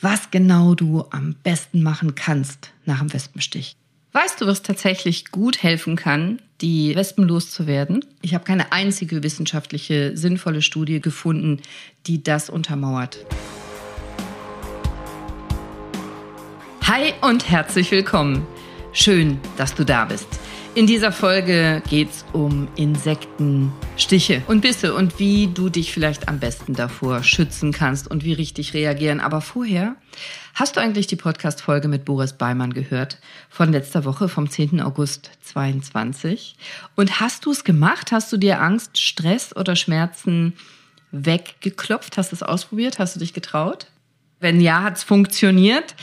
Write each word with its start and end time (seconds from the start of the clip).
was 0.00 0.30
genau 0.30 0.74
du 0.74 1.04
am 1.10 1.34
besten 1.42 1.82
machen 1.82 2.14
kannst 2.14 2.72
nach 2.84 3.00
dem 3.00 3.12
Wespenstich. 3.12 3.74
Weißt 4.12 4.40
du, 4.40 4.46
was 4.46 4.62
tatsächlich 4.62 5.30
gut 5.30 5.62
helfen 5.62 5.96
kann, 5.96 6.40
die 6.60 6.94
Wespen 6.94 7.24
loszuwerden? 7.24 8.04
Ich 8.22 8.34
habe 8.34 8.44
keine 8.44 8.72
einzige 8.72 9.22
wissenschaftliche, 9.22 10.16
sinnvolle 10.16 10.62
Studie 10.62 11.00
gefunden, 11.00 11.60
die 12.06 12.22
das 12.22 12.48
untermauert. 12.48 13.18
Hi 16.84 17.12
und 17.20 17.50
herzlich 17.50 17.90
willkommen. 17.90 18.46
Schön, 18.92 19.38
dass 19.56 19.74
du 19.74 19.84
da 19.84 20.06
bist. 20.06 20.28
In 20.78 20.86
dieser 20.86 21.10
Folge 21.10 21.82
geht 21.90 22.08
es 22.08 22.24
um 22.32 22.68
Insekten, 22.76 23.72
Stiche 23.96 24.44
und 24.46 24.60
Bisse 24.60 24.94
und 24.94 25.18
wie 25.18 25.48
du 25.48 25.70
dich 25.70 25.92
vielleicht 25.92 26.28
am 26.28 26.38
besten 26.38 26.72
davor 26.72 27.24
schützen 27.24 27.72
kannst 27.72 28.08
und 28.08 28.22
wie 28.22 28.32
richtig 28.32 28.74
reagieren. 28.74 29.18
Aber 29.18 29.40
vorher, 29.40 29.96
hast 30.54 30.76
du 30.76 30.80
eigentlich 30.80 31.08
die 31.08 31.16
Podcast-Folge 31.16 31.88
mit 31.88 32.04
Boris 32.04 32.34
Beimann 32.34 32.72
gehört 32.72 33.18
von 33.50 33.72
letzter 33.72 34.04
Woche 34.04 34.28
vom 34.28 34.48
10. 34.48 34.80
August 34.80 35.32
22? 35.42 36.54
Und 36.94 37.18
hast 37.18 37.44
du 37.44 37.50
es 37.50 37.64
gemacht? 37.64 38.12
Hast 38.12 38.32
du 38.32 38.36
dir 38.36 38.62
Angst, 38.62 38.98
Stress 38.98 39.56
oder 39.56 39.74
Schmerzen 39.74 40.52
weggeklopft? 41.10 42.16
Hast 42.16 42.30
du 42.30 42.36
es 42.36 42.44
ausprobiert? 42.44 43.00
Hast 43.00 43.16
du 43.16 43.18
dich 43.18 43.32
getraut? 43.32 43.88
Wenn 44.38 44.60
ja, 44.60 44.84
hat 44.84 44.98
es 44.98 45.02
funktioniert, 45.02 45.96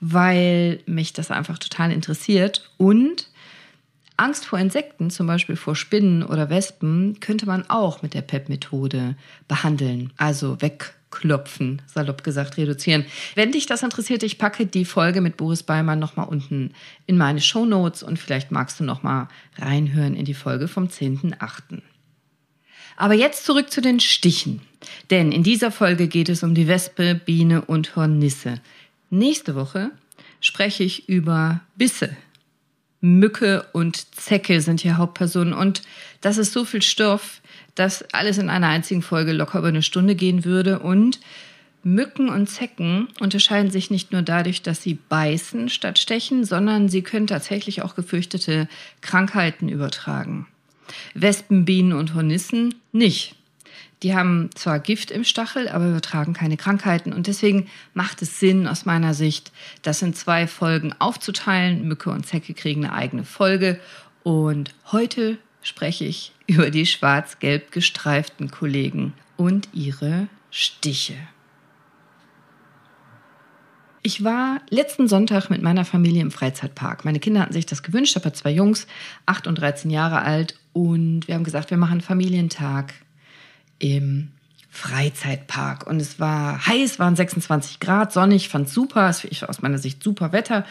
weil 0.00 0.80
mich 0.86 1.12
das 1.12 1.30
einfach 1.30 1.58
total 1.58 1.92
interessiert 1.92 2.70
und 2.78 3.28
Angst 4.22 4.46
vor 4.46 4.58
Insekten, 4.58 5.10
zum 5.10 5.26
Beispiel 5.26 5.56
vor 5.56 5.74
Spinnen 5.74 6.22
oder 6.22 6.48
Wespen, 6.48 7.18
könnte 7.18 7.44
man 7.44 7.68
auch 7.68 8.02
mit 8.02 8.14
der 8.14 8.22
PEP-Methode 8.22 9.16
behandeln, 9.48 10.12
also 10.16 10.62
wegklopfen, 10.62 11.82
salopp 11.86 12.22
gesagt, 12.22 12.56
reduzieren. 12.56 13.04
Wenn 13.34 13.50
dich 13.50 13.66
das 13.66 13.82
interessiert, 13.82 14.22
ich 14.22 14.38
packe 14.38 14.66
die 14.66 14.84
Folge 14.84 15.20
mit 15.20 15.36
Boris 15.36 15.64
Beimann 15.64 15.98
nochmal 15.98 16.28
unten 16.28 16.72
in 17.06 17.18
meine 17.18 17.40
Show 17.40 17.64
Notes 17.64 18.04
und 18.04 18.16
vielleicht 18.16 18.52
magst 18.52 18.78
du 18.78 18.84
nochmal 18.84 19.26
reinhören 19.58 20.14
in 20.14 20.24
die 20.24 20.34
Folge 20.34 20.68
vom 20.68 20.86
10.8. 20.86 21.82
Aber 22.96 23.14
jetzt 23.14 23.44
zurück 23.44 23.72
zu 23.72 23.80
den 23.80 23.98
Stichen. 23.98 24.60
Denn 25.10 25.32
in 25.32 25.42
dieser 25.42 25.72
Folge 25.72 26.06
geht 26.06 26.28
es 26.28 26.44
um 26.44 26.54
die 26.54 26.68
Wespe, 26.68 27.16
Biene 27.16 27.62
und 27.62 27.96
Hornisse. 27.96 28.60
Nächste 29.10 29.56
Woche 29.56 29.90
spreche 30.40 30.84
ich 30.84 31.08
über 31.08 31.60
Bisse, 31.76 32.16
Mücke 33.02 33.66
und 33.72 34.14
Zecke 34.14 34.60
sind 34.60 34.80
hier 34.80 34.96
Hauptpersonen. 34.96 35.52
Und 35.52 35.82
das 36.22 36.38
ist 36.38 36.52
so 36.52 36.64
viel 36.64 36.82
Stoff, 36.82 37.42
dass 37.74 38.02
alles 38.14 38.38
in 38.38 38.48
einer 38.48 38.68
einzigen 38.68 39.02
Folge 39.02 39.32
locker 39.32 39.58
über 39.58 39.68
eine 39.68 39.82
Stunde 39.82 40.14
gehen 40.14 40.44
würde. 40.44 40.78
Und 40.78 41.20
Mücken 41.82 42.28
und 42.28 42.46
Zecken 42.46 43.08
unterscheiden 43.20 43.72
sich 43.72 43.90
nicht 43.90 44.12
nur 44.12 44.22
dadurch, 44.22 44.62
dass 44.62 44.82
sie 44.82 44.94
beißen 44.94 45.68
statt 45.68 45.98
stechen, 45.98 46.44
sondern 46.44 46.88
sie 46.88 47.02
können 47.02 47.26
tatsächlich 47.26 47.82
auch 47.82 47.96
gefürchtete 47.96 48.68
Krankheiten 49.00 49.68
übertragen. 49.68 50.46
Wespen, 51.14 51.64
Bienen 51.64 51.92
und 51.92 52.14
Hornissen 52.14 52.76
nicht. 52.92 53.34
Die 54.02 54.14
haben 54.16 54.50
zwar 54.54 54.80
Gift 54.80 55.12
im 55.12 55.22
Stachel, 55.22 55.68
aber 55.68 55.88
übertragen 55.88 56.32
keine 56.32 56.56
Krankheiten. 56.56 57.12
Und 57.12 57.28
deswegen 57.28 57.68
macht 57.94 58.20
es 58.20 58.40
Sinn 58.40 58.66
aus 58.66 58.84
meiner 58.84 59.14
Sicht, 59.14 59.52
das 59.82 60.02
in 60.02 60.12
zwei 60.12 60.46
Folgen 60.48 60.92
aufzuteilen. 60.98 61.86
Mücke 61.86 62.10
und 62.10 62.26
Zecke 62.26 62.52
kriegen 62.52 62.84
eine 62.84 62.94
eigene 62.94 63.24
Folge. 63.24 63.78
Und 64.24 64.74
heute 64.90 65.38
spreche 65.62 66.04
ich 66.04 66.32
über 66.46 66.70
die 66.70 66.86
schwarz-gelb 66.86 67.70
gestreiften 67.70 68.50
Kollegen 68.50 69.14
und 69.36 69.68
ihre 69.72 70.26
Stiche. 70.50 71.14
Ich 74.04 74.24
war 74.24 74.60
letzten 74.68 75.06
Sonntag 75.06 75.48
mit 75.48 75.62
meiner 75.62 75.84
Familie 75.84 76.22
im 76.22 76.32
Freizeitpark. 76.32 77.04
Meine 77.04 77.20
Kinder 77.20 77.40
hatten 77.40 77.52
sich 77.52 77.66
das 77.66 77.84
gewünscht. 77.84 78.16
Ich 78.16 78.24
habe 78.24 78.34
zwei 78.34 78.50
Jungs, 78.50 78.88
acht 79.26 79.46
und 79.46 79.60
13 79.60 79.92
Jahre 79.92 80.22
alt. 80.22 80.58
Und 80.72 81.28
wir 81.28 81.36
haben 81.36 81.44
gesagt, 81.44 81.70
wir 81.70 81.78
machen 81.78 82.00
Familientag 82.00 82.94
im 83.82 84.28
Freizeitpark. 84.70 85.86
Und 85.86 86.00
es 86.00 86.18
war 86.18 86.66
heiß, 86.66 86.98
waren 86.98 87.16
26 87.16 87.80
Grad, 87.80 88.12
sonnig, 88.12 88.48
fand 88.48 88.70
super. 88.70 89.10
Ist 89.10 89.48
aus 89.48 89.60
meiner 89.60 89.76
Sicht 89.76 90.02
super 90.02 90.32
Wetter. 90.32 90.64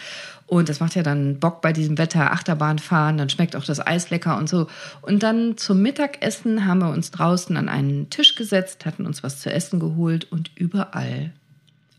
Und 0.48 0.70
das 0.70 0.80
macht 0.80 0.96
ja 0.96 1.04
dann 1.04 1.40
Bock 1.40 1.62
bei 1.62 1.72
diesem 1.72 1.98
Wetter, 1.98 2.32
Achterbahn 2.32 2.80
fahren, 2.80 3.18
dann 3.18 3.30
schmeckt 3.30 3.56
auch 3.56 3.64
das 3.64 3.86
Eis 3.86 4.10
lecker 4.10 4.38
und 4.38 4.50
so. 4.50 4.68
Und 5.02 5.24
dann 5.24 5.56
zum 5.56 5.82
Mittagessen 5.82 6.66
haben 6.66 6.80
wir 6.80 6.90
uns 6.90 7.12
draußen 7.12 7.56
an 7.56 7.70
einen 7.70 8.10
Tisch 8.10 8.36
gesetzt, 8.36 8.86
hatten 8.86 9.06
uns 9.06 9.24
was 9.24 9.40
zu 9.40 9.52
essen 9.52 9.80
geholt 9.80 10.30
und 10.30 10.52
überall 10.56 11.32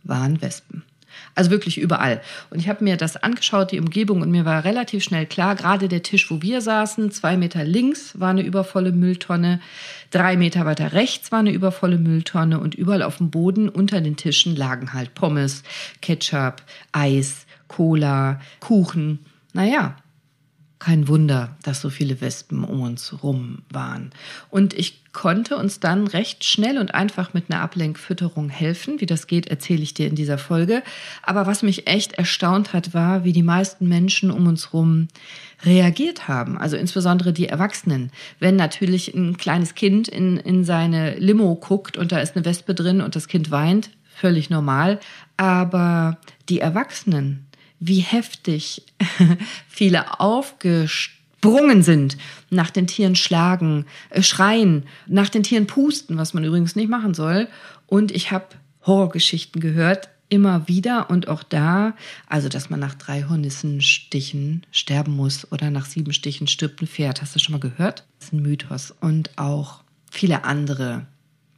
waren 0.02 0.42
Wespen. 0.42 0.82
Also 1.34 1.50
wirklich 1.50 1.78
überall. 1.78 2.20
Und 2.50 2.58
ich 2.58 2.68
habe 2.68 2.84
mir 2.84 2.96
das 2.96 3.16
angeschaut, 3.16 3.72
die 3.72 3.80
Umgebung, 3.80 4.22
und 4.22 4.30
mir 4.30 4.44
war 4.44 4.64
relativ 4.64 5.02
schnell 5.02 5.26
klar, 5.26 5.54
gerade 5.54 5.88
der 5.88 6.02
Tisch, 6.02 6.30
wo 6.30 6.42
wir 6.42 6.60
saßen, 6.60 7.10
zwei 7.10 7.36
Meter 7.36 7.64
links 7.64 8.18
war 8.18 8.30
eine 8.30 8.42
übervolle 8.42 8.92
Mülltonne, 8.92 9.60
drei 10.10 10.36
Meter 10.36 10.66
weiter 10.66 10.92
rechts 10.92 11.32
war 11.32 11.40
eine 11.40 11.52
übervolle 11.52 11.98
Mülltonne 11.98 12.60
und 12.60 12.74
überall 12.74 13.02
auf 13.02 13.18
dem 13.18 13.30
Boden 13.30 13.68
unter 13.68 14.00
den 14.00 14.16
Tischen 14.16 14.56
lagen 14.56 14.92
halt 14.92 15.14
Pommes, 15.14 15.62
Ketchup, 16.00 16.62
Eis, 16.92 17.46
Cola, 17.68 18.40
Kuchen. 18.60 19.20
Naja, 19.54 19.96
kein 20.82 21.06
Wunder, 21.06 21.56
dass 21.62 21.80
so 21.80 21.90
viele 21.90 22.20
Wespen 22.20 22.64
um 22.64 22.80
uns 22.80 23.22
rum 23.22 23.58
waren. 23.70 24.10
Und 24.50 24.74
ich 24.74 25.12
konnte 25.12 25.56
uns 25.56 25.78
dann 25.78 26.08
recht 26.08 26.42
schnell 26.42 26.76
und 26.76 26.92
einfach 26.92 27.34
mit 27.34 27.44
einer 27.48 27.60
Ablenkfütterung 27.60 28.48
helfen. 28.48 29.00
Wie 29.00 29.06
das 29.06 29.28
geht, 29.28 29.46
erzähle 29.46 29.82
ich 29.82 29.94
dir 29.94 30.08
in 30.08 30.16
dieser 30.16 30.38
Folge. 30.38 30.82
Aber 31.22 31.46
was 31.46 31.62
mich 31.62 31.86
echt 31.86 32.14
erstaunt 32.14 32.72
hat, 32.72 32.94
war, 32.94 33.22
wie 33.22 33.32
die 33.32 33.44
meisten 33.44 33.86
Menschen 33.88 34.32
um 34.32 34.48
uns 34.48 34.72
rum 34.72 35.06
reagiert 35.64 36.26
haben. 36.26 36.58
Also 36.58 36.76
insbesondere 36.76 37.32
die 37.32 37.46
Erwachsenen. 37.46 38.10
Wenn 38.40 38.56
natürlich 38.56 39.14
ein 39.14 39.36
kleines 39.36 39.76
Kind 39.76 40.08
in, 40.08 40.36
in 40.36 40.64
seine 40.64 41.14
Limo 41.16 41.54
guckt 41.54 41.96
und 41.96 42.10
da 42.10 42.18
ist 42.18 42.34
eine 42.34 42.44
Wespe 42.44 42.74
drin 42.74 43.00
und 43.00 43.14
das 43.14 43.28
Kind 43.28 43.52
weint, 43.52 43.90
völlig 44.08 44.50
normal. 44.50 44.98
Aber 45.36 46.18
die 46.48 46.58
Erwachsenen, 46.58 47.46
wie 47.84 48.00
heftig 48.00 48.82
viele 49.68 50.20
aufgestellt 50.20 51.22
gesprungen 51.42 51.82
sind, 51.82 52.16
nach 52.50 52.70
den 52.70 52.86
Tieren 52.86 53.16
schlagen, 53.16 53.86
äh, 54.10 54.22
schreien, 54.22 54.84
nach 55.08 55.28
den 55.28 55.42
Tieren 55.42 55.66
pusten, 55.66 56.16
was 56.16 56.34
man 56.34 56.44
übrigens 56.44 56.76
nicht 56.76 56.88
machen 56.88 57.14
soll. 57.14 57.48
Und 57.86 58.12
ich 58.12 58.30
habe 58.30 58.46
Horrorgeschichten 58.86 59.60
gehört, 59.60 60.08
immer 60.28 60.68
wieder 60.68 61.10
und 61.10 61.26
auch 61.26 61.42
da, 61.42 61.94
also 62.28 62.48
dass 62.48 62.70
man 62.70 62.78
nach 62.78 62.94
drei 62.94 63.24
Hornissenstichen 63.24 64.64
sterben 64.70 65.16
muss 65.16 65.50
oder 65.50 65.70
nach 65.70 65.84
sieben 65.84 66.12
Stichen 66.12 66.46
stirbt 66.46 66.80
ein 66.80 66.86
Pferd. 66.86 67.20
Hast 67.20 67.34
du 67.34 67.40
schon 67.40 67.52
mal 67.52 67.58
gehört? 67.58 68.04
Das 68.18 68.28
ist 68.28 68.32
ein 68.32 68.42
Mythos. 68.42 68.94
Und 69.00 69.36
auch 69.36 69.80
viele 70.10 70.44
andere 70.44 71.06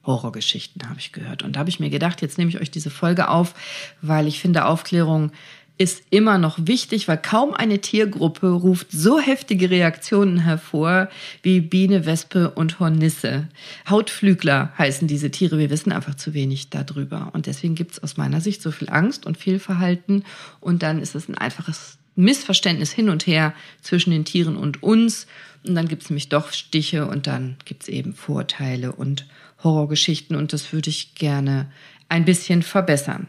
Horrorgeschichten 0.04 0.88
habe 0.88 0.98
ich 0.98 1.12
gehört. 1.12 1.42
Und 1.42 1.56
da 1.56 1.60
habe 1.60 1.70
ich 1.70 1.78
mir 1.78 1.90
gedacht, 1.90 2.22
jetzt 2.22 2.38
nehme 2.38 2.50
ich 2.50 2.60
euch 2.60 2.70
diese 2.70 2.90
Folge 2.90 3.28
auf, 3.28 3.54
weil 4.00 4.26
ich 4.26 4.40
finde, 4.40 4.64
Aufklärung 4.64 5.30
ist 5.76 6.04
immer 6.10 6.38
noch 6.38 6.58
wichtig, 6.66 7.08
weil 7.08 7.18
kaum 7.18 7.52
eine 7.52 7.80
Tiergruppe 7.80 8.48
ruft 8.48 8.92
so 8.92 9.18
heftige 9.18 9.70
Reaktionen 9.70 10.38
hervor 10.38 11.08
wie 11.42 11.60
Biene, 11.60 12.06
Wespe 12.06 12.50
und 12.50 12.78
Hornisse. 12.78 13.48
Hautflügler 13.88 14.72
heißen 14.78 15.08
diese 15.08 15.32
Tiere. 15.32 15.58
Wir 15.58 15.70
wissen 15.70 15.90
einfach 15.90 16.14
zu 16.14 16.32
wenig 16.32 16.70
darüber. 16.70 17.30
Und 17.32 17.46
deswegen 17.46 17.74
gibt 17.74 17.92
es 17.92 18.02
aus 18.02 18.16
meiner 18.16 18.40
Sicht 18.40 18.62
so 18.62 18.70
viel 18.70 18.88
Angst 18.88 19.26
und 19.26 19.36
Fehlverhalten. 19.36 20.24
Und 20.60 20.84
dann 20.84 21.00
ist 21.00 21.16
es 21.16 21.28
ein 21.28 21.36
einfaches 21.36 21.98
Missverständnis 22.14 22.92
hin 22.92 23.08
und 23.08 23.26
her 23.26 23.52
zwischen 23.80 24.12
den 24.12 24.24
Tieren 24.24 24.56
und 24.56 24.80
uns. 24.82 25.26
Und 25.66 25.74
dann 25.74 25.88
gibt 25.88 26.04
es 26.04 26.10
nämlich 26.10 26.28
doch 26.28 26.52
Stiche 26.52 27.08
und 27.08 27.26
dann 27.26 27.56
gibt 27.64 27.82
es 27.82 27.88
eben 27.88 28.14
Vorteile 28.14 28.92
und 28.92 29.26
Horrorgeschichten. 29.64 30.36
Und 30.36 30.52
das 30.52 30.72
würde 30.72 30.90
ich 30.90 31.16
gerne 31.16 31.68
ein 32.08 32.24
bisschen 32.24 32.62
verbessern. 32.62 33.26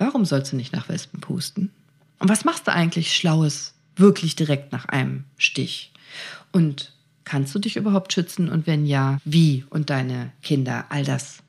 Warum 0.00 0.24
sollst 0.24 0.52
du 0.52 0.56
nicht 0.56 0.72
nach 0.72 0.88
Wespen 0.88 1.20
pusten? 1.20 1.70
Und 2.18 2.30
was 2.30 2.46
machst 2.46 2.66
du 2.66 2.72
eigentlich 2.72 3.14
Schlaues 3.14 3.74
wirklich 3.96 4.34
direkt 4.34 4.72
nach 4.72 4.86
einem 4.86 5.24
Stich? 5.36 5.92
Und 6.52 6.94
kannst 7.24 7.54
du 7.54 7.58
dich 7.58 7.76
überhaupt 7.76 8.14
schützen? 8.14 8.48
Und 8.48 8.66
wenn 8.66 8.86
ja, 8.86 9.20
wie? 9.26 9.66
Und 9.68 9.90
deine 9.90 10.32
Kinder, 10.42 10.86
all 10.88 11.04
das 11.04 11.42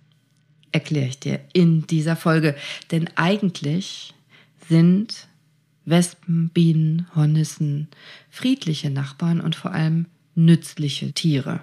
erkläre 0.73 1.07
ich 1.07 1.17
dir 1.17 1.39
in 1.53 1.87
dieser 1.87 2.17
Folge. 2.17 2.57
Denn 2.91 3.09
eigentlich 3.15 4.13
sind 4.67 5.29
Wespen, 5.85 6.49
Bienen, 6.49 7.07
Hornissen 7.15 7.87
friedliche 8.29 8.89
Nachbarn 8.89 9.39
und 9.39 9.55
vor 9.55 9.71
allem 9.71 10.07
nützliche 10.35 11.13
Tiere. 11.13 11.61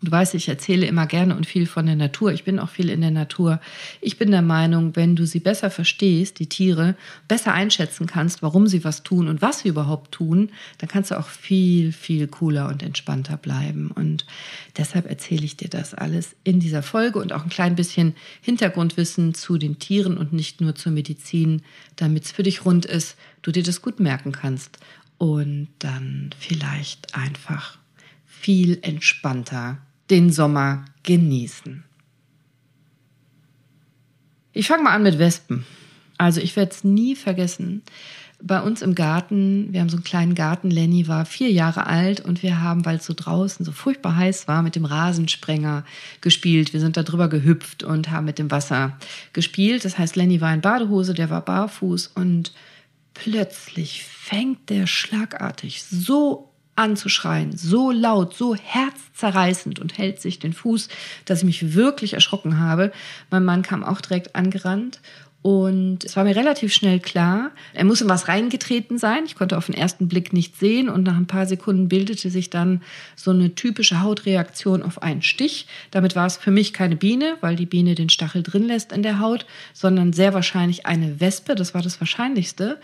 Du 0.00 0.12
weißt, 0.12 0.34
ich 0.34 0.48
erzähle 0.48 0.86
immer 0.86 1.06
gerne 1.06 1.34
und 1.34 1.44
viel 1.44 1.66
von 1.66 1.86
der 1.86 1.96
Natur. 1.96 2.32
Ich 2.32 2.44
bin 2.44 2.60
auch 2.60 2.68
viel 2.68 2.88
in 2.88 3.00
der 3.00 3.10
Natur. 3.10 3.60
Ich 4.00 4.16
bin 4.16 4.30
der 4.30 4.42
Meinung, 4.42 4.94
wenn 4.94 5.16
du 5.16 5.26
sie 5.26 5.40
besser 5.40 5.72
verstehst, 5.72 6.38
die 6.38 6.48
Tiere, 6.48 6.94
besser 7.26 7.52
einschätzen 7.52 8.06
kannst, 8.06 8.40
warum 8.40 8.68
sie 8.68 8.84
was 8.84 9.02
tun 9.02 9.26
und 9.26 9.42
was 9.42 9.60
sie 9.60 9.68
überhaupt 9.68 10.12
tun, 10.12 10.50
dann 10.78 10.88
kannst 10.88 11.10
du 11.10 11.18
auch 11.18 11.26
viel, 11.26 11.90
viel 11.90 12.28
cooler 12.28 12.68
und 12.68 12.84
entspannter 12.84 13.36
bleiben. 13.36 13.90
Und 13.90 14.24
deshalb 14.76 15.10
erzähle 15.10 15.44
ich 15.44 15.56
dir 15.56 15.68
das 15.68 15.94
alles 15.94 16.36
in 16.44 16.60
dieser 16.60 16.84
Folge 16.84 17.18
und 17.18 17.32
auch 17.32 17.42
ein 17.42 17.50
klein 17.50 17.74
bisschen 17.74 18.14
Hintergrundwissen 18.40 19.34
zu 19.34 19.58
den 19.58 19.80
Tieren 19.80 20.16
und 20.16 20.32
nicht 20.32 20.60
nur 20.60 20.76
zur 20.76 20.92
Medizin, 20.92 21.62
damit 21.96 22.26
es 22.26 22.30
für 22.30 22.44
dich 22.44 22.64
rund 22.64 22.86
ist, 22.86 23.16
du 23.42 23.50
dir 23.50 23.64
das 23.64 23.82
gut 23.82 23.98
merken 23.98 24.30
kannst 24.30 24.78
und 25.18 25.66
dann 25.80 26.30
vielleicht 26.38 27.16
einfach 27.16 27.78
viel 28.24 28.78
entspannter 28.82 29.78
den 30.10 30.32
Sommer 30.32 30.84
genießen. 31.02 31.84
Ich 34.52 34.66
fange 34.66 34.82
mal 34.82 34.94
an 34.94 35.02
mit 35.02 35.18
Wespen. 35.18 35.64
Also 36.16 36.40
ich 36.40 36.56
werde 36.56 36.72
es 36.72 36.82
nie 36.82 37.14
vergessen. 37.14 37.82
Bei 38.40 38.60
uns 38.60 38.82
im 38.82 38.94
Garten, 38.94 39.72
wir 39.72 39.80
haben 39.80 39.88
so 39.88 39.96
einen 39.96 40.04
kleinen 40.04 40.34
Garten, 40.34 40.70
Lenny 40.70 41.08
war 41.08 41.26
vier 41.26 41.50
Jahre 41.50 41.86
alt 41.86 42.20
und 42.20 42.42
wir 42.42 42.60
haben, 42.60 42.84
weil 42.84 42.98
es 42.98 43.06
so 43.06 43.14
draußen 43.14 43.64
so 43.64 43.72
furchtbar 43.72 44.16
heiß 44.16 44.46
war, 44.46 44.62
mit 44.62 44.76
dem 44.76 44.84
Rasensprenger 44.84 45.84
gespielt. 46.20 46.72
Wir 46.72 46.80
sind 46.80 46.96
da 46.96 47.02
drüber 47.02 47.28
gehüpft 47.28 47.82
und 47.82 48.10
haben 48.10 48.26
mit 48.26 48.38
dem 48.38 48.50
Wasser 48.50 48.96
gespielt. 49.32 49.84
Das 49.84 49.98
heißt, 49.98 50.14
Lenny 50.14 50.40
war 50.40 50.54
in 50.54 50.60
Badehose, 50.60 51.14
der 51.14 51.30
war 51.30 51.44
barfuß 51.44 52.12
und 52.14 52.52
plötzlich 53.14 54.04
fängt 54.04 54.70
der 54.70 54.86
schlagartig 54.86 55.82
so 55.82 56.47
anzuschreien, 56.78 57.56
so 57.56 57.90
laut, 57.90 58.34
so 58.34 58.54
herzzerreißend 58.54 59.78
und 59.78 59.98
hält 59.98 60.20
sich 60.20 60.38
den 60.38 60.52
Fuß, 60.52 60.88
dass 61.24 61.40
ich 61.40 61.44
mich 61.44 61.74
wirklich 61.74 62.14
erschrocken 62.14 62.58
habe. 62.58 62.92
Mein 63.30 63.44
Mann 63.44 63.62
kam 63.62 63.84
auch 63.84 64.00
direkt 64.00 64.34
angerannt 64.36 65.00
und 65.40 66.04
es 66.04 66.16
war 66.16 66.24
mir 66.24 66.34
relativ 66.34 66.74
schnell 66.74 66.98
klar, 66.98 67.52
er 67.72 67.84
muss 67.84 68.00
in 68.00 68.08
was 68.08 68.26
reingetreten 68.26 68.98
sein. 68.98 69.22
Ich 69.24 69.36
konnte 69.36 69.56
auf 69.56 69.66
den 69.66 69.74
ersten 69.74 70.08
Blick 70.08 70.32
nicht 70.32 70.58
sehen 70.58 70.88
und 70.88 71.04
nach 71.04 71.16
ein 71.16 71.28
paar 71.28 71.46
Sekunden 71.46 71.88
bildete 71.88 72.28
sich 72.28 72.50
dann 72.50 72.82
so 73.14 73.30
eine 73.30 73.54
typische 73.54 74.02
Hautreaktion 74.02 74.82
auf 74.82 75.00
einen 75.00 75.22
Stich. 75.22 75.66
Damit 75.92 76.16
war 76.16 76.26
es 76.26 76.36
für 76.36 76.50
mich 76.50 76.72
keine 76.72 76.96
Biene, 76.96 77.36
weil 77.40 77.54
die 77.54 77.66
Biene 77.66 77.94
den 77.94 78.08
Stachel 78.08 78.42
drin 78.42 78.64
lässt 78.64 78.90
in 78.90 79.04
der 79.04 79.20
Haut, 79.20 79.46
sondern 79.72 80.12
sehr 80.12 80.34
wahrscheinlich 80.34 80.86
eine 80.86 81.20
Wespe. 81.20 81.54
Das 81.54 81.72
war 81.72 81.82
das 81.82 82.00
Wahrscheinlichste. 82.00 82.80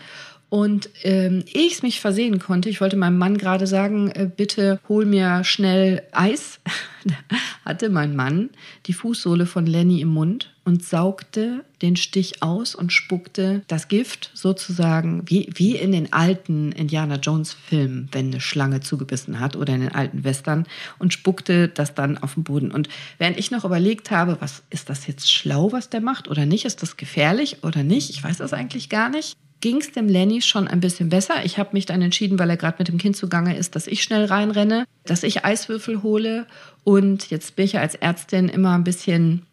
Und 0.55 0.89
ähm, 1.03 1.43
ich 1.51 1.73
es 1.73 1.83
mich 1.83 1.99
versehen 1.99 2.39
konnte, 2.39 2.69
ich 2.69 2.79
wollte 2.79 2.95
meinem 2.95 3.17
Mann 3.17 3.37
gerade 3.37 3.67
sagen, 3.67 4.09
äh, 4.11 4.25
bitte 4.33 4.79
hol 4.87 5.05
mir 5.05 5.43
schnell 5.43 6.01
Eis, 6.13 6.61
hatte 7.65 7.89
mein 7.89 8.15
Mann 8.15 8.51
die 8.85 8.93
Fußsohle 8.93 9.47
von 9.47 9.65
Lenny 9.65 9.99
im 9.99 10.07
Mund 10.07 10.55
und 10.63 10.81
saugte 10.81 11.65
den 11.81 11.97
Stich 11.97 12.41
aus 12.41 12.73
und 12.73 12.93
spuckte 12.93 13.63
das 13.67 13.89
Gift 13.89 14.31
sozusagen 14.33 15.23
wie, 15.25 15.49
wie 15.53 15.75
in 15.75 15.91
den 15.91 16.13
alten 16.13 16.71
Indiana 16.71 17.17
Jones 17.17 17.51
Filmen, 17.51 18.07
wenn 18.13 18.27
eine 18.27 18.39
Schlange 18.39 18.79
zugebissen 18.79 19.41
hat 19.41 19.57
oder 19.57 19.73
in 19.75 19.81
den 19.81 19.93
alten 19.93 20.23
Western 20.23 20.67
und 20.99 21.11
spuckte 21.11 21.67
das 21.67 21.95
dann 21.95 22.17
auf 22.17 22.35
den 22.35 22.45
Boden. 22.45 22.71
Und 22.71 22.87
während 23.17 23.37
ich 23.37 23.51
noch 23.51 23.65
überlegt 23.65 24.09
habe, 24.09 24.37
was 24.39 24.63
ist 24.69 24.89
das 24.89 25.05
jetzt 25.05 25.29
schlau, 25.29 25.73
was 25.73 25.89
der 25.89 25.99
macht 25.99 26.29
oder 26.29 26.45
nicht, 26.45 26.63
ist 26.63 26.81
das 26.81 26.95
gefährlich 26.95 27.57
oder 27.61 27.83
nicht, 27.83 28.09
ich 28.09 28.23
weiß 28.23 28.37
das 28.37 28.53
eigentlich 28.53 28.87
gar 28.87 29.09
nicht, 29.09 29.35
ging 29.61 29.77
es 29.77 29.91
dem 29.91 30.07
Lenny 30.07 30.41
schon 30.41 30.67
ein 30.67 30.79
bisschen 30.79 31.09
besser. 31.09 31.43
Ich 31.43 31.57
habe 31.57 31.69
mich 31.73 31.85
dann 31.85 32.01
entschieden, 32.01 32.37
weil 32.39 32.49
er 32.49 32.57
gerade 32.57 32.77
mit 32.79 32.87
dem 32.87 32.97
Kind 32.97 33.15
zugange 33.17 33.57
ist, 33.57 33.75
dass 33.75 33.87
ich 33.87 34.03
schnell 34.03 34.25
reinrenne, 34.25 34.85
dass 35.05 35.23
ich 35.23 35.45
Eiswürfel 35.45 36.03
hole. 36.03 36.45
Und 36.83 37.29
jetzt 37.29 37.55
bin 37.55 37.65
ich 37.65 37.73
ja 37.73 37.81
als 37.81 37.95
Ärztin 37.95 38.49
immer 38.49 38.75
ein 38.75 38.83
bisschen 38.83 39.45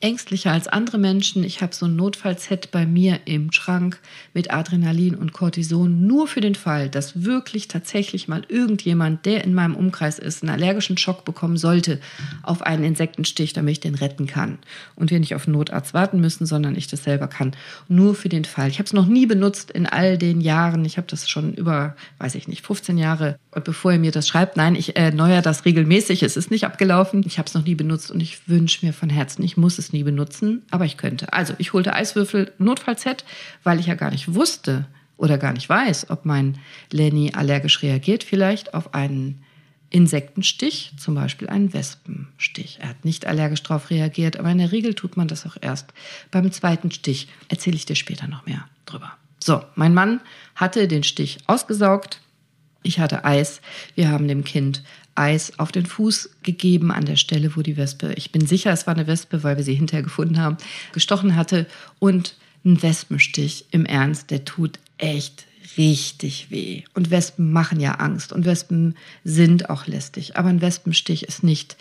ängstlicher 0.00 0.52
als 0.52 0.68
andere 0.68 0.98
Menschen. 0.98 1.44
Ich 1.44 1.62
habe 1.62 1.74
so 1.74 1.86
ein 1.86 1.96
Notfallset 1.96 2.70
bei 2.70 2.84
mir 2.84 3.20
im 3.24 3.52
Schrank 3.52 4.00
mit 4.34 4.52
Adrenalin 4.52 5.14
und 5.14 5.32
Cortison, 5.32 6.06
nur 6.06 6.28
für 6.28 6.40
den 6.40 6.54
Fall, 6.54 6.90
dass 6.90 7.24
wirklich 7.24 7.68
tatsächlich 7.68 8.28
mal 8.28 8.42
irgendjemand, 8.48 9.24
der 9.24 9.44
in 9.44 9.54
meinem 9.54 9.74
Umkreis 9.74 10.18
ist, 10.18 10.42
einen 10.42 10.52
allergischen 10.52 10.98
Schock 10.98 11.24
bekommen 11.24 11.56
sollte 11.56 12.00
auf 12.42 12.62
einen 12.62 12.84
Insektenstich, 12.84 13.52
damit 13.52 13.72
ich 13.72 13.80
den 13.80 13.94
retten 13.94 14.26
kann. 14.26 14.58
Und 14.94 15.10
wir 15.10 15.20
nicht 15.20 15.34
auf 15.34 15.46
einen 15.46 15.56
Notarzt 15.56 15.94
warten 15.94 16.20
müssen, 16.20 16.44
sondern 16.44 16.76
ich 16.76 16.86
das 16.86 17.04
selber 17.04 17.28
kann. 17.28 17.52
Nur 17.88 18.14
für 18.14 18.28
den 18.28 18.44
Fall. 18.44 18.68
Ich 18.68 18.78
habe 18.78 18.86
es 18.86 18.92
noch 18.92 19.06
nie 19.06 19.26
benutzt 19.26 19.70
in 19.70 19.86
all 19.86 20.18
den 20.18 20.40
Jahren. 20.40 20.84
Ich 20.84 20.96
habe 20.98 21.06
das 21.06 21.28
schon 21.28 21.54
über, 21.54 21.96
weiß 22.18 22.34
ich 22.34 22.48
nicht, 22.48 22.66
15 22.66 22.98
Jahre. 22.98 23.38
Bevor 23.62 23.92
ihr 23.92 23.98
mir 23.98 24.10
das 24.10 24.26
schreibt, 24.26 24.56
nein, 24.56 24.74
ich 24.74 24.96
erneuere 24.96 25.42
das 25.42 25.64
regelmäßig. 25.64 26.22
Es 26.22 26.36
ist 26.36 26.50
nicht 26.50 26.64
abgelaufen. 26.64 27.22
Ich 27.26 27.38
habe 27.38 27.46
es 27.46 27.54
noch 27.54 27.64
nie 27.64 27.74
benutzt 27.74 28.10
und 28.10 28.20
ich 28.20 28.48
wünsche 28.48 28.84
mir 28.84 28.92
von 28.92 29.10
Herzen, 29.10 29.42
ich 29.42 29.56
muss 29.56 29.78
es 29.78 29.92
nie 29.92 30.02
benutzen, 30.02 30.62
aber 30.70 30.84
ich 30.84 30.96
könnte. 30.96 31.32
Also 31.32 31.54
ich 31.58 31.72
holte 31.72 31.94
Eiswürfel 31.94 32.52
Notfallset, 32.58 33.24
weil 33.62 33.80
ich 33.80 33.86
ja 33.86 33.94
gar 33.94 34.10
nicht 34.10 34.34
wusste 34.34 34.86
oder 35.16 35.38
gar 35.38 35.52
nicht 35.52 35.68
weiß, 35.68 36.10
ob 36.10 36.24
mein 36.24 36.58
Lenny 36.90 37.32
allergisch 37.34 37.82
reagiert, 37.82 38.24
vielleicht 38.24 38.74
auf 38.74 38.94
einen 38.94 39.42
Insektenstich, 39.90 40.92
zum 40.98 41.14
Beispiel 41.14 41.48
einen 41.48 41.72
Wespenstich. 41.72 42.78
Er 42.80 42.88
hat 42.88 43.04
nicht 43.04 43.26
allergisch 43.26 43.62
darauf 43.62 43.90
reagiert, 43.90 44.36
aber 44.36 44.50
in 44.50 44.58
der 44.58 44.72
Regel 44.72 44.94
tut 44.94 45.16
man 45.16 45.28
das 45.28 45.46
auch 45.46 45.56
erst 45.60 45.94
beim 46.32 46.50
zweiten 46.50 46.90
Stich. 46.90 47.28
Erzähle 47.48 47.76
ich 47.76 47.86
dir 47.86 47.94
später 47.94 48.26
noch 48.26 48.44
mehr 48.44 48.66
drüber. 48.86 49.12
So, 49.38 49.62
mein 49.76 49.94
Mann 49.94 50.20
hatte 50.56 50.88
den 50.88 51.04
Stich 51.04 51.38
ausgesaugt. 51.46 52.20
Ich 52.84 53.00
hatte 53.00 53.24
Eis. 53.24 53.60
Wir 53.96 54.10
haben 54.10 54.28
dem 54.28 54.44
Kind 54.44 54.84
Eis 55.16 55.58
auf 55.58 55.72
den 55.72 55.86
Fuß 55.86 56.30
gegeben 56.42 56.92
an 56.92 57.06
der 57.06 57.16
Stelle, 57.16 57.56
wo 57.56 57.62
die 57.62 57.76
Wespe, 57.76 58.12
ich 58.14 58.30
bin 58.30 58.46
sicher, 58.46 58.72
es 58.72 58.86
war 58.86 58.94
eine 58.94 59.06
Wespe, 59.06 59.42
weil 59.42 59.56
wir 59.56 59.64
sie 59.64 59.74
hinterher 59.74 60.02
gefunden 60.02 60.38
haben, 60.38 60.58
gestochen 60.92 61.34
hatte. 61.34 61.66
Und 61.98 62.36
ein 62.64 62.82
Wespenstich 62.82 63.66
im 63.70 63.86
Ernst, 63.86 64.30
der 64.30 64.44
tut 64.44 64.78
echt 64.98 65.46
richtig 65.76 66.50
weh. 66.50 66.82
Und 66.94 67.10
Wespen 67.10 67.52
machen 67.52 67.80
ja 67.80 67.92
Angst 67.92 68.32
und 68.32 68.44
Wespen 68.44 68.96
sind 69.24 69.70
auch 69.70 69.86
lästig. 69.86 70.36
Aber 70.36 70.50
ein 70.50 70.60
Wespenstich 70.60 71.24
ist 71.24 71.42
nicht 71.42 71.76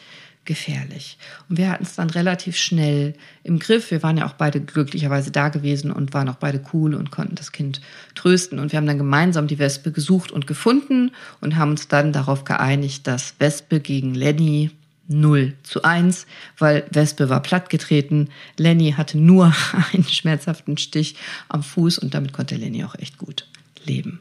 gefährlich. 0.45 1.18
Und 1.50 1.57
wir 1.57 1.69
hatten 1.69 1.84
es 1.84 1.95
dann 1.95 2.10
relativ 2.10 2.57
schnell 2.57 3.13
im 3.44 3.60
Griff. 3.60 3.92
Wir 3.92 4.04
waren 4.04 4.18
ja 4.18 4.25
auch 4.25 4.34
beide 4.34 4.60
glücklicherweise 4.60 5.31
da 5.31 5.50
gewesen 5.50 5.92
und 5.92 6.13
waren 6.13 6.30
auch 6.30 6.36
beide 6.36 6.62
cool 6.74 6.94
und 6.95 7.12
konnten 7.12 7.36
das 7.36 7.51
Kind 7.51 7.81
trösten. 8.16 8.60
Und 8.60 8.72
wir 8.72 8.78
haben 8.78 8.88
dann 8.88 8.98
gemeinsam 8.98 9.48
die 9.48 9.60
Wespe 9.60 9.92
gesucht 9.92 10.31
und 10.31 10.48
gefunden 10.48 11.12
und 11.42 11.56
haben 11.56 11.72
uns 11.72 11.88
dann 11.88 12.13
darauf 12.13 12.44
geeinigt, 12.44 13.07
dass 13.07 13.36
Wespe 13.40 13.80
gegen 13.80 14.13
Lenny 14.13 14.72
0 15.07 15.54
zu 15.63 15.84
1, 15.84 16.25
weil 16.57 16.86
Wespe 16.89 17.30
war 17.30 17.42
plattgetreten. 17.42 18.30
Lenny 18.57 18.94
hatte 18.94 19.18
nur 19.18 19.54
einen 19.94 20.06
schmerzhaften 20.06 20.78
Stich 20.78 21.16
am 21.50 21.63
Fuß 21.63 22.00
und 22.00 22.13
damit 22.13 22.34
konnte 22.34 22.56
Lenny 22.56 22.84
auch 22.84 22.96
echt 22.96 23.18
gut 23.18 23.48
leben 23.86 24.19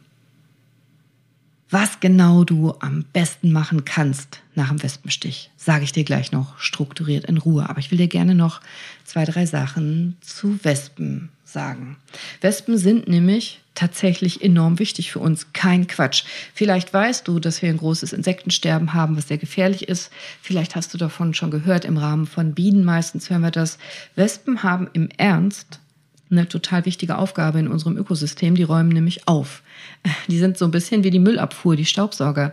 was 1.72 2.00
genau 2.00 2.44
du 2.44 2.74
am 2.80 3.04
besten 3.12 3.50
machen 3.50 3.84
kannst 3.84 4.40
nach 4.54 4.68
dem 4.68 4.82
Wespenstich, 4.82 5.50
sage 5.56 5.84
ich 5.84 5.92
dir 5.92 6.04
gleich 6.04 6.30
noch 6.30 6.58
strukturiert 6.58 7.24
in 7.24 7.38
Ruhe. 7.38 7.68
Aber 7.68 7.78
ich 7.78 7.90
will 7.90 7.98
dir 7.98 8.08
gerne 8.08 8.34
noch 8.34 8.60
zwei, 9.04 9.24
drei 9.24 9.46
Sachen 9.46 10.16
zu 10.20 10.62
Wespen 10.62 11.30
sagen. 11.44 11.96
Wespen 12.42 12.76
sind 12.76 13.08
nämlich 13.08 13.60
tatsächlich 13.74 14.42
enorm 14.42 14.78
wichtig 14.78 15.12
für 15.12 15.18
uns. 15.18 15.54
Kein 15.54 15.86
Quatsch. 15.86 16.24
Vielleicht 16.52 16.92
weißt 16.92 17.26
du, 17.26 17.38
dass 17.40 17.62
wir 17.62 17.70
ein 17.70 17.78
großes 17.78 18.12
Insektensterben 18.12 18.92
haben, 18.92 19.16
was 19.16 19.28
sehr 19.28 19.38
gefährlich 19.38 19.88
ist. 19.88 20.10
Vielleicht 20.42 20.76
hast 20.76 20.92
du 20.92 20.98
davon 20.98 21.32
schon 21.32 21.50
gehört 21.50 21.86
im 21.86 21.96
Rahmen 21.96 22.26
von 22.26 22.52
Bienen. 22.52 22.84
Meistens 22.84 23.30
hören 23.30 23.42
wir 23.42 23.50
das. 23.50 23.78
Wespen 24.14 24.62
haben 24.62 24.90
im 24.92 25.08
Ernst 25.16 25.80
eine 26.32 26.48
total 26.48 26.84
wichtige 26.86 27.18
Aufgabe 27.18 27.58
in 27.58 27.68
unserem 27.68 27.96
Ökosystem. 27.96 28.54
Die 28.54 28.62
räumen 28.62 28.88
nämlich 28.88 29.28
auf. 29.28 29.62
Die 30.28 30.38
sind 30.38 30.58
so 30.58 30.64
ein 30.64 30.70
bisschen 30.70 31.04
wie 31.04 31.10
die 31.10 31.18
Müllabfuhr, 31.18 31.76
die 31.76 31.84
Staubsauger. 31.84 32.52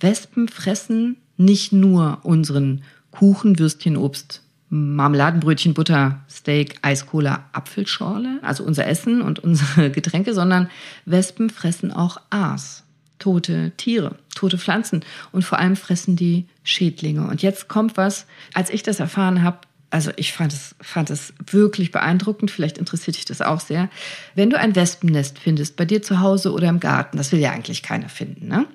Wespen 0.00 0.48
fressen 0.48 1.16
nicht 1.36 1.72
nur 1.72 2.18
unseren 2.22 2.82
Kuchen, 3.10 3.58
Würstchen, 3.58 3.96
Obst, 3.96 4.42
Marmeladenbrötchen, 4.70 5.74
Butter, 5.74 6.24
Steak, 6.28 6.78
Eis, 6.82 7.06
Cola, 7.06 7.44
Apfelschorle, 7.52 8.40
also 8.42 8.64
unser 8.64 8.86
Essen 8.86 9.22
und 9.22 9.38
unsere 9.38 9.90
Getränke, 9.92 10.34
sondern 10.34 10.68
Wespen 11.04 11.50
fressen 11.50 11.92
auch 11.92 12.20
Aas, 12.30 12.84
tote 13.18 13.72
Tiere, 13.76 14.16
tote 14.34 14.58
Pflanzen 14.58 15.04
und 15.32 15.44
vor 15.44 15.58
allem 15.58 15.76
fressen 15.76 16.16
die 16.16 16.46
Schädlinge. 16.64 17.28
Und 17.28 17.42
jetzt 17.42 17.68
kommt 17.68 17.96
was, 17.96 18.26
als 18.52 18.70
ich 18.70 18.82
das 18.82 19.00
erfahren 19.00 19.42
habe, 19.42 19.58
also 19.94 20.10
ich 20.16 20.32
fand 20.32 20.52
es, 20.52 20.74
fand 20.80 21.08
es 21.08 21.32
wirklich 21.46 21.92
beeindruckend, 21.92 22.50
vielleicht 22.50 22.78
interessiert 22.78 23.16
dich 23.16 23.26
das 23.26 23.40
auch 23.40 23.60
sehr. 23.60 23.88
Wenn 24.34 24.50
du 24.50 24.58
ein 24.58 24.74
Wespennest 24.74 25.38
findest, 25.38 25.76
bei 25.76 25.84
dir 25.84 26.02
zu 26.02 26.18
Hause 26.18 26.52
oder 26.52 26.68
im 26.68 26.80
Garten, 26.80 27.16
das 27.16 27.30
will 27.30 27.38
ja 27.38 27.52
eigentlich 27.52 27.84
keiner 27.84 28.08
finden, 28.08 28.48
ne? 28.48 28.66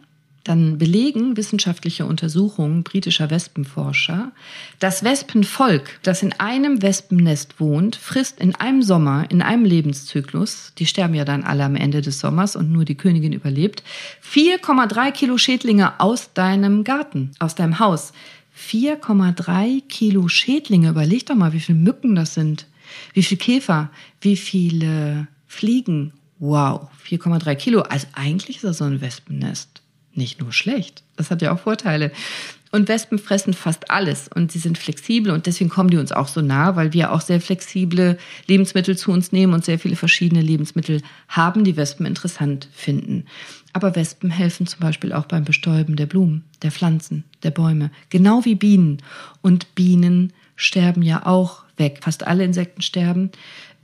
Dann 0.45 0.77
belegen 0.77 1.35
wissenschaftliche 1.35 2.05
Untersuchungen 2.05 2.83
britischer 2.83 3.29
Wespenforscher, 3.29 4.31
das 4.79 5.03
Wespenvolk, 5.03 5.99
das 6.03 6.23
in 6.23 6.31
einem 6.39 6.81
Wespennest 6.81 7.59
wohnt, 7.59 7.97
frisst 7.97 8.39
in 8.39 8.55
einem 8.55 8.81
Sommer, 8.81 9.29
in 9.29 9.41
einem 9.41 9.65
Lebenszyklus, 9.65 10.71
die 10.77 10.85
sterben 10.85 11.15
ja 11.15 11.25
dann 11.25 11.43
alle 11.43 11.65
am 11.65 11.75
Ende 11.75 12.01
des 12.01 12.21
Sommers 12.21 12.55
und 12.55 12.71
nur 12.71 12.85
die 12.85 12.95
Königin 12.95 13.33
überlebt, 13.33 13.83
4,3 14.23 15.11
Kilo 15.11 15.37
Schädlinge 15.37 15.99
aus 15.99 16.31
deinem 16.33 16.85
Garten, 16.85 17.31
aus 17.39 17.55
deinem 17.55 17.79
Haus. 17.79 18.13
4,3 18.59 19.83
Kilo 19.87 20.27
Schädlinge. 20.27 20.89
Überleg 20.89 21.25
doch 21.25 21.35
mal, 21.35 21.53
wie 21.53 21.59
viele 21.59 21.77
Mücken 21.77 22.15
das 22.15 22.33
sind. 22.33 22.67
Wie 23.13 23.23
viele 23.23 23.39
Käfer, 23.39 23.91
wie 24.21 24.35
viele 24.35 25.27
Fliegen. 25.47 26.13
Wow, 26.39 26.89
4,3 27.07 27.55
Kilo. 27.55 27.81
Also 27.81 28.07
eigentlich 28.13 28.57
ist 28.57 28.65
das 28.65 28.79
so 28.79 28.85
ein 28.85 29.01
Wespennest 29.01 29.81
nicht 30.19 30.41
nur 30.41 30.53
schlecht. 30.53 31.03
Das 31.15 31.31
hat 31.31 31.41
ja 31.41 31.53
auch 31.53 31.59
Vorteile. 31.59 32.11
Und 32.71 32.87
Wespen 32.87 33.17
fressen 33.17 33.55
fast 33.55 33.89
alles 33.89 34.27
und 34.27 34.51
sie 34.51 34.59
sind 34.59 34.77
flexibel 34.77 35.31
und 35.31 35.47
deswegen 35.47 35.71
kommen 35.71 35.89
die 35.89 35.97
uns 35.97 36.11
auch 36.11 36.27
so 36.27 36.41
nah, 36.41 36.75
weil 36.75 36.93
wir 36.93 37.11
auch 37.11 37.21
sehr 37.21 37.41
flexible 37.41 38.19
Lebensmittel 38.45 38.95
zu 38.95 39.11
uns 39.11 39.31
nehmen 39.31 39.55
und 39.55 39.65
sehr 39.65 39.79
viele 39.79 39.95
verschiedene 39.95 40.43
Lebensmittel 40.43 41.01
haben, 41.27 41.63
die 41.63 41.77
Wespen 41.77 42.05
interessant 42.05 42.67
finden. 42.71 43.25
Aber 43.73 43.95
Wespen 43.95 44.31
helfen 44.31 44.67
zum 44.67 44.79
Beispiel 44.79 45.13
auch 45.13 45.25
beim 45.25 45.43
Bestäuben 45.43 45.95
der 45.95 46.07
Blumen, 46.07 46.43
der 46.61 46.71
Pflanzen, 46.71 47.23
der 47.43 47.51
Bäume, 47.51 47.91
genau 48.09 48.45
wie 48.45 48.55
Bienen. 48.55 49.01
Und 49.41 49.75
Bienen 49.75 50.33
sterben 50.55 51.03
ja 51.03 51.25
auch 51.25 51.63
weg. 51.77 51.99
Fast 52.01 52.27
alle 52.27 52.43
Insekten 52.43 52.81
sterben 52.81 53.31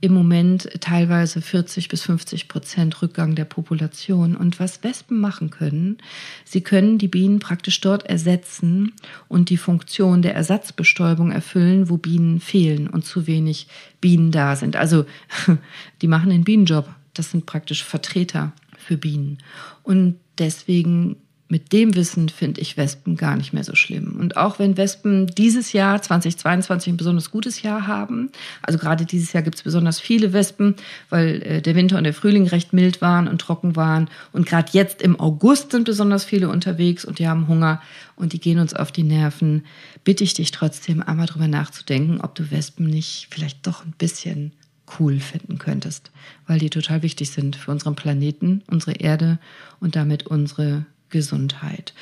im 0.00 0.12
Moment 0.12 0.68
teilweise 0.80 1.40
40 1.40 1.88
bis 1.88 2.02
50 2.02 2.48
Prozent 2.48 3.00
Rückgang 3.00 3.34
der 3.34 3.46
Population. 3.46 4.36
Und 4.36 4.60
was 4.60 4.84
Wespen 4.84 5.18
machen 5.18 5.50
können, 5.50 5.98
sie 6.44 6.60
können 6.60 6.98
die 6.98 7.08
Bienen 7.08 7.38
praktisch 7.38 7.80
dort 7.80 8.04
ersetzen 8.04 8.92
und 9.28 9.48
die 9.48 9.56
Funktion 9.56 10.20
der 10.20 10.34
Ersatzbestäubung 10.34 11.32
erfüllen, 11.32 11.88
wo 11.88 11.96
Bienen 11.96 12.40
fehlen 12.40 12.88
und 12.88 13.06
zu 13.06 13.26
wenig 13.26 13.68
Bienen 14.00 14.32
da 14.32 14.54
sind. 14.54 14.76
Also 14.76 15.06
die 16.02 16.08
machen 16.08 16.30
den 16.30 16.44
Bienenjob. 16.44 16.88
Das 17.14 17.30
sind 17.30 17.46
praktisch 17.46 17.82
Vertreter 17.82 18.52
für 18.86 18.96
Bienen. 18.96 19.38
Und 19.82 20.16
deswegen 20.38 21.16
mit 21.48 21.72
dem 21.72 21.94
Wissen 21.94 22.28
finde 22.28 22.60
ich 22.60 22.76
Wespen 22.76 23.16
gar 23.16 23.36
nicht 23.36 23.52
mehr 23.52 23.62
so 23.62 23.76
schlimm. 23.76 24.16
Und 24.18 24.36
auch 24.36 24.58
wenn 24.58 24.76
Wespen 24.76 25.28
dieses 25.28 25.72
Jahr 25.72 26.02
2022 26.02 26.92
ein 26.92 26.96
besonders 26.96 27.30
gutes 27.30 27.62
Jahr 27.62 27.86
haben, 27.86 28.30
also 28.62 28.78
gerade 28.78 29.06
dieses 29.06 29.32
Jahr 29.32 29.44
gibt 29.44 29.56
es 29.56 29.62
besonders 29.62 30.00
viele 30.00 30.32
Wespen, 30.32 30.74
weil 31.08 31.42
äh, 31.42 31.62
der 31.62 31.76
Winter 31.76 31.98
und 31.98 32.04
der 32.04 32.14
Frühling 32.14 32.48
recht 32.48 32.72
mild 32.72 33.00
waren 33.00 33.28
und 33.28 33.40
trocken 33.40 33.76
waren. 33.76 34.08
Und 34.32 34.46
gerade 34.46 34.70
jetzt 34.72 35.02
im 35.02 35.20
August 35.20 35.70
sind 35.70 35.84
besonders 35.84 36.24
viele 36.24 36.48
unterwegs 36.48 37.04
und 37.04 37.20
die 37.20 37.28
haben 37.28 37.46
Hunger 37.46 37.80
und 38.16 38.32
die 38.32 38.40
gehen 38.40 38.58
uns 38.58 38.74
auf 38.74 38.90
die 38.90 39.04
Nerven. 39.04 39.64
Bitte 40.02 40.24
ich 40.24 40.34
dich 40.34 40.50
trotzdem 40.50 41.00
einmal 41.00 41.26
drüber 41.26 41.48
nachzudenken, 41.48 42.20
ob 42.20 42.34
du 42.34 42.50
Wespen 42.50 42.86
nicht 42.86 43.28
vielleicht 43.30 43.66
doch 43.68 43.84
ein 43.84 43.94
bisschen 43.96 44.52
cool 44.98 45.20
finden 45.20 45.58
könntest, 45.58 46.10
weil 46.46 46.58
die 46.58 46.70
total 46.70 47.02
wichtig 47.02 47.30
sind 47.30 47.56
für 47.56 47.70
unseren 47.70 47.96
Planeten, 47.96 48.62
unsere 48.68 48.92
Erde 48.92 49.38
und 49.80 49.96
damit 49.96 50.26
unsere 50.26 50.86
Gesundheit. 51.10 51.92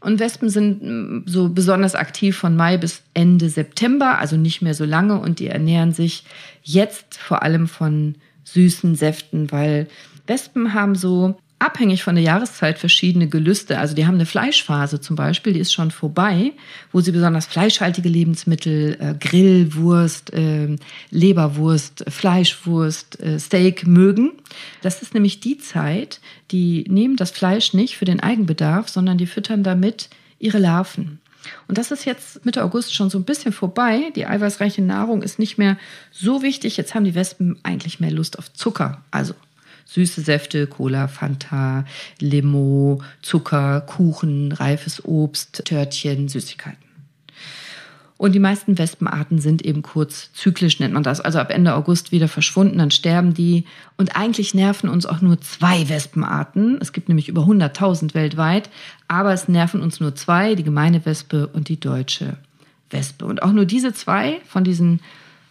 Und 0.00 0.18
Wespen 0.18 0.48
sind 0.48 0.82
mm, 0.82 1.26
so 1.26 1.50
besonders 1.50 1.94
aktiv 1.94 2.36
von 2.36 2.56
Mai 2.56 2.78
bis 2.78 3.02
Ende 3.14 3.48
September, 3.48 4.18
also 4.18 4.36
nicht 4.36 4.62
mehr 4.62 4.74
so 4.74 4.84
lange 4.84 5.20
und 5.20 5.38
die 5.38 5.48
ernähren 5.48 5.92
sich 5.92 6.24
jetzt 6.62 7.18
vor 7.18 7.42
allem 7.42 7.68
von 7.68 8.14
süßen 8.44 8.96
Säften, 8.96 9.52
weil 9.52 9.86
Wespen 10.26 10.74
haben 10.74 10.94
so 10.94 11.38
abhängig 11.60 12.02
von 12.02 12.16
der 12.16 12.24
Jahreszeit 12.24 12.78
verschiedene 12.78 13.28
Gelüste. 13.28 13.78
Also 13.78 13.94
die 13.94 14.06
haben 14.06 14.14
eine 14.14 14.26
Fleischphase 14.26 15.00
zum 15.00 15.14
Beispiel, 15.14 15.52
die 15.52 15.60
ist 15.60 15.72
schon 15.72 15.90
vorbei, 15.90 16.52
wo 16.90 17.00
sie 17.00 17.12
besonders 17.12 17.46
fleischhaltige 17.46 18.08
Lebensmittel, 18.08 18.96
äh, 18.98 19.14
Grillwurst, 19.14 20.32
äh, 20.32 20.76
Leberwurst, 21.10 22.04
Fleischwurst, 22.08 23.20
äh, 23.20 23.38
Steak 23.38 23.86
mögen. 23.86 24.32
Das 24.82 25.02
ist 25.02 25.14
nämlich 25.14 25.40
die 25.40 25.58
Zeit, 25.58 26.20
die 26.50 26.84
nehmen 26.88 27.16
das 27.16 27.30
Fleisch 27.30 27.74
nicht 27.74 27.96
für 27.96 28.06
den 28.06 28.20
Eigenbedarf, 28.20 28.88
sondern 28.88 29.18
die 29.18 29.26
füttern 29.26 29.62
damit 29.62 30.08
ihre 30.38 30.58
Larven. 30.58 31.20
Und 31.68 31.78
das 31.78 31.90
ist 31.90 32.04
jetzt 32.04 32.44
Mitte 32.44 32.64
August 32.64 32.94
schon 32.94 33.10
so 33.10 33.18
ein 33.18 33.24
bisschen 33.24 33.52
vorbei. 33.52 34.10
Die 34.16 34.26
eiweißreiche 34.26 34.82
Nahrung 34.82 35.22
ist 35.22 35.38
nicht 35.38 35.58
mehr 35.58 35.78
so 36.10 36.42
wichtig. 36.42 36.76
Jetzt 36.76 36.94
haben 36.94 37.04
die 37.04 37.14
Wespen 37.14 37.58
eigentlich 37.62 38.00
mehr 38.00 38.10
Lust 38.10 38.38
auf 38.38 38.52
Zucker. 38.52 39.02
Also 39.10 39.34
süße 39.90 40.20
Säfte, 40.20 40.68
Cola, 40.68 41.08
Fanta, 41.08 41.84
Limo, 42.20 43.02
Zucker, 43.22 43.80
Kuchen, 43.80 44.52
reifes 44.52 45.04
Obst, 45.04 45.64
Törtchen, 45.64 46.28
Süßigkeiten. 46.28 46.78
Und 48.16 48.32
die 48.32 48.38
meisten 48.38 48.78
Wespenarten 48.78 49.38
sind 49.38 49.64
eben 49.64 49.82
kurz 49.82 50.30
zyklisch, 50.34 50.78
nennt 50.78 50.92
man 50.92 51.02
das. 51.02 51.22
Also 51.22 51.38
ab 51.38 51.50
Ende 51.50 51.74
August 51.74 52.12
wieder 52.12 52.28
verschwunden, 52.28 52.78
dann 52.78 52.90
sterben 52.90 53.32
die. 53.32 53.64
Und 53.96 54.14
eigentlich 54.14 54.54
nerven 54.54 54.90
uns 54.90 55.06
auch 55.06 55.22
nur 55.22 55.40
zwei 55.40 55.88
Wespenarten. 55.88 56.78
Es 56.82 56.92
gibt 56.92 57.08
nämlich 57.08 57.28
über 57.28 57.42
100.000 57.42 58.14
weltweit. 58.14 58.68
Aber 59.08 59.32
es 59.32 59.48
nerven 59.48 59.80
uns 59.80 60.00
nur 60.00 60.14
zwei, 60.14 60.54
die 60.54 60.64
gemeine 60.64 61.04
Wespe 61.06 61.46
und 61.46 61.68
die 61.68 61.80
deutsche 61.80 62.36
Wespe. 62.90 63.24
Und 63.24 63.42
auch 63.42 63.52
nur 63.52 63.64
diese 63.64 63.94
zwei 63.94 64.40
von 64.46 64.64
diesen 64.64 65.00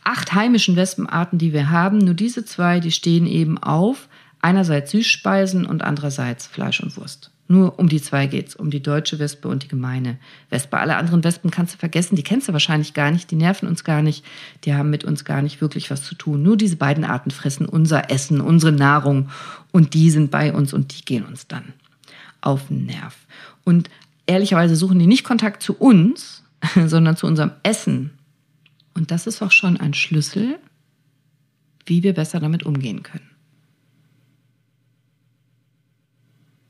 acht 0.03 0.33
heimischen 0.33 0.75
Wespenarten, 0.75 1.39
die 1.39 1.53
wir 1.53 1.71
haben, 1.71 1.97
nur 1.97 2.13
diese 2.13 2.45
zwei, 2.45 2.79
die 2.79 2.91
stehen 2.91 3.25
eben 3.25 3.57
auf 3.57 4.07
Einerseits 4.41 4.91
Süßspeisen 4.91 5.65
und 5.65 5.81
andererseits 5.81 6.47
Fleisch 6.47 6.79
und 6.81 6.95
Wurst. 6.97 7.31
Nur 7.51 7.79
um 7.79 7.89
die 7.89 7.99
zwei 7.99 8.27
geht's, 8.27 8.55
um 8.55 8.69
die 8.69 8.81
deutsche 8.81 9.17
Wespe 9.17 9.47
und 9.47 9.63
die 9.63 9.67
gemeine 9.67 10.19
Wespe. 10.51 10.77
Alle 10.77 10.97
anderen 10.97 11.23
Wespen 11.23 11.49
kannst 11.49 11.73
du 11.73 11.79
vergessen, 11.79 12.15
die 12.15 12.21
kennst 12.21 12.47
du 12.47 12.53
wahrscheinlich 12.53 12.93
gar 12.93 13.09
nicht, 13.09 13.31
die 13.31 13.35
nerven 13.35 13.67
uns 13.67 13.83
gar 13.83 14.03
nicht, 14.03 14.23
die 14.65 14.75
haben 14.75 14.91
mit 14.91 15.03
uns 15.03 15.25
gar 15.25 15.41
nicht 15.41 15.59
wirklich 15.59 15.89
was 15.89 16.03
zu 16.03 16.13
tun. 16.13 16.43
Nur 16.43 16.57
diese 16.57 16.75
beiden 16.75 17.03
Arten 17.03 17.31
fressen 17.31 17.65
unser 17.65 18.11
Essen, 18.11 18.39
unsere 18.39 18.71
Nahrung 18.71 19.29
und 19.71 19.95
die 19.95 20.11
sind 20.11 20.29
bei 20.29 20.53
uns 20.53 20.73
und 20.73 20.95
die 20.95 21.03
gehen 21.03 21.25
uns 21.25 21.47
dann 21.47 21.73
auf 22.39 22.67
den 22.67 22.85
Nerv. 22.85 23.17
Und 23.63 23.89
ehrlicherweise 24.27 24.75
suchen 24.75 24.99
die 24.99 25.07
nicht 25.07 25.23
Kontakt 25.23 25.63
zu 25.63 25.73
uns, 25.73 26.43
sondern 26.85 27.17
zu 27.17 27.25
unserem 27.25 27.51
Essen. 27.63 28.11
Und 28.93 29.09
das 29.09 29.25
ist 29.25 29.41
auch 29.41 29.51
schon 29.51 29.77
ein 29.77 29.95
Schlüssel, 29.95 30.59
wie 31.87 32.03
wir 32.03 32.13
besser 32.13 32.39
damit 32.39 32.63
umgehen 32.63 33.01
können. 33.01 33.28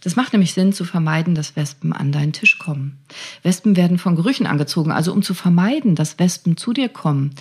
Das 0.01 0.15
macht 0.15 0.33
nämlich 0.33 0.53
Sinn 0.53 0.71
zu 0.71 0.85
vermeiden, 0.85 1.35
dass 1.35 1.55
Wespen 1.55 1.91
an 1.91 2.11
deinen 2.11 2.31
Tisch 2.31 2.57
kommen. 2.57 2.97
Wespen 3.43 3.75
werden 3.75 3.97
von 3.97 4.15
Gerüchen 4.15 4.47
angezogen. 4.47 4.91
Also 4.91 5.11
um 5.11 5.21
zu 5.21 5.33
vermeiden, 5.33 5.95
dass 5.95 6.19
Wespen 6.19 6.55
zu 6.55 6.71
dir 6.71 6.89
kommen, 6.89 7.35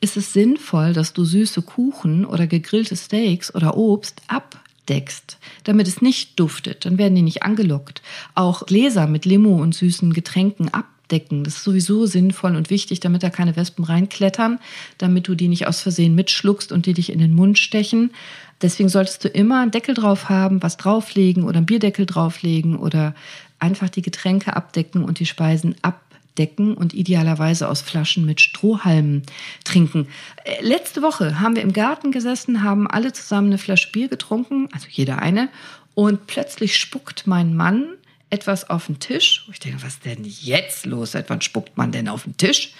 ist 0.00 0.16
es 0.16 0.32
sinnvoll, 0.32 0.92
dass 0.92 1.12
du 1.12 1.24
süße 1.24 1.62
Kuchen 1.62 2.24
oder 2.24 2.46
gegrillte 2.46 2.96
Steaks 2.96 3.54
oder 3.54 3.76
Obst 3.76 4.22
abdeckst, 4.26 5.38
damit 5.64 5.86
es 5.86 6.00
nicht 6.00 6.40
duftet. 6.40 6.86
Dann 6.86 6.96
werden 6.96 7.14
die 7.14 7.22
nicht 7.22 7.42
angelockt. 7.42 8.00
Auch 8.34 8.64
Gläser 8.64 9.06
mit 9.06 9.26
Limo 9.26 9.60
und 9.60 9.74
süßen 9.74 10.14
Getränken 10.14 10.72
abdecken. 10.72 11.44
Das 11.44 11.56
ist 11.56 11.64
sowieso 11.64 12.06
sinnvoll 12.06 12.56
und 12.56 12.70
wichtig, 12.70 13.00
damit 13.00 13.22
da 13.22 13.28
keine 13.28 13.56
Wespen 13.56 13.84
reinklettern, 13.84 14.60
damit 14.96 15.28
du 15.28 15.34
die 15.34 15.48
nicht 15.48 15.66
aus 15.66 15.82
Versehen 15.82 16.14
mitschluckst 16.14 16.72
und 16.72 16.86
die 16.86 16.94
dich 16.94 17.12
in 17.12 17.18
den 17.18 17.34
Mund 17.34 17.58
stechen. 17.58 18.12
Deswegen 18.60 18.88
solltest 18.88 19.24
du 19.24 19.28
immer 19.28 19.60
einen 19.60 19.70
Deckel 19.70 19.94
drauf 19.94 20.28
haben, 20.28 20.62
was 20.62 20.76
drauflegen 20.76 21.44
oder 21.44 21.58
einen 21.58 21.66
Bierdeckel 21.66 22.06
drauflegen 22.06 22.76
oder 22.76 23.14
einfach 23.58 23.88
die 23.88 24.02
Getränke 24.02 24.56
abdecken 24.56 25.04
und 25.04 25.20
die 25.20 25.26
Speisen 25.26 25.76
abdecken 25.82 26.74
und 26.74 26.94
idealerweise 26.94 27.68
aus 27.68 27.82
Flaschen 27.82 28.24
mit 28.24 28.40
Strohhalmen 28.40 29.22
trinken. 29.64 30.08
Äh, 30.44 30.62
letzte 30.62 31.02
Woche 31.02 31.40
haben 31.40 31.56
wir 31.56 31.62
im 31.62 31.72
Garten 31.72 32.12
gesessen, 32.12 32.62
haben 32.62 32.88
alle 32.88 33.12
zusammen 33.12 33.48
eine 33.48 33.58
Flasche 33.58 33.90
Bier 33.92 34.08
getrunken, 34.08 34.68
also 34.72 34.86
jeder 34.90 35.20
eine, 35.20 35.48
und 35.94 36.26
plötzlich 36.28 36.76
spuckt 36.76 37.26
mein 37.26 37.56
Mann 37.56 37.86
etwas 38.30 38.70
auf 38.70 38.86
den 38.86 39.00
Tisch. 39.00 39.48
Ich 39.50 39.58
denke, 39.58 39.82
was 39.82 40.00
denn 40.00 40.24
jetzt 40.24 40.86
los? 40.86 41.12
Seit 41.12 41.30
wann 41.30 41.40
spuckt 41.40 41.76
man 41.76 41.92
denn 41.92 42.08
auf 42.08 42.24
den 42.24 42.36
Tisch? 42.36 42.72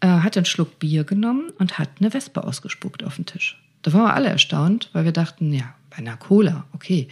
Äh, 0.00 0.06
hat 0.06 0.36
einen 0.36 0.46
Schluck 0.46 0.78
Bier 0.78 1.04
genommen 1.04 1.50
und 1.58 1.78
hat 1.78 1.88
eine 1.98 2.12
Wespe 2.12 2.44
ausgespuckt 2.44 3.02
auf 3.02 3.16
den 3.16 3.26
Tisch. 3.26 3.58
Da 3.82 3.92
waren 3.92 4.02
wir 4.02 4.14
alle 4.14 4.28
erstaunt, 4.28 4.90
weil 4.92 5.04
wir 5.04 5.12
dachten, 5.12 5.52
ja, 5.52 5.74
bei 5.90 5.98
einer 5.98 6.16
Cola, 6.16 6.66
okay. 6.72 7.08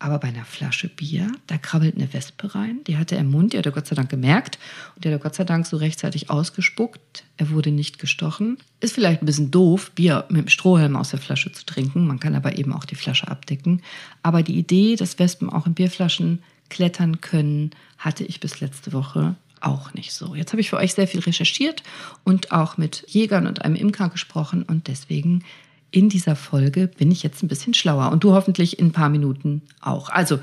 Aber 0.00 0.18
bei 0.18 0.28
einer 0.28 0.44
Flasche 0.44 0.88
Bier, 0.88 1.32
da 1.48 1.58
krabbelt 1.58 1.96
eine 1.96 2.12
Wespe 2.12 2.54
rein. 2.54 2.84
Die 2.86 2.96
hatte 2.96 3.16
er 3.16 3.22
im 3.22 3.32
Mund, 3.32 3.52
die 3.52 3.58
hat 3.58 3.66
er 3.66 3.72
Gott 3.72 3.88
sei 3.88 3.96
Dank 3.96 4.08
gemerkt. 4.08 4.58
Und 4.94 5.04
die 5.04 5.08
hat 5.08 5.14
er 5.14 5.18
Gott 5.18 5.34
sei 5.34 5.42
Dank 5.42 5.66
so 5.66 5.76
rechtzeitig 5.76 6.30
ausgespuckt. 6.30 7.24
Er 7.36 7.50
wurde 7.50 7.72
nicht 7.72 7.98
gestochen. 7.98 8.58
Ist 8.78 8.94
vielleicht 8.94 9.22
ein 9.22 9.26
bisschen 9.26 9.50
doof, 9.50 9.90
Bier 9.90 10.24
mit 10.28 10.42
dem 10.42 10.48
Strohhalm 10.48 10.94
aus 10.94 11.10
der 11.10 11.18
Flasche 11.18 11.50
zu 11.50 11.66
trinken. 11.66 12.06
Man 12.06 12.20
kann 12.20 12.36
aber 12.36 12.58
eben 12.58 12.72
auch 12.72 12.84
die 12.84 12.94
Flasche 12.94 13.26
abdecken. 13.26 13.82
Aber 14.22 14.44
die 14.44 14.56
Idee, 14.56 14.94
dass 14.94 15.18
Wespen 15.18 15.50
auch 15.50 15.66
in 15.66 15.74
Bierflaschen 15.74 16.42
klettern 16.68 17.20
können, 17.20 17.72
hatte 17.98 18.22
ich 18.22 18.38
bis 18.38 18.60
letzte 18.60 18.92
Woche 18.92 19.34
auch 19.60 19.94
nicht 19.94 20.12
so. 20.12 20.36
Jetzt 20.36 20.52
habe 20.52 20.60
ich 20.60 20.70
für 20.70 20.76
euch 20.76 20.94
sehr 20.94 21.08
viel 21.08 21.20
recherchiert 21.20 21.82
und 22.22 22.52
auch 22.52 22.76
mit 22.76 23.04
Jägern 23.08 23.48
und 23.48 23.64
einem 23.64 23.74
Imker 23.74 24.08
gesprochen 24.08 24.62
und 24.62 24.86
deswegen 24.86 25.42
in 25.90 26.08
dieser 26.08 26.36
Folge 26.36 26.88
bin 26.88 27.10
ich 27.10 27.22
jetzt 27.22 27.42
ein 27.42 27.48
bisschen 27.48 27.74
schlauer 27.74 28.12
und 28.12 28.24
du 28.24 28.32
hoffentlich 28.32 28.78
in 28.78 28.88
ein 28.88 28.92
paar 28.92 29.08
Minuten 29.08 29.62
auch. 29.80 30.10
Also 30.10 30.38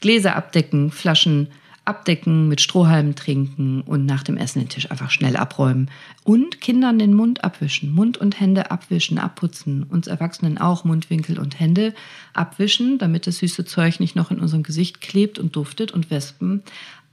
Gläser 0.00 0.36
abdecken, 0.36 0.90
Flaschen 0.90 1.48
abdecken, 1.86 2.46
mit 2.46 2.60
Strohhalmen 2.60 3.16
trinken 3.16 3.80
und 3.80 4.06
nach 4.06 4.22
dem 4.22 4.36
Essen 4.36 4.60
den 4.60 4.68
Tisch 4.68 4.90
einfach 4.90 5.10
schnell 5.10 5.36
abräumen. 5.36 5.90
Und 6.22 6.60
Kindern 6.60 6.98
den 6.98 7.14
Mund 7.14 7.42
abwischen, 7.42 7.92
Mund 7.92 8.18
und 8.18 8.38
Hände 8.38 8.70
abwischen, 8.70 9.18
abputzen. 9.18 9.84
Uns 9.84 10.06
Erwachsenen 10.06 10.58
auch 10.58 10.84
Mundwinkel 10.84 11.38
und 11.38 11.58
Hände 11.58 11.94
abwischen, 12.34 12.98
damit 12.98 13.26
das 13.26 13.38
süße 13.38 13.64
Zeug 13.64 13.98
nicht 13.98 14.14
noch 14.14 14.30
in 14.30 14.38
unserem 14.38 14.62
Gesicht 14.62 15.00
klebt 15.00 15.38
und 15.38 15.56
duftet 15.56 15.92
und 15.92 16.10
Wespen 16.10 16.62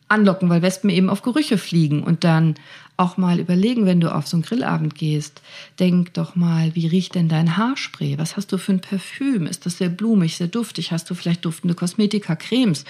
anlocken, 0.08 0.50
weil 0.50 0.62
Wespen 0.62 0.90
eben 0.90 1.10
auf 1.10 1.22
Gerüche 1.22 1.58
fliegen 1.58 2.04
und 2.04 2.24
dann 2.24 2.56
auch 2.96 3.18
mal 3.18 3.40
überlegen, 3.40 3.86
wenn 3.86 4.00
du 4.00 4.14
auf 4.14 4.28
so 4.28 4.38
einen 4.38 4.44
Grillabend 4.44 4.96
gehst, 4.96 5.42
denk 5.80 6.14
doch 6.16 6.36
mal, 6.36 6.74
wie 6.76 6.88
riecht 6.88 7.16
denn 7.16 7.30
dein 7.30 7.56
Haarspray? 7.56 8.18
Was 8.18 8.38
hast 8.38 8.52
du 8.52 8.58
für 8.58 8.74
ein 8.74 8.82
Parfüm? 8.82 9.46
Ist 9.46 9.66
das 9.66 9.78
sehr 9.78 9.90
blumig, 9.90 10.38
sehr 10.38 10.48
duftig? 10.48 10.92
Hast 10.92 11.10
du 11.10 11.14
vielleicht 11.14 11.46
duftende 11.46 11.76
Kosmetika, 11.76 12.36
Cremes 12.36 12.86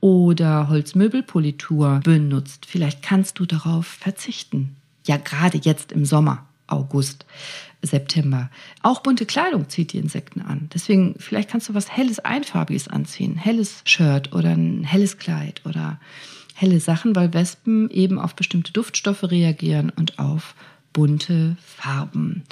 oder 0.00 0.68
Holzmöbelpolitur 0.68 2.00
benutzt? 2.04 2.66
Vielleicht 2.66 3.02
kannst 3.02 3.38
du 3.38 3.46
darauf 3.46 3.86
verzichten. 3.86 4.76
Ja, 5.06 5.16
gerade 5.16 5.58
jetzt 5.62 5.92
im 5.92 6.04
Sommer, 6.04 6.44
August. 6.66 7.24
September. 7.82 8.50
Auch 8.82 9.00
bunte 9.00 9.26
Kleidung 9.26 9.68
zieht 9.68 9.92
die 9.92 9.98
Insekten 9.98 10.42
an. 10.42 10.68
Deswegen, 10.74 11.14
vielleicht 11.18 11.50
kannst 11.50 11.68
du 11.68 11.74
was 11.74 11.90
helles, 11.90 12.18
einfarbiges 12.18 12.88
anziehen. 12.88 13.36
Helles 13.36 13.82
Shirt 13.84 14.32
oder 14.32 14.50
ein 14.50 14.84
helles 14.84 15.18
Kleid 15.18 15.62
oder 15.64 16.00
helle 16.56 16.80
Sachen, 16.80 17.14
weil 17.14 17.34
Wespen 17.34 17.90
eben 17.90 18.18
auf 18.18 18.34
bestimmte 18.34 18.72
Duftstoffe 18.72 19.24
reagieren 19.24 19.90
und 19.90 20.18
auf 20.18 20.54
bunte 20.94 21.56
Farben. 21.62 22.44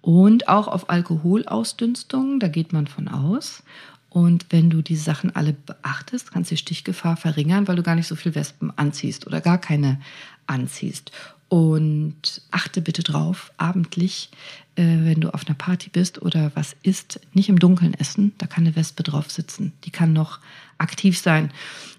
Und 0.00 0.48
auch 0.48 0.66
auf 0.66 0.90
Alkoholausdünstung, 0.90 2.40
da 2.40 2.48
geht 2.48 2.72
man 2.72 2.88
von 2.88 3.06
aus. 3.06 3.62
Und 4.10 4.46
wenn 4.50 4.68
du 4.68 4.82
diese 4.82 5.04
Sachen 5.04 5.34
alle 5.34 5.52
beachtest, 5.52 6.32
kannst 6.32 6.50
du 6.50 6.56
die 6.56 6.60
Stichgefahr 6.60 7.16
verringern, 7.16 7.68
weil 7.68 7.76
du 7.76 7.84
gar 7.84 7.94
nicht 7.94 8.08
so 8.08 8.16
viel 8.16 8.34
Wespen 8.34 8.72
anziehst 8.76 9.28
oder 9.28 9.40
gar 9.40 9.58
keine 9.58 10.00
anziehst. 10.48 11.12
Und 11.52 12.40
achte 12.50 12.80
bitte 12.80 13.02
drauf, 13.02 13.52
abendlich, 13.58 14.30
äh, 14.76 14.84
wenn 14.84 15.20
du 15.20 15.34
auf 15.34 15.46
einer 15.46 15.54
Party 15.54 15.90
bist 15.90 16.22
oder 16.22 16.50
was 16.54 16.74
isst, 16.82 17.20
nicht 17.34 17.50
im 17.50 17.58
Dunkeln 17.58 17.92
essen. 17.92 18.32
Da 18.38 18.46
kann 18.46 18.64
eine 18.64 18.74
Wespe 18.74 19.02
drauf 19.02 19.30
sitzen. 19.30 19.74
Die 19.84 19.90
kann 19.90 20.14
noch 20.14 20.38
aktiv 20.78 21.18
sein. 21.18 21.50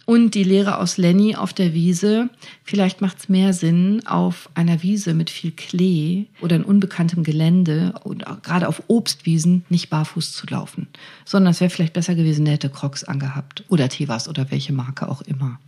Und 0.05 0.33
die 0.33 0.43
Lehre 0.43 0.79
aus 0.79 0.97
Lenny 0.97 1.35
auf 1.35 1.53
der 1.53 1.75
Wiese, 1.75 2.31
vielleicht 2.63 2.99
macht 2.99 3.19
es 3.19 3.29
mehr 3.29 3.53
Sinn, 3.53 4.01
auf 4.07 4.49
einer 4.55 4.81
Wiese 4.81 5.13
mit 5.13 5.29
viel 5.29 5.51
Klee 5.51 6.25
oder 6.41 6.55
in 6.55 6.63
unbekanntem 6.63 7.23
Gelände 7.23 7.93
oder 8.05 8.39
gerade 8.41 8.67
auf 8.67 8.81
Obstwiesen 8.87 9.65
nicht 9.69 9.91
barfuß 9.91 10.33
zu 10.33 10.47
laufen, 10.47 10.87
sondern 11.25 11.51
es 11.51 11.61
wäre 11.61 11.69
vielleicht 11.69 11.93
besser 11.93 12.15
gewesen, 12.15 12.45
der 12.45 12.55
hätte 12.55 12.71
Crocs 12.71 13.03
angehabt 13.03 13.65
oder 13.67 13.87
Tevas 13.87 14.27
oder 14.27 14.49
welche 14.49 14.73
Marke 14.73 15.07
auch 15.07 15.21
immer. 15.21 15.59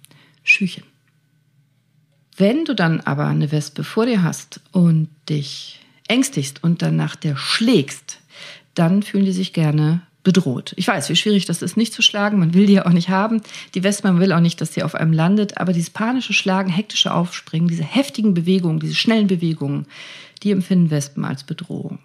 Schüchen. 0.43 0.83
Wenn 2.37 2.65
du 2.65 2.75
dann 2.75 3.01
aber 3.01 3.25
eine 3.27 3.51
Wespe 3.51 3.83
vor 3.83 4.05
dir 4.05 4.23
hast 4.23 4.59
und 4.71 5.09
dich 5.29 5.79
ängstigst 6.07 6.63
und 6.63 6.81
dann 6.81 6.95
nach 6.95 7.15
der 7.15 7.37
schlägst, 7.37 8.19
dann 8.73 9.03
fühlen 9.03 9.25
die 9.25 9.31
sich 9.31 9.53
gerne 9.53 10.01
bedroht. 10.25 10.73
Ich 10.75 10.87
weiß, 10.87 11.07
wie 11.09 11.15
schwierig 11.15 11.45
das 11.45 11.61
ist, 11.61 11.77
nicht 11.77 11.93
zu 11.93 12.01
schlagen. 12.01 12.39
Man 12.39 12.53
will 12.53 12.65
die 12.65 12.73
ja 12.73 12.85
auch 12.85 12.91
nicht 12.91 13.09
haben. 13.09 13.41
Die 13.73 13.83
Wespe, 13.83 14.07
man 14.11 14.19
will 14.19 14.33
auch 14.33 14.41
nicht, 14.41 14.59
dass 14.59 14.73
sie 14.73 14.83
auf 14.83 14.95
einem 14.95 15.13
landet. 15.13 15.57
Aber 15.57 15.71
dieses 15.71 15.91
panische 15.91 16.33
Schlagen, 16.33 16.69
hektische 16.69 17.13
Aufspringen, 17.13 17.69
diese 17.69 17.83
heftigen 17.83 18.33
Bewegungen, 18.33 18.79
diese 18.79 18.95
schnellen 18.95 19.27
Bewegungen, 19.27 19.85
die 20.43 20.51
empfinden 20.51 20.91
Wespen 20.91 21.23
als 21.23 21.43
Bedrohung. 21.43 21.99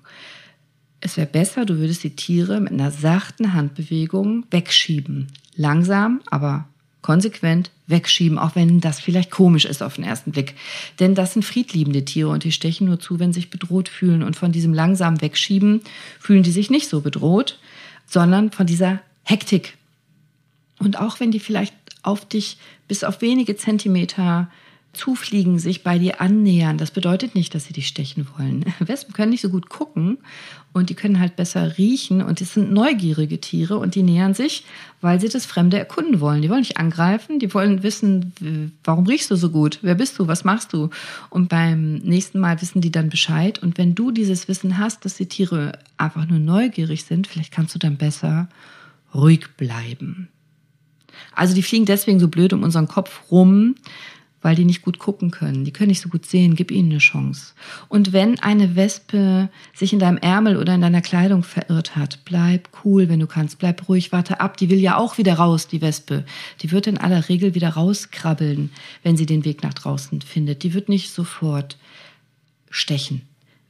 Es 1.01 1.17
wäre 1.17 1.27
besser, 1.27 1.65
du 1.65 1.79
würdest 1.79 2.05
die 2.05 2.15
Tiere 2.15 2.61
mit 2.61 2.73
einer 2.73 2.91
sachten 2.91 3.55
Handbewegung 3.55 4.45
wegschieben. 4.51 5.29
Langsam, 5.57 6.21
aber 6.31 6.69
konsequent 7.03 7.71
wegschieben, 7.87 8.39
auch 8.39 8.55
wenn 8.55 8.81
das 8.81 9.01
vielleicht 9.01 9.31
komisch 9.31 9.65
ist 9.65 9.83
auf 9.83 9.95
den 9.95 10.05
ersten 10.05 10.33
Blick. 10.33 10.55
Denn 10.99 11.15
das 11.15 11.33
sind 11.33 11.45
friedliebende 11.45 12.05
Tiere 12.05 12.29
und 12.29 12.45
die 12.45 12.53
stechen 12.53 12.87
nur 12.87 13.01
zu, 13.01 13.19
wenn 13.19 13.33
sie 13.33 13.41
sich 13.41 13.51
bedroht 13.51 13.89
fühlen. 13.89 14.23
Und 14.23 14.37
von 14.37 14.53
diesem 14.53 14.75
langsamen 14.75 15.21
Wegschieben 15.21 15.81
fühlen 16.19 16.43
die 16.43 16.51
sich 16.51 16.71
nicht 16.71 16.89
so 16.89 17.01
bedroht, 17.01 17.59
sondern 18.07 18.51
von 18.53 18.67
dieser 18.67 19.01
Hektik. 19.25 19.77
Und 20.79 20.99
auch 20.99 21.21
wenn 21.21 21.31
die 21.31 21.41
vielleicht 21.41 21.75
auf 22.03 22.27
dich 22.27 22.59
bis 22.89 23.05
auf 23.05 23.21
wenige 23.23 23.57
Zentimeter 23.57 24.51
zufliegen, 24.93 25.61
sich 25.61 25.85
bei 25.85 25.99
dir 25.99 26.21
annähern. 26.21 26.77
Das 26.77 26.91
bedeutet 26.91 27.35
nicht, 27.37 27.55
dass 27.55 27.65
sie 27.65 27.73
dich 27.73 27.87
stechen 27.87 28.27
wollen. 28.37 28.65
Wespen 28.81 29.15
können 29.15 29.31
nicht 29.31 29.41
so 29.41 29.49
gut 29.49 29.69
gucken 29.69 30.19
und 30.73 30.91
die 30.91 30.95
können 30.95 31.21
halt 31.21 31.37
besser 31.37 31.79
riechen 31.79 32.23
und 32.23 32.41
es 32.41 32.55
sind 32.55 32.73
neugierige 32.73 33.41
Tiere 33.41 33.79
und 33.79 33.95
die 33.95 34.03
nähern 34.03 34.35
sich, 34.35 34.65
weil 35.01 35.21
sie 35.21 35.29
das 35.29 35.47
Fremde 35.47 35.79
erkunden 35.79 36.21
wollen. 36.21 36.43
Die 36.43 36.51
wollen 36.51 36.61
nicht 36.61 36.79
angreifen, 36.79 37.39
die 37.39 37.55
wollen 37.55 37.85
wissen, 37.85 38.73
warum 38.83 39.07
riechst 39.07 39.31
du 39.31 39.37
so 39.37 39.51
gut? 39.51 39.79
Wer 39.83 39.95
bist 39.95 40.19
du? 40.19 40.27
Was 40.27 40.45
machst 40.45 40.73
du? 40.73 40.91
Und 41.29 41.49
beim 41.49 41.95
nächsten 41.99 42.41
Mal 42.41 42.61
wissen 42.61 42.81
die 42.81 42.93
dann 42.93 43.11
Bescheid 43.11 43.61
und 43.61 43.79
wenn 43.79 43.95
du 43.95 44.11
dieses 44.11 44.49
Wissen 44.49 44.79
hast, 44.79 45.05
dass 45.05 45.15
die 45.15 45.27
Tiere 45.27 45.79
einfach 45.99 46.27
nur 46.27 46.41
neugierig 46.41 47.05
sind, 47.05 47.29
vielleicht 47.29 47.53
kannst 47.53 47.75
du 47.75 47.79
dann 47.79 47.97
besser 47.97 48.49
ruhig 49.15 49.47
bleiben. 49.57 50.29
Also 51.33 51.55
die 51.55 51.63
fliegen 51.63 51.87
deswegen 51.87 52.21
so 52.21 52.29
blöd 52.29 52.53
um 52.53 52.63
unseren 52.63 52.89
Kopf 52.89 53.31
rum, 53.31 53.75
weil 54.43 54.55
die 54.55 54.65
nicht 54.65 54.83
gut 54.83 54.99
gucken 54.99 55.31
können. 55.31 55.65
Die 55.65 55.73
können 55.73 55.89
nicht 55.89 56.01
so 56.01 56.09
gut 56.09 56.27
sehen. 56.27 56.55
Gib 56.55 56.71
ihnen 56.71 56.91
eine 56.91 56.99
Chance. 56.99 57.55
Und 57.89 58.13
wenn 58.13 58.39
eine 58.41 58.77
Wespe 58.77 59.49
sich 59.75 59.93
in 59.93 59.99
deinem 59.99 60.19
Ärmel 60.19 60.57
oder 60.57 60.75
in 60.75 60.81
deiner 60.81 61.03
Kleidung 61.03 61.43
verirrt 61.43 61.97
hat, 61.97 62.21
bleib 62.25 62.69
cool, 62.85 63.09
wenn 63.09 63.21
du 63.21 63.27
kannst. 63.27 63.59
Bleib 63.59 63.89
ruhig, 63.89 64.13
warte 64.13 64.41
ab. 64.41 64.57
Die 64.57 64.71
will 64.71 64.81
ja 64.81 64.97
auch 64.97 65.19
wieder 65.19 65.35
raus, 65.35 65.69
die 65.69 65.81
Wespe. 65.81 66.25
Die 66.63 66.71
wird 66.71 66.87
in 66.87 66.99
aller 66.99 67.29
Regel 67.29 67.55
wieder 67.55 67.71
rauskrabbeln, 67.71 68.71
wenn 69.03 69.17
sie 69.17 69.27
den 69.27 69.45
Weg 69.45 69.63
nach 69.63 69.75
draußen 69.75 70.21
findet. 70.23 70.63
Die 70.63 70.75
wird 70.75 70.89
nicht 70.89 71.11
sofort 71.11 71.77
stechen 72.71 73.23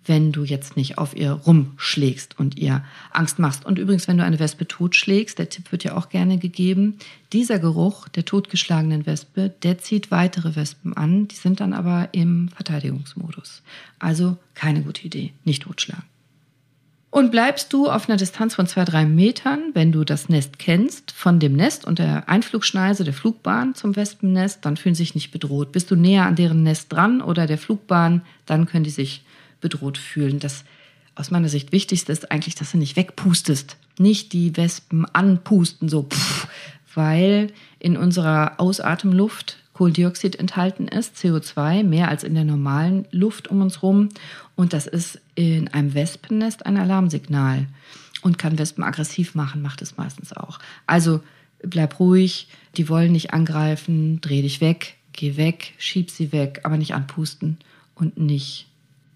wenn 0.06 0.32
du 0.32 0.44
jetzt 0.44 0.76
nicht 0.76 0.98
auf 0.98 1.14
ihr 1.16 1.32
rumschlägst 1.32 2.38
und 2.38 2.56
ihr 2.56 2.84
Angst 3.12 3.38
machst. 3.38 3.64
Und 3.66 3.78
übrigens, 3.78 4.08
wenn 4.08 4.18
du 4.18 4.24
eine 4.24 4.38
Wespe 4.38 4.66
totschlägst, 4.66 5.38
der 5.38 5.48
Tipp 5.48 5.70
wird 5.72 5.84
ja 5.84 5.96
auch 5.96 6.08
gerne 6.08 6.38
gegeben, 6.38 6.98
dieser 7.32 7.58
Geruch 7.58 8.08
der 8.08 8.24
totgeschlagenen 8.24 9.06
Wespe, 9.06 9.50
der 9.62 9.78
zieht 9.78 10.10
weitere 10.10 10.56
Wespen 10.56 10.96
an, 10.96 11.28
die 11.28 11.36
sind 11.36 11.60
dann 11.60 11.72
aber 11.72 12.08
im 12.12 12.48
Verteidigungsmodus. 12.48 13.62
Also 13.98 14.36
keine 14.54 14.82
gute 14.82 15.04
Idee, 15.04 15.32
nicht 15.44 15.62
totschlagen. 15.62 16.04
Und 17.12 17.32
bleibst 17.32 17.72
du 17.72 17.90
auf 17.90 18.08
einer 18.08 18.16
Distanz 18.16 18.54
von 18.54 18.68
zwei, 18.68 18.84
drei 18.84 19.04
Metern, 19.04 19.70
wenn 19.74 19.90
du 19.90 20.04
das 20.04 20.28
Nest 20.28 20.60
kennst, 20.60 21.10
von 21.10 21.40
dem 21.40 21.54
Nest 21.54 21.84
und 21.84 21.98
der 21.98 22.28
Einflugschneise 22.28 23.02
der 23.02 23.12
Flugbahn 23.12 23.74
zum 23.74 23.96
Wespennest, 23.96 24.64
dann 24.64 24.76
fühlen 24.76 24.94
sie 24.94 25.02
sich 25.02 25.16
nicht 25.16 25.32
bedroht. 25.32 25.72
Bist 25.72 25.90
du 25.90 25.96
näher 25.96 26.26
an 26.26 26.36
deren 26.36 26.62
Nest 26.62 26.92
dran 26.92 27.20
oder 27.20 27.48
der 27.48 27.58
Flugbahn, 27.58 28.22
dann 28.46 28.66
können 28.66 28.84
die 28.84 28.90
sich 28.90 29.24
bedroht 29.60 29.98
fühlen. 29.98 30.38
Das 30.38 30.64
aus 31.14 31.30
meiner 31.30 31.48
Sicht 31.48 31.72
Wichtigste 31.72 32.12
ist 32.12 32.30
eigentlich, 32.30 32.54
dass 32.54 32.72
du 32.72 32.78
nicht 32.78 32.96
wegpustest, 32.96 33.76
nicht 33.98 34.32
die 34.32 34.56
Wespen 34.56 35.04
anpusten, 35.06 35.88
so, 35.88 36.04
pff, 36.04 36.48
weil 36.94 37.52
in 37.78 37.96
unserer 37.96 38.54
Ausatemluft 38.58 39.58
Kohlendioxid 39.74 40.36
enthalten 40.36 40.88
ist, 40.88 41.16
CO2, 41.16 41.84
mehr 41.84 42.08
als 42.08 42.22
in 42.22 42.34
der 42.34 42.44
normalen 42.44 43.06
Luft 43.12 43.48
um 43.48 43.62
uns 43.62 43.82
rum. 43.82 44.10
Und 44.54 44.72
das 44.72 44.86
ist 44.86 45.20
in 45.34 45.68
einem 45.68 45.94
Wespennest 45.94 46.66
ein 46.66 46.76
Alarmsignal 46.76 47.66
und 48.20 48.38
kann 48.38 48.58
Wespen 48.58 48.84
aggressiv 48.84 49.34
machen, 49.34 49.62
macht 49.62 49.80
es 49.80 49.96
meistens 49.96 50.34
auch. 50.34 50.58
Also 50.86 51.20
bleib 51.62 51.98
ruhig, 51.98 52.48
die 52.76 52.88
wollen 52.88 53.12
nicht 53.12 53.32
angreifen, 53.32 54.20
dreh 54.20 54.42
dich 54.42 54.60
weg, 54.60 54.96
geh 55.12 55.36
weg, 55.36 55.72
schieb 55.78 56.10
sie 56.10 56.32
weg, 56.32 56.60
aber 56.64 56.76
nicht 56.76 56.94
anpusten 56.94 57.58
und 57.94 58.18
nicht 58.18 58.66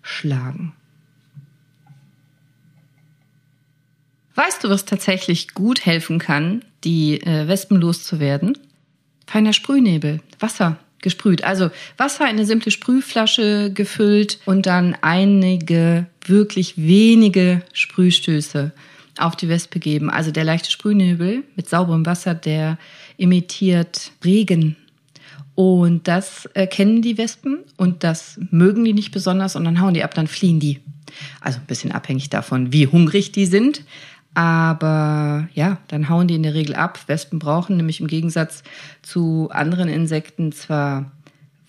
schlagen. 0.05 0.73
Weißt 4.37 4.63
du, 4.63 4.69
was 4.69 4.85
tatsächlich 4.85 5.55
gut 5.55 5.87
helfen 5.87 6.19
kann, 6.19 6.65
die 6.85 7.21
äh, 7.21 7.49
Wespen 7.49 7.81
loszuwerden? 7.81 8.59
Feiner 9.27 9.53
Sprühnebel, 9.53 10.21
Wasser 10.39 10.79
gesprüht. 11.01 11.45
Also 11.45 11.71
Wasser 11.97 12.25
in 12.25 12.31
eine 12.31 12.47
simple 12.47 12.71
Sprühflasche 12.71 13.73
gefüllt 13.73 14.39
und 14.45 14.67
dann 14.67 14.97
einige 15.03 16.07
wirklich 16.25 16.75
wenige 16.77 17.63
Sprühstöße 17.73 18.73
auf 19.19 19.37
die 19.37 19.49
Wespe 19.49 19.79
geben. 19.79 20.11
Also 20.11 20.31
der 20.31 20.45
leichte 20.45 20.71
Sprühnebel 20.71 21.45
mit 21.57 21.69
sauberem 21.69 22.05
Wasser, 22.05 22.35
der 22.35 22.79
imitiert 23.17 24.11
Regen 24.25 24.77
und 25.55 26.09
das 26.09 26.49
äh, 26.55 26.67
kennen 26.67 27.03
die 27.03 27.17
Wespen 27.17 27.61
und 27.77 28.03
das 28.03 28.41
mögen 28.51 28.85
die 28.85 28.93
nicht 28.93 29.13
besonders 29.13 29.57
und 29.57 29.65
dann 29.65 29.81
hauen 29.81 29.95
die 29.95 30.03
ab, 30.03 30.15
dann 30.15 30.27
fliehen 30.27 30.61
die. 30.61 30.81
Also 31.41 31.61
ein 31.61 31.67
bisschen 31.67 31.93
abhängig 31.93 32.31
davon, 32.31 32.73
wie 32.73 32.87
hungrig 32.87 33.31
die 33.31 33.47
sind. 33.47 33.85
Aber 34.35 35.49
ja, 35.55 35.79
dann 35.87 36.09
hauen 36.09 36.27
die 36.27 36.35
in 36.35 36.43
der 36.43 36.55
Regel 36.55 36.75
ab. 36.75 36.99
Wespen 37.07 37.39
brauchen 37.39 37.77
nämlich 37.77 38.01
im 38.01 38.09
Gegensatz 38.09 38.65
zu 39.03 39.49
anderen 39.53 39.89
Insekten 39.89 40.51
zwar 40.51 41.13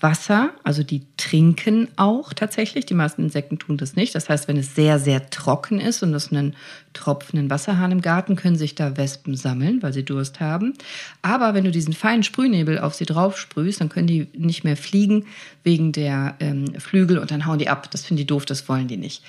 Wasser, 0.02 0.52
also 0.64 0.84
die 0.84 1.04
trinken 1.16 1.88
auch 1.96 2.34
tatsächlich. 2.34 2.86
Die 2.86 2.94
meisten 2.94 3.24
Insekten 3.24 3.60
tun 3.60 3.78
das 3.78 3.96
nicht. 3.96 4.14
Das 4.14 4.28
heißt, 4.28 4.48
wenn 4.48 4.58
es 4.58 4.76
sehr, 4.76 5.00
sehr 5.00 5.30
trocken 5.30 5.80
ist 5.80 6.04
und 6.04 6.14
es 6.14 6.32
einen 6.32 6.56
tropfenden 6.94 7.50
Wasserhahn 7.50 7.92
im 7.92 8.02
Garten, 8.02 8.36
können 8.36 8.58
sich 8.58 8.76
da 8.76 8.98
Wespen 8.98 9.38
sammeln, 9.38 9.82
weil 9.82 9.94
sie 9.94 10.04
Durst 10.04 10.42
haben. 10.42 10.74
Aber 11.22 11.54
wenn 11.54 11.64
du 11.64 11.72
diesen 11.72 11.94
feinen 11.94 12.24
Sprühnebel 12.24 12.78
auf 12.80 12.94
sie 12.94 13.06
drauf 13.06 13.38
sprühst, 13.38 13.80
dann 13.80 13.90
können 13.90 14.08
die 14.08 14.28
nicht 14.34 14.66
mehr 14.66 14.76
fliegen 14.76 15.26
wegen 15.64 15.94
der 15.94 16.36
ähm, 16.42 16.78
Flügel 16.80 17.18
und 17.18 17.32
dann 17.32 17.46
hauen 17.46 17.60
die 17.60 17.70
ab. 17.70 17.90
Das 17.92 18.04
finden 18.06 18.18
die 18.18 18.28
doof, 18.28 18.46
das 18.46 18.68
wollen 18.68 18.90
die 18.90 18.98
nicht. 18.98 19.24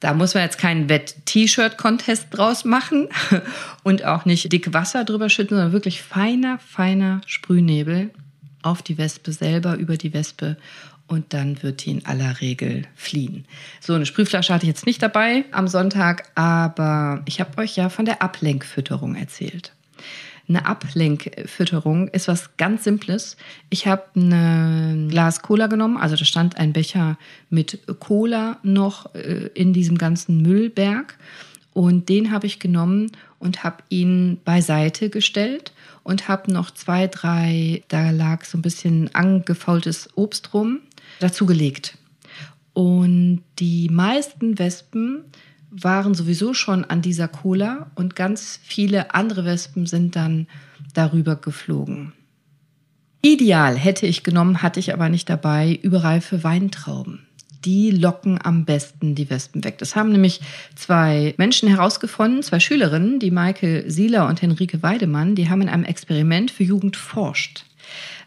Da 0.00 0.12
muss 0.12 0.34
man 0.34 0.42
jetzt 0.42 0.58
keinen 0.58 0.90
Wett-T-Shirt-Contest 0.90 2.26
draus 2.30 2.66
machen 2.66 3.08
und 3.82 4.04
auch 4.04 4.26
nicht 4.26 4.52
dick 4.52 4.74
Wasser 4.74 5.04
drüber 5.04 5.30
schütten, 5.30 5.56
sondern 5.56 5.72
wirklich 5.72 6.02
feiner, 6.02 6.58
feiner 6.58 7.22
Sprühnebel 7.24 8.10
auf 8.66 8.82
die 8.82 8.98
Wespe 8.98 9.32
selber, 9.32 9.76
über 9.76 9.96
die 9.96 10.12
Wespe 10.12 10.56
und 11.06 11.32
dann 11.32 11.62
wird 11.62 11.84
die 11.84 11.92
in 11.92 12.04
aller 12.04 12.40
Regel 12.40 12.82
fliehen. 12.96 13.44
So 13.80 13.94
eine 13.94 14.06
Sprühflasche 14.06 14.52
hatte 14.52 14.64
ich 14.64 14.68
jetzt 14.68 14.86
nicht 14.86 15.02
dabei 15.02 15.44
am 15.52 15.68
Sonntag, 15.68 16.30
aber 16.34 17.22
ich 17.26 17.40
habe 17.40 17.58
euch 17.58 17.76
ja 17.76 17.88
von 17.88 18.04
der 18.04 18.22
Ablenkfütterung 18.22 19.14
erzählt. 19.14 19.72
Eine 20.48 20.66
Ablenkfütterung 20.66 22.08
ist 22.08 22.28
was 22.28 22.56
ganz 22.56 22.84
Simples. 22.84 23.36
Ich 23.68 23.86
habe 23.86 24.04
ein 24.14 25.08
Glas 25.08 25.42
Cola 25.42 25.66
genommen, 25.66 25.96
also 25.96 26.16
da 26.16 26.24
stand 26.24 26.56
ein 26.56 26.72
Becher 26.72 27.18
mit 27.50 27.80
Cola 28.00 28.58
noch 28.62 29.14
äh, 29.14 29.50
in 29.54 29.72
diesem 29.72 29.98
ganzen 29.98 30.42
Müllberg 30.42 31.16
und 31.72 32.08
den 32.08 32.30
habe 32.30 32.46
ich 32.46 32.58
genommen 32.58 33.12
und 33.38 33.64
habe 33.64 33.82
ihn 33.90 34.38
beiseite 34.44 35.10
gestellt 35.10 35.72
und 36.06 36.28
habe 36.28 36.52
noch 36.52 36.70
zwei, 36.70 37.08
drei, 37.08 37.82
da 37.88 38.10
lag 38.10 38.44
so 38.44 38.56
ein 38.56 38.62
bisschen 38.62 39.12
angefaultes 39.12 40.08
Obst 40.14 40.54
rum, 40.54 40.78
dazugelegt. 41.18 41.98
Und 42.74 43.42
die 43.58 43.88
meisten 43.88 44.56
Wespen 44.60 45.24
waren 45.70 46.14
sowieso 46.14 46.54
schon 46.54 46.84
an 46.84 47.02
dieser 47.02 47.26
Cola 47.26 47.90
und 47.96 48.14
ganz 48.14 48.60
viele 48.62 49.14
andere 49.14 49.44
Wespen 49.44 49.86
sind 49.86 50.14
dann 50.14 50.46
darüber 50.94 51.34
geflogen. 51.34 52.12
Ideal 53.20 53.76
hätte 53.76 54.06
ich 54.06 54.22
genommen, 54.22 54.62
hatte 54.62 54.78
ich 54.78 54.92
aber 54.92 55.08
nicht 55.08 55.28
dabei, 55.28 55.76
überreife 55.82 56.44
Weintrauben 56.44 57.26
die 57.64 57.90
locken 57.90 58.38
am 58.42 58.64
besten 58.64 59.14
die 59.14 59.30
Wespen 59.30 59.64
weg. 59.64 59.78
Das 59.78 59.96
haben 59.96 60.12
nämlich 60.12 60.40
zwei 60.74 61.34
Menschen 61.36 61.68
herausgefunden, 61.68 62.42
zwei 62.42 62.60
Schülerinnen, 62.60 63.18
die 63.18 63.30
Maike 63.30 63.84
Sieler 63.88 64.28
und 64.28 64.42
Henrike 64.42 64.82
Weidemann, 64.82 65.34
die 65.34 65.48
haben 65.48 65.62
in 65.62 65.68
einem 65.68 65.84
Experiment 65.84 66.50
für 66.50 66.64
Jugend 66.64 66.96
forscht 66.96 67.64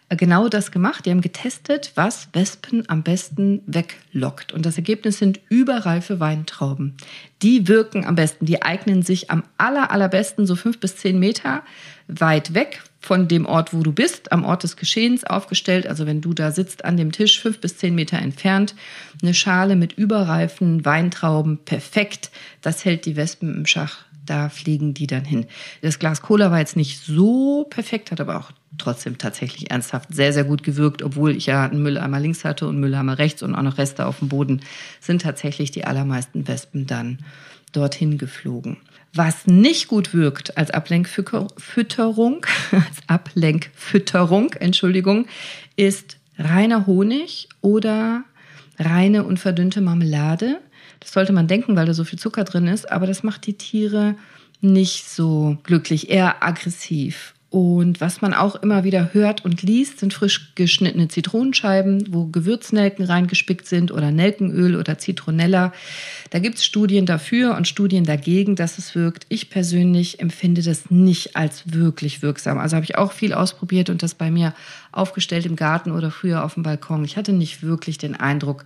genau 0.09 0.49
das 0.49 0.71
gemacht. 0.71 1.05
Die 1.05 1.11
haben 1.11 1.21
getestet, 1.21 1.91
was 1.95 2.29
Wespen 2.33 2.89
am 2.89 3.03
besten 3.03 3.61
weglockt. 3.67 4.53
Und 4.53 4.65
das 4.65 4.77
Ergebnis 4.77 5.19
sind 5.19 5.39
überreife 5.49 6.19
Weintrauben. 6.19 6.95
Die 7.41 7.67
wirken 7.67 8.05
am 8.05 8.15
besten. 8.15 8.45
Die 8.45 8.61
eignen 8.61 9.03
sich 9.03 9.29
am 9.29 9.43
aller, 9.57 9.91
allerbesten 9.91 10.45
so 10.45 10.55
fünf 10.55 10.79
bis 10.79 10.97
zehn 10.97 11.19
Meter 11.19 11.63
weit 12.07 12.53
weg 12.53 12.81
von 12.99 13.27
dem 13.27 13.45
Ort, 13.45 13.73
wo 13.73 13.81
du 13.81 13.91
bist, 13.91 14.31
am 14.31 14.43
Ort 14.43 14.63
des 14.63 14.75
Geschehens 14.75 15.23
aufgestellt. 15.23 15.87
Also 15.87 16.05
wenn 16.05 16.21
du 16.21 16.33
da 16.33 16.51
sitzt 16.51 16.83
an 16.85 16.97
dem 16.97 17.11
Tisch, 17.11 17.39
fünf 17.39 17.59
bis 17.59 17.77
zehn 17.77 17.95
Meter 17.95 18.19
entfernt, 18.19 18.75
eine 19.21 19.33
Schale 19.33 19.75
mit 19.75 19.93
überreifen 19.93 20.85
Weintrauben, 20.85 21.59
perfekt. 21.59 22.29
Das 22.61 22.83
hält 22.85 23.05
die 23.05 23.15
Wespen 23.15 23.55
im 23.55 23.65
Schach. 23.65 24.05
Da 24.25 24.49
fliegen 24.49 24.93
die 24.93 25.07
dann 25.07 25.25
hin. 25.25 25.47
Das 25.81 25.97
Glas 25.97 26.21
Cola 26.21 26.51
war 26.51 26.59
jetzt 26.59 26.75
nicht 26.75 27.03
so 27.03 27.65
perfekt, 27.69 28.11
hat 28.11 28.21
aber 28.21 28.37
auch 28.37 28.51
trotzdem 28.77 29.17
tatsächlich 29.17 29.71
ernsthaft 29.71 30.13
sehr, 30.13 30.33
sehr 30.33 30.43
gut 30.43 30.61
gewirkt, 30.61 31.01
obwohl 31.01 31.35
ich 31.35 31.47
ja 31.47 31.65
einen 31.65 31.81
Mülleimer 31.81 32.19
links 32.19 32.45
hatte 32.45 32.67
und 32.67 32.79
Mülleimer 32.79 33.17
rechts 33.17 33.41
und 33.41 33.55
auch 33.55 33.63
noch 33.63 33.79
Reste 33.79 34.05
auf 34.05 34.19
dem 34.19 34.29
Boden, 34.29 34.61
sind 34.99 35.23
tatsächlich 35.23 35.71
die 35.71 35.85
allermeisten 35.85 36.47
Wespen 36.47 36.85
dann 36.85 37.19
dorthin 37.71 38.17
geflogen. 38.19 38.77
Was 39.13 39.47
nicht 39.47 39.87
gut 39.87 40.13
wirkt 40.13 40.57
als 40.57 40.71
Ablenkfütterung, 40.71 42.45
als 42.71 42.97
Ablenkfütterung, 43.07 44.53
Entschuldigung, 44.53 45.27
ist 45.75 46.17
reiner 46.37 46.85
Honig 46.85 47.49
oder 47.61 48.23
reine 48.77 49.23
und 49.23 49.39
verdünnte 49.39 49.81
Marmelade. 49.81 50.59
Das 50.99 51.11
sollte 51.11 51.33
man 51.33 51.47
denken, 51.47 51.75
weil 51.75 51.85
da 51.85 51.93
so 51.93 52.03
viel 52.03 52.19
Zucker 52.19 52.43
drin 52.43 52.67
ist, 52.67 52.91
aber 52.91 53.07
das 53.07 53.23
macht 53.23 53.45
die 53.45 53.57
Tiere 53.57 54.15
nicht 54.61 55.09
so 55.09 55.57
glücklich, 55.63 56.09
eher 56.09 56.43
aggressiv. 56.43 57.33
Und 57.51 57.99
was 57.99 58.21
man 58.21 58.35
auch 58.35 58.55
immer 58.57 58.83
wieder 58.83 59.11
hört 59.13 59.43
und 59.43 59.63
liest, 59.63 59.99
sind 59.99 60.13
frisch 60.13 60.53
geschnittene 60.53 61.07
Zitronenscheiben, 61.07 62.13
wo 62.13 62.27
Gewürznelken 62.27 63.03
reingespickt 63.03 63.65
sind 63.65 63.91
oder 63.91 64.11
Nelkenöl 64.11 64.75
oder 64.75 64.99
Zitronella. 64.99 65.73
Da 66.29 66.37
gibt's 66.37 66.63
Studien 66.63 67.07
dafür 67.07 67.55
und 67.55 67.67
Studien 67.67 68.03
dagegen, 68.03 68.55
dass 68.55 68.77
es 68.77 68.93
wirkt. 68.93 69.25
Ich 69.29 69.49
persönlich 69.49 70.19
empfinde 70.19 70.61
das 70.61 70.91
nicht 70.91 71.35
als 71.35 71.73
wirklich 71.73 72.21
wirksam. 72.21 72.59
Also 72.59 72.75
habe 72.75 72.85
ich 72.85 72.99
auch 72.99 73.13
viel 73.13 73.33
ausprobiert 73.33 73.89
und 73.89 74.03
das 74.03 74.13
bei 74.13 74.29
mir 74.29 74.53
aufgestellt 74.91 75.47
im 75.47 75.55
Garten 75.55 75.91
oder 75.91 76.11
früher 76.11 76.43
auf 76.43 76.53
dem 76.53 76.61
Balkon. 76.61 77.03
Ich 77.03 77.17
hatte 77.17 77.33
nicht 77.33 77.63
wirklich 77.63 77.97
den 77.97 78.15
Eindruck, 78.15 78.63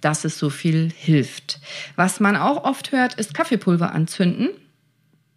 dass 0.00 0.24
es 0.24 0.38
so 0.38 0.48
viel 0.48 0.90
hilft. 0.96 1.60
Was 1.96 2.18
man 2.18 2.36
auch 2.36 2.64
oft 2.64 2.92
hört, 2.92 3.14
ist 3.14 3.34
Kaffeepulver 3.34 3.92
anzünden. 3.92 4.48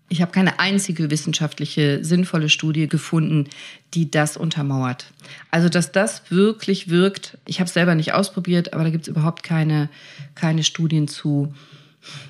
Ich 0.07 0.21
habe 0.21 0.31
keine 0.31 0.59
einzige 0.59 1.09
wissenschaftliche 1.09 2.03
sinnvolle 2.03 2.49
Studie 2.49 2.87
gefunden, 2.87 3.49
die 3.93 4.11
das 4.11 4.37
untermauert. 4.37 5.05
Also, 5.49 5.67
dass 5.67 5.91
das 5.91 6.29
wirklich 6.29 6.89
wirkt, 6.89 7.37
ich 7.45 7.59
habe 7.59 7.67
es 7.67 7.73
selber 7.73 7.95
nicht 7.95 8.13
ausprobiert, 8.13 8.73
aber 8.73 8.83
da 8.83 8.91
gibt 8.91 9.03
es 9.03 9.07
überhaupt 9.07 9.41
keine, 9.41 9.89
keine 10.35 10.63
Studien 10.63 11.07
zu. 11.07 11.53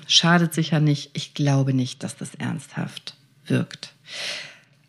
Schadet 0.06 0.54
sicher 0.54 0.80
nicht. 0.80 1.10
Ich 1.12 1.34
glaube 1.34 1.74
nicht, 1.74 2.02
dass 2.02 2.16
das 2.16 2.34
ernsthaft 2.34 3.14
wirkt. 3.46 3.92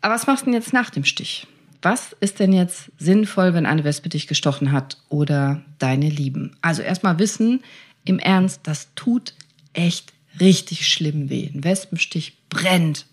Aber 0.00 0.14
was 0.14 0.26
machst 0.26 0.42
du 0.42 0.46
denn 0.46 0.54
jetzt 0.54 0.72
nach 0.72 0.88
dem 0.88 1.04
Stich? 1.04 1.46
Was 1.82 2.16
ist 2.20 2.40
denn 2.40 2.52
jetzt 2.52 2.90
sinnvoll, 2.98 3.54
wenn 3.54 3.66
eine 3.66 3.84
Wespe 3.84 4.08
dich 4.08 4.26
gestochen 4.26 4.72
hat 4.72 4.96
oder 5.10 5.62
deine 5.78 6.08
Lieben? 6.08 6.56
Also 6.62 6.82
erstmal 6.82 7.18
wissen, 7.18 7.60
im 8.04 8.18
Ernst, 8.18 8.60
das 8.64 8.88
tut 8.94 9.34
echt 9.74 10.12
richtig 10.40 10.86
schlimm 10.86 11.30
weh. 11.30 11.50
Ein 11.52 11.64
Wespenstich 11.64 12.36
brennt 12.48 13.06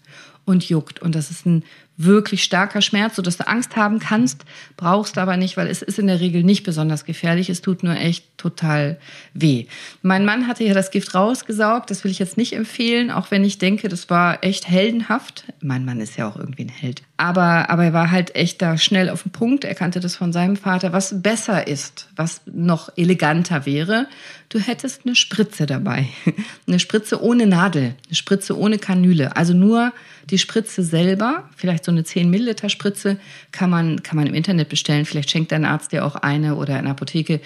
und 0.45 0.67
juckt. 0.69 1.01
Und 1.01 1.15
das 1.15 1.31
ist 1.31 1.45
ein 1.45 1.63
wirklich 1.97 2.43
starker 2.43 2.81
Schmerz, 2.81 3.15
sodass 3.15 3.38
du 3.38 3.47
Angst 3.47 3.75
haben 3.75 3.99
kannst, 3.99 4.45
brauchst 4.75 5.17
aber 5.17 5.38
nicht, 5.38 5.58
weil 5.58 5.67
es 5.67 5.81
ist 5.81 5.99
in 5.99 6.08
der 6.08 6.19
Regel 6.19 6.43
nicht 6.43 6.63
besonders 6.63 7.05
gefährlich. 7.05 7.49
Es 7.49 7.62
tut 7.62 7.84
nur 7.84 7.95
echt 7.95 8.38
total 8.38 8.97
weh. 9.34 9.65
Mein 10.01 10.25
Mann 10.25 10.47
hatte 10.47 10.63
ja 10.63 10.73
das 10.73 10.91
Gift 10.91 11.15
rausgesaugt. 11.15 11.89
Das 11.89 12.03
will 12.03 12.12
ich 12.12 12.19
jetzt 12.19 12.38
nicht 12.38 12.53
empfehlen, 12.53 13.12
auch 13.12 13.31
wenn 13.31 13.43
ich 13.43 13.58
denke, 13.58 13.88
das 13.88 14.10
war 14.10 14.43
echt 14.43 14.67
heldenhaft. 14.67 15.45
Mein 15.62 15.86
Mann 15.86 16.01
ist 16.01 16.17
ja 16.17 16.27
auch 16.27 16.36
irgendwie 16.36 16.63
ein 16.63 16.69
Held. 16.69 17.01
Aber, 17.17 17.69
aber 17.69 17.86
er 17.86 17.93
war 17.93 18.12
halt 18.12 18.36
echt 18.36 18.62
da 18.62 18.77
schnell 18.77 19.10
auf 19.10 19.23
den 19.23 19.31
Punkt. 19.31 19.63
Er 19.63 19.75
kannte 19.75 20.01
das 20.01 20.15
von 20.17 20.34
seinem 20.34 20.58
Vater. 20.58 20.91
Was 20.91 21.21
besser 21.21 21.67
ist, 21.67 22.10
was 22.15 22.41
noch 22.45 22.89
eleganter 22.97 23.65
wäre, 23.65 24.08
du 24.49 24.60
hättest 24.60 25.05
eine 25.05 25.15
Spritze 25.15 25.65
dabei. 25.65 26.08
Eine 26.67 26.79
Spritze 26.79 27.21
ohne 27.21 27.45
Nadel, 27.45 27.95
eine 28.08 28.15
Spritze 28.15 28.58
ohne 28.58 28.79
Kanüle. 28.79 29.36
Also 29.36 29.53
nur 29.53 29.93
die 30.29 30.39
Spritze 30.39 30.84
selber, 30.84 31.49
vielleicht 31.55 31.85
so 31.86 31.91
eine 31.91 32.04
10 32.04 32.30
Milliliter 32.30 32.69
Spritze, 32.69 33.17
kann 33.52 33.69
man, 33.69 34.04
kann 34.04 34.17
man 34.17 34.28
im 34.28 34.34
Internet 34.34 34.69
bestellen. 34.69 35.06
Vielleicht 35.06 35.32
schenkt 35.32 35.52
dein 35.52 35.65
Arzt 35.65 35.91
dir 35.91 36.06
auch 36.06 36.15
eine 36.15 36.56
oder 36.56 36.78
in 36.78 36.86
der 36.86 36.91
Apotheke. 36.91 37.41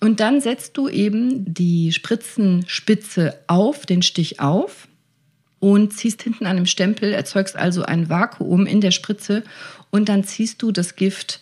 Und 0.00 0.20
dann 0.20 0.40
setzt 0.40 0.76
du 0.76 0.88
eben 0.88 1.54
die 1.54 1.92
Spritzenspitze 1.92 3.38
auf, 3.46 3.86
den 3.86 4.02
Stich 4.02 4.40
auf 4.40 4.88
und 5.60 5.92
ziehst 5.92 6.22
hinten 6.22 6.46
an 6.46 6.56
dem 6.56 6.66
Stempel, 6.66 7.12
erzeugst 7.12 7.54
also 7.54 7.84
ein 7.84 8.08
Vakuum 8.08 8.66
in 8.66 8.80
der 8.80 8.90
Spritze 8.90 9.44
und 9.90 10.08
dann 10.08 10.24
ziehst 10.24 10.60
du 10.60 10.72
das 10.72 10.96
Gift 10.96 11.40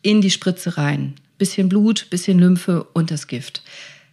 in 0.00 0.22
die 0.22 0.30
Spritze 0.30 0.78
rein. 0.78 1.16
Bisschen 1.36 1.68
Blut, 1.68 2.08
bisschen 2.08 2.38
Lymphe 2.38 2.84
und 2.94 3.10
das 3.10 3.26
Gift. 3.26 3.62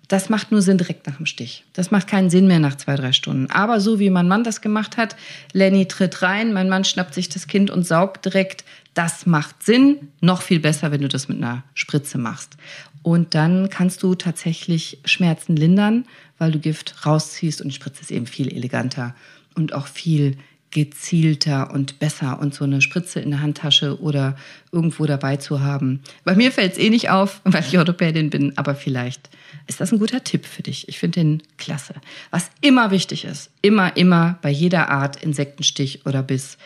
Das 0.08 0.30
macht 0.30 0.52
nur 0.52 0.62
Sinn 0.62 0.78
direkt 0.78 1.08
nach 1.08 1.18
dem 1.18 1.26
Stich. 1.26 1.64
Das 1.74 1.92
macht 1.92 2.08
keinen 2.08 2.30
Sinn 2.30 2.48
mehr 2.48 2.60
nach 2.60 2.76
zwei, 2.76 2.96
drei 2.96 3.12
Stunden. 3.12 3.50
Aber 3.50 3.80
so 3.80 4.00
wie 4.00 4.10
mein 4.10 4.28
Mann 4.28 4.44
das 4.44 4.62
gemacht 4.62 4.98
hat, 4.98 5.16
Lenny 5.54 5.88
tritt 5.88 6.22
rein, 6.22 6.54
mein 6.54 6.70
Mann 6.70 6.84
schnappt 6.84 7.14
sich 7.14 7.30
das 7.30 7.48
Kind 7.48 7.72
und 7.72 7.86
saugt 7.86 8.26
direkt. 8.26 8.66
Das 8.94 9.26
macht 9.26 9.64
Sinn. 9.64 10.12
Noch 10.22 10.42
viel 10.42 10.60
besser, 10.60 10.92
wenn 10.92 11.02
du 11.02 11.08
das 11.08 11.28
mit 11.28 11.38
einer 11.38 11.64
Spritze 11.74 12.18
machst. 12.18 12.58
Und 13.02 13.36
dann 13.36 13.70
kannst 13.70 14.02
du 14.04 14.16
tatsächlich 14.16 15.00
Schmerzen 15.06 15.56
lindern, 15.56 16.06
weil 16.38 16.52
du 16.52 16.60
Gift 16.60 17.06
rausziehst 17.06 17.62
und 17.62 17.70
die 17.70 17.76
Spritze 17.76 18.02
ist 18.02 18.12
eben 18.12 18.28
viel 18.28 18.52
eleganter 18.52 19.16
und 19.54 19.74
auch 19.74 19.88
viel 19.88 20.38
gezielter 20.76 21.72
und 21.72 22.00
besser 22.00 22.38
und 22.38 22.54
so 22.54 22.66
eine 22.66 22.82
Spritze 22.82 23.22
in 23.22 23.32
der 23.32 23.40
Handtasche 23.40 24.02
oder 24.02 24.36
irgendwo 24.74 25.06
dabei 25.06 25.38
zu 25.38 25.62
haben. 25.62 26.02
Bei 26.26 26.36
mir 26.36 26.52
fällt 26.52 26.74
es 26.74 26.78
eh 26.78 26.90
nicht 26.90 27.10
auf, 27.10 27.40
weil 27.46 27.64
ich 27.66 27.78
Orthopädin 27.78 28.30
bin, 28.30 28.58
aber 28.58 28.76
vielleicht 28.76 29.30
ist 29.68 29.80
das 29.80 29.94
ein 29.94 30.00
guter 30.00 30.26
Tipp 30.26 30.46
für 30.46 30.64
dich. 30.64 30.90
Ich 30.90 31.00
finde 31.00 31.22
den 31.22 31.44
klasse. 31.58 31.94
Was 32.30 32.52
immer 32.60 32.92
wichtig 32.92 33.24
ist, 33.24 33.52
immer, 33.62 33.96
immer 33.96 34.38
bei 34.42 34.50
jeder 34.50 34.90
Art 34.90 35.24
Insektenstich 35.24 36.06
oder 36.06 36.22
Biss, 36.22 36.58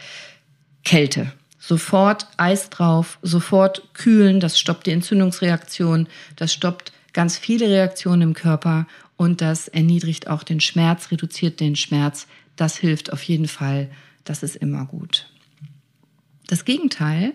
Kälte. 0.83 1.31
Sofort 1.59 2.25
Eis 2.37 2.71
drauf, 2.71 3.19
sofort 3.21 3.93
kühlen, 3.93 4.39
das 4.39 4.59
stoppt 4.59 4.87
die 4.87 4.91
Entzündungsreaktion, 4.91 6.07
das 6.35 6.51
stoppt 6.51 6.93
ganz 7.13 7.37
viele 7.37 7.69
Reaktionen 7.69 8.23
im 8.23 8.33
Körper 8.33 8.87
und 9.17 9.41
das 9.41 9.67
erniedrigt 9.67 10.27
auch 10.27 10.41
den 10.41 10.61
Schmerz, 10.61 11.11
reduziert 11.11 11.59
den 11.59 11.75
Schmerz, 11.75 12.25
das 12.59 12.77
hilft 12.77 13.13
auf 13.13 13.23
jeden 13.23 13.47
Fall. 13.47 13.89
Das 14.23 14.43
ist 14.43 14.55
immer 14.55 14.85
gut. 14.85 15.31
Das 16.47 16.65
Gegenteil 16.65 17.33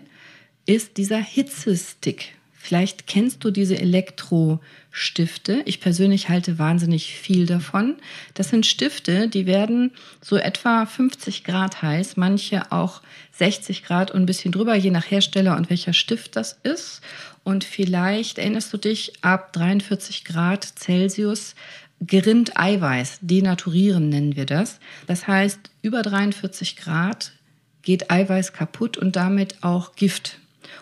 ist 0.65 0.97
dieser 0.97 1.17
Hitzestick. 1.17 2.35
Vielleicht 2.53 3.05
kennst 3.05 3.43
du 3.43 3.51
diese 3.51 3.77
Elektrostifte. 3.77 5.61
Ich 5.65 5.79
persönlich 5.81 6.29
halte 6.29 6.57
wahnsinnig 6.57 7.13
viel 7.13 7.45
davon. 7.45 7.95
Das 8.33 8.49
sind 8.49 8.65
Stifte, 8.65 9.27
die 9.27 9.45
werden 9.45 9.91
so 10.19 10.35
etwa 10.35 10.87
50 10.87 11.43
Grad 11.43 11.83
heiß, 11.83 12.17
manche 12.17 12.71
auch 12.71 13.03
60 13.33 13.83
Grad 13.83 14.09
und 14.09 14.21
ein 14.21 14.25
bisschen 14.25 14.51
drüber, 14.51 14.73
je 14.73 14.89
nach 14.89 15.11
Hersteller 15.11 15.55
und 15.57 15.69
welcher 15.69 15.93
Stift 15.93 16.35
das 16.35 16.57
ist. 16.63 17.01
Und 17.43 17.63
vielleicht 17.63 18.39
erinnerst 18.39 18.73
du 18.73 18.77
dich, 18.77 19.13
ab 19.21 19.53
43 19.53 20.25
Grad 20.25 20.63
Celsius 20.63 21.53
gerinnt 22.01 22.57
Eiweiß, 22.57 23.19
denaturieren 23.21 24.09
nennen 24.09 24.35
wir 24.35 24.45
das. 24.45 24.79
Das 25.07 25.27
heißt, 25.27 25.59
über 25.81 26.01
43 26.01 26.75
Grad 26.75 27.33
geht 27.81 28.11
Eiweiß 28.11 28.53
kaputt 28.53 28.97
und 28.97 29.15
damit 29.15 29.63
auch 29.63 29.95
Gift 29.95 30.39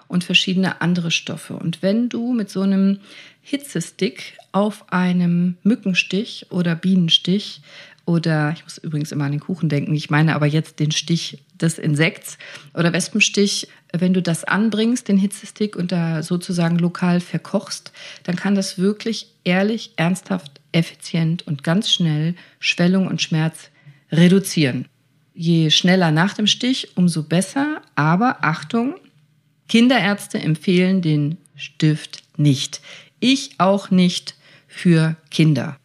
und 0.08 0.24
verschiedene 0.24 0.82
andere 0.82 1.12
Stoffe. 1.12 1.56
Und 1.56 1.82
wenn 1.82 2.10
du 2.10 2.34
mit 2.34 2.50
so 2.50 2.62
einem 2.62 3.00
Hitzestick 3.42 4.38
auf 4.52 4.92
einem 4.92 5.58
Mückenstich 5.64 6.48
oder 6.50 6.76
Bienenstich 6.76 7.62
oder 8.06 8.54
ich 8.56 8.64
muss 8.64 8.78
übrigens 8.78 9.12
immer 9.12 9.26
an 9.26 9.32
den 9.32 9.40
Kuchen 9.40 9.70
denken, 9.70 9.94
ich 9.94 10.10
meine 10.10 10.36
aber 10.36 10.46
jetzt 10.46 10.80
den 10.80 10.92
Stich 10.92 11.40
des 11.60 11.78
Insekts 11.78 12.38
oder 12.74 12.94
Wespenstich, 12.94 13.68
wenn 13.92 14.14
du 14.14 14.22
das 14.22 14.44
anbringst, 14.44 15.08
den 15.08 15.18
Hitzestick 15.18 15.76
und 15.76 15.92
da 15.92 16.24
sozusagen 16.24 16.78
lokal 16.80 17.20
verkochst, 17.20 17.92
dann 18.24 18.36
kann 18.36 18.56
das 18.56 18.78
wirklich 18.78 19.28
ehrlich, 19.44 19.92
ernsthaft, 19.96 20.60
effizient 20.74 21.48
und 21.48 21.64
ganz 21.64 21.92
schnell 21.92 22.36
Schwellung 22.60 23.08
und 23.08 23.22
Schmerz 23.22 23.70
reduzieren. 24.12 24.88
Je 25.34 25.72
schneller 25.72 26.12
nach 26.12 26.34
dem 26.34 26.48
Stich, 26.48 26.96
umso 26.96 27.24
besser. 27.24 27.82
Aber 27.96 28.44
Achtung, 28.44 28.96
Kinderärzte 29.68 30.40
empfehlen 30.40 31.02
den 31.02 31.38
Stift 31.56 32.24
nicht. 32.38 32.82
Ich 33.20 33.60
auch 33.60 33.90
nicht 33.90 34.36
für 34.68 35.16
Kinder. 35.32 35.78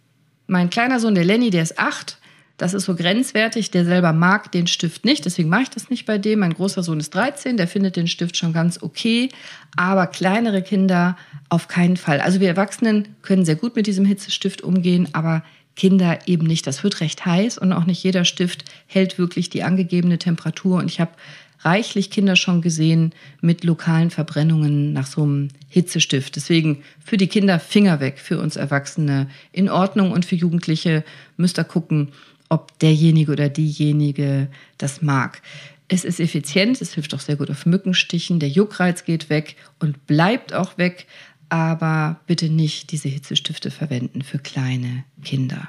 Mein 0.47 0.71
kleiner 0.71 1.01
Sohn, 1.01 1.15
der 1.15 1.25
Lenny, 1.25 1.51
der 1.51 1.63
ist 1.63 1.79
acht. 1.79 2.18
Das 2.59 2.75
ist 2.75 2.85
so 2.85 2.97
grenzwertig. 2.97 3.71
Der 3.71 3.85
selber 3.85 4.13
mag 4.13 4.53
den 4.53 4.67
Stift 4.67 5.05
nicht. 5.05 5.25
Deswegen 5.25 5.49
mache 5.49 5.63
ich 5.63 5.71
das 5.71 5.91
nicht 5.91 6.07
bei 6.07 6.19
dem. 6.19 6.41
Mein 6.41 6.53
großer 6.53 6.83
Sohn 6.83 7.01
ist 7.01 7.15
13. 7.15 7.57
Der 7.57 7.69
findet 7.69 7.97
den 7.97 8.09
Stift 8.09 8.37
schon 8.37 8.53
ganz 8.53 8.83
okay. 8.83 9.31
Aber 9.77 10.09
kleinere 10.09 10.61
Kinder 10.61 11.17
auf 11.49 11.69
keinen 11.69 11.97
Fall. 11.97 12.21
Also 12.21 12.41
wir 12.41 12.49
Erwachsenen 12.49 13.09
können 13.23 13.45
sehr 13.45 13.57
gut 13.57 13.77
mit 13.77 13.87
diesem 13.87 14.05
Hitzestift 14.05 14.63
umgehen. 14.63 15.09
Aber 15.13 15.45
Kinder 15.77 16.19
eben 16.27 16.47
nicht. 16.47 16.67
Das 16.67 16.83
wird 16.83 17.01
recht 17.01 17.25
heiß 17.25 17.59
und 17.59 17.73
auch 17.73 17.85
nicht 17.85 18.03
jeder 18.03 18.25
Stift 18.25 18.65
hält 18.89 19.19
wirklich 19.19 19.49
die 19.49 19.63
angegebene 19.63 20.19
Temperatur. 20.19 20.79
Und 20.79 20.91
ich 20.91 21.01
habe 21.01 21.13
reichlich 21.61 22.11
Kinder 22.11 22.35
schon 22.35 22.61
gesehen 22.61 23.13
mit 23.41 23.63
lokalen 23.63 24.11
Verbrennungen 24.11 24.93
nach 24.93 25.07
so 25.07 25.23
einem 25.23 25.49
Hitzestift. 25.69 26.35
Deswegen 26.35 26.83
für 27.05 27.17
die 27.17 27.29
Kinder 27.29 27.61
Finger 27.61 28.01
weg, 28.01 28.19
für 28.19 28.41
uns 28.41 28.57
Erwachsene 28.57 29.29
in 29.53 29.69
Ordnung 29.69 30.11
und 30.11 30.25
für 30.25 30.37
Jugendliche 30.37 31.05
müsst 31.37 31.59
ihr 31.59 31.65
gucken, 31.65 32.09
ob 32.49 32.79
derjenige 32.79 33.33
oder 33.33 33.49
diejenige 33.49 34.49
das 34.79 35.03
mag. 35.03 35.43
Es 35.89 36.05
ist 36.05 36.21
effizient, 36.21 36.81
es 36.81 36.95
hilft 36.95 37.15
auch 37.15 37.21
sehr 37.21 37.37
gut 37.37 37.51
auf 37.51 37.65
Mückenstichen, 37.65 38.41
der 38.41 38.51
Juckreiz 38.51 39.05
geht 39.05 39.31
weg 39.31 39.57
und 39.79 40.07
bleibt 40.07 40.53
auch 40.53 40.77
weg, 40.77 41.07
aber 41.49 42.21
bitte 42.27 42.51
nicht 42.51 42.93
diese 42.93 43.09
Hitzestifte 43.09 43.71
verwenden 43.71 44.23
für 44.23 44.39
kleine 44.39 45.05
Kinder. 45.25 45.69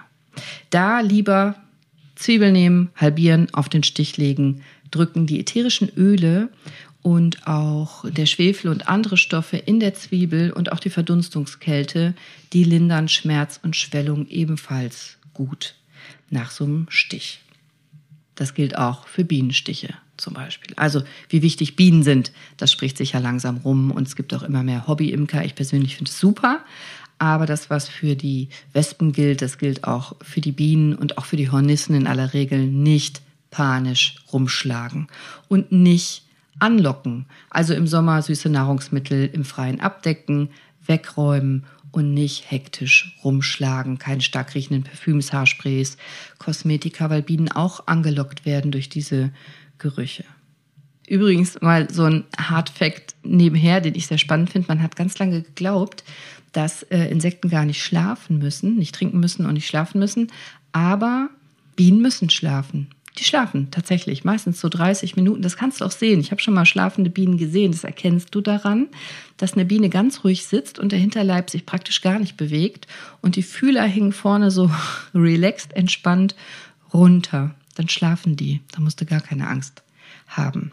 Da 0.69 0.99
lieber 0.99 1.55
Zwiebel 2.15 2.51
nehmen, 2.51 2.89
halbieren, 2.95 3.47
auf 3.53 3.69
den 3.69 3.83
Stich 3.83 4.17
legen, 4.17 4.61
drücken 4.91 5.25
die 5.25 5.39
ätherischen 5.39 5.89
Öle 5.95 6.49
und 7.01 7.47
auch 7.47 8.03
der 8.09 8.25
Schwefel 8.25 8.69
und 8.69 8.89
andere 8.89 9.15
Stoffe 9.15 9.55
in 9.55 9.79
der 9.79 9.93
Zwiebel 9.93 10.51
und 10.51 10.73
auch 10.73 10.79
die 10.79 10.89
Verdunstungskälte, 10.89 12.13
die 12.51 12.65
lindern 12.65 13.07
Schmerz 13.07 13.57
und 13.63 13.77
Schwellung 13.77 14.27
ebenfalls 14.27 15.17
gut 15.33 15.75
nach 16.29 16.51
so 16.51 16.65
einem 16.65 16.87
Stich. 16.89 17.41
Das 18.35 18.53
gilt 18.53 18.77
auch 18.77 19.07
für 19.07 19.25
Bienenstiche 19.25 19.93
zum 20.17 20.33
Beispiel. 20.33 20.73
Also 20.75 21.01
wie 21.29 21.41
wichtig 21.41 21.75
Bienen 21.75 22.03
sind, 22.03 22.31
das 22.57 22.71
spricht 22.71 22.97
sich 22.97 23.13
ja 23.13 23.19
langsam 23.19 23.57
rum 23.57 23.91
und 23.91 24.07
es 24.07 24.15
gibt 24.15 24.33
auch 24.33 24.43
immer 24.43 24.63
mehr 24.63 24.87
Hobbyimker. 24.87 25.43
Ich 25.45 25.55
persönlich 25.55 25.95
finde 25.95 26.09
es 26.09 26.19
super, 26.19 26.63
aber 27.17 27.45
das, 27.45 27.69
was 27.69 27.89
für 27.89 28.15
die 28.15 28.49
Wespen 28.73 29.11
gilt, 29.11 29.41
das 29.41 29.57
gilt 29.57 29.83
auch 29.83 30.15
für 30.21 30.41
die 30.41 30.51
Bienen 30.51 30.95
und 30.95 31.17
auch 31.17 31.25
für 31.25 31.37
die 31.37 31.49
Hornissen 31.49 31.95
in 31.95 32.07
aller 32.07 32.33
Regel 32.33 32.65
nicht 32.65 33.21
panisch 33.51 34.15
rumschlagen 34.31 35.07
und 35.47 35.71
nicht 35.71 36.23
anlocken. 36.59 37.25
Also 37.49 37.73
im 37.73 37.87
Sommer 37.87 38.21
süße 38.21 38.49
Nahrungsmittel 38.49 39.29
im 39.33 39.43
Freien 39.43 39.79
abdecken, 39.79 40.49
wegräumen 40.85 41.65
und 41.91 42.13
nicht 42.13 42.51
hektisch 42.51 43.17
rumschlagen. 43.23 43.97
Keine 43.97 44.21
stark 44.21 44.55
riechenden 44.55 44.83
Parfüms, 44.83 45.33
Haarsprays, 45.33 45.97
Kosmetika, 46.37 47.09
weil 47.09 47.23
Bienen 47.23 47.51
auch 47.51 47.87
angelockt 47.87 48.45
werden 48.45 48.71
durch 48.71 48.89
diese 48.89 49.31
Gerüche. 49.77 50.25
Übrigens 51.07 51.59
mal 51.61 51.91
so 51.91 52.03
ein 52.03 52.25
Hardfact 52.37 53.15
nebenher, 53.23 53.81
den 53.81 53.95
ich 53.95 54.05
sehr 54.05 54.19
spannend 54.19 54.51
finde. 54.51 54.67
Man 54.67 54.83
hat 54.83 54.95
ganz 54.95 55.17
lange 55.17 55.41
geglaubt, 55.41 56.03
dass 56.51 56.83
äh, 56.83 57.05
Insekten 57.05 57.49
gar 57.49 57.65
nicht 57.65 57.81
schlafen 57.81 58.37
müssen, 58.37 58.75
nicht 58.75 58.93
trinken 58.93 59.19
müssen 59.19 59.45
und 59.47 59.55
nicht 59.55 59.67
schlafen 59.67 59.99
müssen. 59.99 60.31
Aber 60.71 61.29
Bienen 61.75 62.01
müssen 62.01 62.29
schlafen. 62.29 62.89
Die 63.17 63.23
schlafen 63.23 63.69
tatsächlich, 63.71 64.23
meistens 64.23 64.61
so 64.61 64.69
30 64.69 65.15
Minuten. 65.15 65.41
Das 65.41 65.57
kannst 65.57 65.81
du 65.81 65.85
auch 65.85 65.91
sehen. 65.91 66.19
Ich 66.19 66.31
habe 66.31 66.41
schon 66.41 66.53
mal 66.53 66.65
schlafende 66.65 67.09
Bienen 67.09 67.37
gesehen. 67.37 67.71
Das 67.71 67.83
erkennst 67.83 68.33
du 68.33 68.41
daran, 68.41 68.87
dass 69.37 69.53
eine 69.53 69.65
Biene 69.65 69.89
ganz 69.89 70.23
ruhig 70.23 70.45
sitzt 70.45 70.79
und 70.79 70.91
der 70.91 70.99
Hinterleib 70.99 71.49
sich 71.49 71.65
praktisch 71.65 72.01
gar 72.01 72.19
nicht 72.19 72.37
bewegt 72.37 72.87
und 73.21 73.35
die 73.35 73.43
Fühler 73.43 73.83
hängen 73.83 74.13
vorne 74.13 74.51
so 74.51 74.71
relaxed, 75.13 75.73
entspannt 75.73 76.35
runter. 76.93 77.55
Dann 77.75 77.89
schlafen 77.89 78.35
die. 78.35 78.61
Da 78.71 78.81
musst 78.81 79.01
du 79.01 79.05
gar 79.05 79.21
keine 79.21 79.47
Angst 79.47 79.83
haben. 80.27 80.71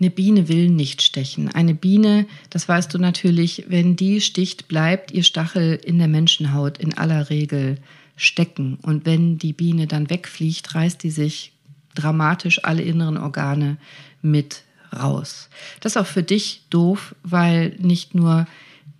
Eine 0.00 0.10
Biene 0.10 0.48
will 0.48 0.68
nicht 0.68 1.02
stechen. 1.02 1.48
Eine 1.52 1.74
Biene, 1.74 2.26
das 2.50 2.68
weißt 2.68 2.94
du 2.94 2.98
natürlich, 2.98 3.64
wenn 3.68 3.96
die 3.96 4.20
sticht, 4.20 4.68
bleibt 4.68 5.10
ihr 5.10 5.24
Stachel 5.24 5.74
in 5.74 5.98
der 5.98 6.06
Menschenhaut 6.06 6.78
in 6.78 6.96
aller 6.96 7.30
Regel 7.30 7.78
stecken. 8.18 8.78
Und 8.82 9.06
wenn 9.06 9.38
die 9.38 9.54
Biene 9.54 9.86
dann 9.86 10.10
wegfliegt, 10.10 10.74
reißt 10.74 11.02
die 11.02 11.10
sich 11.10 11.52
dramatisch 11.94 12.64
alle 12.64 12.82
inneren 12.82 13.16
Organe 13.16 13.78
mit 14.20 14.62
raus. 14.92 15.48
Das 15.80 15.92
ist 15.92 15.96
auch 15.96 16.06
für 16.06 16.22
dich 16.22 16.62
doof, 16.68 17.14
weil 17.22 17.76
nicht 17.78 18.14
nur 18.14 18.46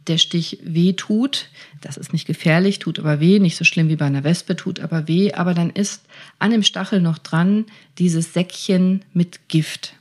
der 0.07 0.19
Stich 0.19 0.59
weh 0.63 0.95
tut, 0.95 1.49
das 1.81 1.97
ist 1.97 2.13
nicht 2.13 2.27
gefährlich, 2.27 2.79
tut 2.79 2.99
aber 2.99 3.21
weh, 3.21 3.39
nicht 3.39 3.57
so 3.57 3.65
schlimm 3.65 3.89
wie 3.89 3.97
bei 3.97 4.07
einer 4.07 4.25
Wespe, 4.25 4.57
tut 4.57 4.81
aber 4.81 5.07
weh, 5.07 5.33
aber 5.33 5.53
dann 5.53 5.71
ist 5.71 6.07
an 6.39 6.51
dem 6.51 6.63
Stachel 6.63 7.01
noch 7.01 7.19
dran 7.19 7.67
dieses 7.99 8.33
Säckchen 8.33 9.05
mit 9.13 9.49
Gift. 9.49 9.95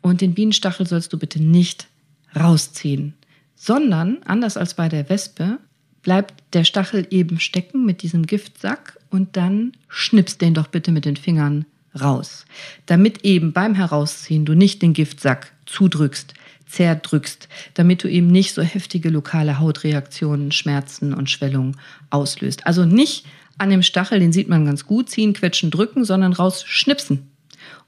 Und 0.00 0.20
den 0.20 0.34
Bienenstachel 0.34 0.86
sollst 0.86 1.12
du 1.12 1.18
bitte 1.18 1.42
nicht 1.42 1.88
rausziehen, 2.34 3.14
sondern, 3.54 4.22
anders 4.24 4.56
als 4.56 4.74
bei 4.74 4.88
der 4.88 5.08
Wespe, 5.08 5.58
bleibt 6.04 6.34
der 6.52 6.64
Stachel 6.64 7.06
eben 7.10 7.40
stecken 7.40 7.84
mit 7.84 8.02
diesem 8.02 8.26
Giftsack 8.26 8.98
und 9.10 9.36
dann 9.36 9.72
schnippst 9.88 10.40
den 10.40 10.54
doch 10.54 10.68
bitte 10.68 10.92
mit 10.92 11.04
den 11.04 11.16
Fingern 11.16 11.64
raus, 12.00 12.44
damit 12.86 13.24
eben 13.24 13.52
beim 13.52 13.74
Herausziehen 13.74 14.44
du 14.44 14.54
nicht 14.54 14.82
den 14.82 14.92
Giftsack 14.92 15.52
zudrückst, 15.66 16.34
zerdrückst, 16.66 17.48
damit 17.74 18.04
du 18.04 18.08
eben 18.08 18.28
nicht 18.28 18.54
so 18.54 18.62
heftige 18.62 19.08
lokale 19.08 19.58
Hautreaktionen, 19.58 20.52
Schmerzen 20.52 21.14
und 21.14 21.30
Schwellung 21.30 21.76
auslöst. 22.10 22.66
Also 22.66 22.84
nicht 22.84 23.26
an 23.58 23.70
dem 23.70 23.82
Stachel, 23.82 24.20
den 24.20 24.32
sieht 24.32 24.48
man 24.48 24.64
ganz 24.64 24.86
gut, 24.86 25.08
ziehen, 25.08 25.32
quetschen, 25.32 25.70
drücken, 25.70 26.04
sondern 26.04 26.32
rausschnipsen. 26.32 27.30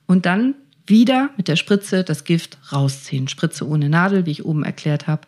Und 0.06 0.24
dann 0.26 0.54
wieder 0.86 1.30
mit 1.36 1.48
der 1.48 1.56
Spritze 1.56 2.04
das 2.04 2.22
Gift 2.22 2.58
rausziehen. 2.72 3.26
Spritze 3.26 3.66
ohne 3.66 3.88
Nadel, 3.88 4.24
wie 4.24 4.30
ich 4.30 4.44
oben 4.44 4.62
erklärt 4.62 5.08
habe, 5.08 5.22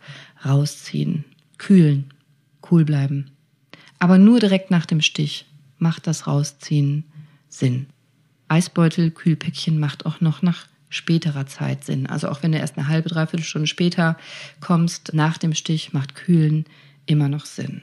rausziehen. 0.44 1.24
Kühlen 1.58 2.12
cool 2.70 2.84
bleiben. 2.84 3.30
Aber 3.98 4.18
nur 4.18 4.40
direkt 4.40 4.70
nach 4.70 4.86
dem 4.86 5.00
Stich 5.00 5.46
macht 5.78 6.06
das 6.06 6.26
Rausziehen 6.26 7.04
Sinn. 7.48 7.86
Eisbeutel, 8.48 9.10
Kühlpäckchen 9.10 9.78
macht 9.78 10.06
auch 10.06 10.20
noch 10.20 10.42
nach 10.42 10.66
späterer 10.88 11.46
Zeit 11.46 11.84
Sinn. 11.84 12.06
Also 12.06 12.28
auch 12.28 12.42
wenn 12.42 12.52
du 12.52 12.58
erst 12.58 12.78
eine 12.78 12.88
halbe, 12.88 13.08
dreiviertel 13.08 13.44
Stunde 13.44 13.66
später 13.66 14.16
kommst, 14.60 15.12
nach 15.12 15.38
dem 15.38 15.54
Stich 15.54 15.92
macht 15.92 16.14
Kühlen 16.14 16.64
immer 17.06 17.28
noch 17.28 17.46
Sinn. 17.46 17.82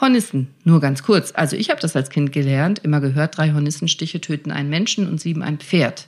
Hornissen, 0.00 0.48
nur 0.62 0.80
ganz 0.80 1.02
kurz. 1.02 1.32
Also 1.34 1.56
ich 1.56 1.70
habe 1.70 1.80
das 1.80 1.96
als 1.96 2.10
Kind 2.10 2.30
gelernt, 2.30 2.78
immer 2.78 3.00
gehört, 3.00 3.36
drei 3.36 3.52
Hornissenstiche 3.52 4.20
töten 4.20 4.52
einen 4.52 4.70
Menschen 4.70 5.08
und 5.08 5.20
sieben 5.20 5.42
ein 5.42 5.58
Pferd. 5.58 6.06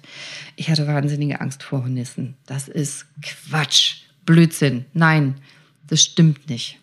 Ich 0.54 0.70
hatte 0.70 0.86
wahnsinnige 0.86 1.40
Angst 1.40 1.64
vor 1.64 1.80
Hornissen. 1.80 2.36
Das 2.46 2.68
ist 2.68 3.06
Quatsch, 3.20 4.02
Blödsinn. 4.24 4.84
Nein, 4.92 5.34
das 5.90 6.02
stimmt 6.02 6.48
nicht. 6.48 6.78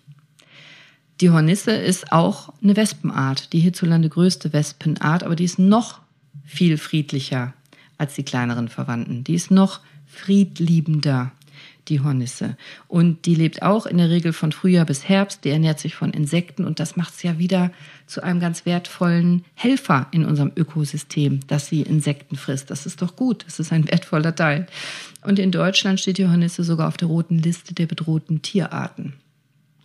Die 1.22 1.32
Hornisse 1.32 1.72
ist 1.72 2.12
auch 2.12 2.54
eine 2.62 2.76
Wespenart, 2.76 3.52
die 3.54 3.60
hierzulande 3.60 4.10
größte 4.10 4.54
Wespenart, 4.54 5.24
aber 5.24 5.36
die 5.36 5.46
ist 5.46 5.58
noch 5.58 6.00
viel 6.46 6.78
friedlicher 6.78 7.54
als 7.98 8.14
die 8.14 8.24
kleineren 8.24 8.68
Verwandten. 8.68 9.24
Die 9.24 9.34
ist 9.34 9.50
noch 9.50 9.80
friedliebender. 10.06 11.32
Die 11.90 12.02
Hornisse. 12.02 12.58
Und 12.88 13.26
die 13.26 13.36
lebt 13.36 13.62
auch 13.62 13.86
in 13.86 13.98
der 13.98 14.10
Regel 14.10 14.34
von 14.34 14.52
Frühjahr 14.52 14.86
bis 14.86 15.08
Herbst. 15.08 15.44
Die 15.44 15.50
ernährt 15.50 15.80
sich 15.80 15.96
von 15.96 16.12
Insekten 16.12 16.66
und 16.66 16.80
das 16.80 16.96
macht 16.96 17.16
es 17.16 17.24
ja 17.24 17.40
wieder 17.40 17.72
zu 18.06 18.24
einem 18.24 18.40
ganz 18.40 18.66
wertvollen 18.66 19.46
Helfer 19.54 20.08
in 20.12 20.26
unserem 20.26 20.52
Ökosystem, 20.56 21.42
dass 21.48 21.68
sie 21.68 21.82
Insekten 21.82 22.36
frisst. 22.36 22.70
Das 22.72 22.86
ist 22.86 23.02
doch 23.02 23.16
gut. 23.16 23.46
Das 23.46 23.60
ist 23.60 23.72
ein 23.72 23.90
wertvoller 23.90 24.36
Teil. 24.36 24.68
Und 25.24 25.40
in 25.40 25.52
Deutschland 25.52 26.00
steht 26.00 26.18
die 26.18 26.28
Hornisse 26.28 26.64
sogar 26.64 26.88
auf 26.88 26.98
der 26.98 27.08
roten 27.08 27.40
Liste 27.40 27.74
der 27.74 27.86
bedrohten 27.86 28.42
Tierarten. 28.42 29.14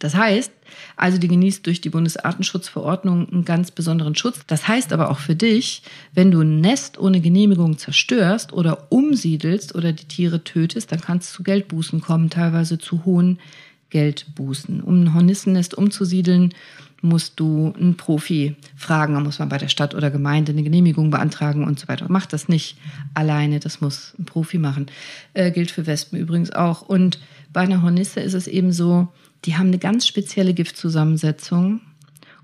Das 0.02 0.16
heißt, 0.16 0.50
also 0.96 1.16
die 1.16 1.28
genießt 1.28 1.64
durch 1.64 1.80
die 1.80 1.88
Bundesartenschutzverordnung 1.88 3.28
einen 3.28 3.44
ganz 3.44 3.70
besonderen 3.70 4.16
Schutz. 4.16 4.40
Das 4.48 4.66
heißt 4.66 4.92
aber 4.92 5.12
auch 5.12 5.20
für 5.20 5.36
dich, 5.36 5.84
wenn 6.12 6.32
du 6.32 6.40
ein 6.40 6.60
Nest 6.60 6.98
ohne 6.98 7.20
Genehmigung 7.20 7.78
zerstörst 7.78 8.52
oder 8.52 8.90
umsiedelst 8.90 9.76
oder 9.76 9.92
die 9.92 10.06
Tiere 10.06 10.42
tötest, 10.42 10.90
dann 10.90 11.00
kannst 11.00 11.38
du 11.38 11.44
Geldbußen 11.44 12.00
kommen, 12.00 12.30
teilweise 12.30 12.78
zu 12.78 13.04
hohen 13.04 13.38
Geldbußen. 13.90 14.82
Um 14.82 15.04
ein 15.04 15.14
Hornissennest 15.14 15.74
umzusiedeln, 15.74 16.52
musst 17.00 17.38
du 17.38 17.72
einen 17.78 17.96
Profi 17.96 18.56
fragen, 18.74 19.14
da 19.14 19.20
muss 19.20 19.38
man 19.38 19.48
bei 19.48 19.58
der 19.58 19.68
Stadt 19.68 19.94
oder 19.94 20.10
Gemeinde 20.10 20.50
eine 20.50 20.64
Genehmigung 20.64 21.10
beantragen 21.10 21.64
und 21.64 21.78
so 21.78 21.86
weiter. 21.86 22.06
Mach 22.08 22.26
das 22.26 22.48
nicht 22.48 22.76
alleine, 23.14 23.60
das 23.60 23.80
muss 23.80 24.14
ein 24.18 24.24
Profi 24.24 24.58
machen. 24.58 24.86
Äh, 25.34 25.52
gilt 25.52 25.70
für 25.70 25.86
Wespen 25.86 26.18
übrigens 26.18 26.50
auch. 26.50 26.82
Und 26.82 27.20
bei 27.52 27.60
einer 27.60 27.82
Hornisse 27.82 28.18
ist 28.18 28.34
es 28.34 28.48
eben 28.48 28.72
so, 28.72 29.08
die 29.44 29.57
haben 29.57 29.68
eine 29.68 29.78
ganz 29.78 30.07
spezielle 30.07 30.55
Giftzusammensetzung. 30.55 31.81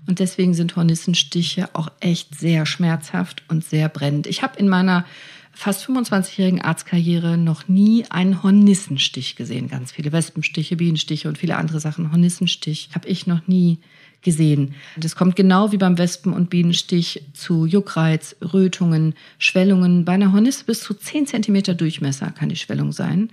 Und 0.07 0.19
deswegen 0.19 0.53
sind 0.53 0.75
Hornissenstiche 0.75 1.69
auch 1.73 1.91
echt 1.99 2.35
sehr 2.35 2.65
schmerzhaft 2.65 3.43
und 3.47 3.63
sehr 3.63 3.89
brennend. 3.89 4.27
Ich 4.27 4.41
habe 4.41 4.57
in 4.57 4.67
meiner 4.67 5.05
fast 5.51 5.85
25-jährigen 5.85 6.61
Arztkarriere 6.61 7.37
noch 7.37 7.67
nie 7.67 8.05
einen 8.09 8.41
Hornissenstich 8.41 9.35
gesehen. 9.35 9.67
Ganz 9.67 9.91
viele 9.91 10.11
Wespenstiche, 10.11 10.77
Bienenstiche 10.77 11.27
und 11.27 11.37
viele 11.37 11.57
andere 11.57 11.79
Sachen. 11.79 12.11
Hornissenstich 12.11 12.89
habe 12.95 13.07
ich 13.07 13.27
noch 13.27 13.47
nie 13.47 13.79
gesehen. 14.21 14.73
Das 14.97 15.15
kommt 15.15 15.35
genau 15.35 15.71
wie 15.71 15.77
beim 15.77 15.97
Wespen- 15.97 16.33
und 16.33 16.49
Bienenstich 16.49 17.23
zu 17.33 17.65
Juckreiz, 17.65 18.35
Rötungen, 18.41 19.15
Schwellungen. 19.37 20.05
Bei 20.05 20.13
einer 20.13 20.33
Hornisse 20.33 20.65
bis 20.65 20.81
zu 20.81 20.93
10 20.93 21.27
cm 21.27 21.77
Durchmesser 21.77 22.31
kann 22.31 22.49
die 22.49 22.55
Schwellung 22.55 22.91
sein. 22.91 23.29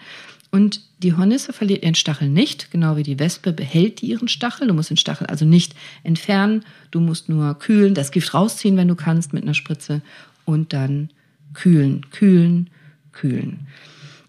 Und 0.50 0.80
die 1.02 1.14
Hornisse 1.14 1.52
verliert 1.52 1.82
ihren 1.82 1.94
Stachel 1.94 2.28
nicht, 2.28 2.70
genau 2.70 2.96
wie 2.96 3.02
die 3.02 3.18
Wespe 3.18 3.52
behält 3.52 4.00
die 4.00 4.06
ihren 4.06 4.28
Stachel. 4.28 4.68
Du 4.68 4.74
musst 4.74 4.90
den 4.90 4.96
Stachel 4.96 5.26
also 5.26 5.44
nicht 5.44 5.74
entfernen, 6.02 6.64
du 6.90 7.00
musst 7.00 7.28
nur 7.28 7.58
kühlen, 7.58 7.94
das 7.94 8.10
Gift 8.10 8.32
rausziehen, 8.32 8.76
wenn 8.76 8.88
du 8.88 8.94
kannst, 8.94 9.32
mit 9.32 9.42
einer 9.42 9.54
Spritze 9.54 10.02
und 10.44 10.72
dann 10.72 11.10
kühlen, 11.52 12.06
kühlen, 12.10 12.70
kühlen. 13.12 13.66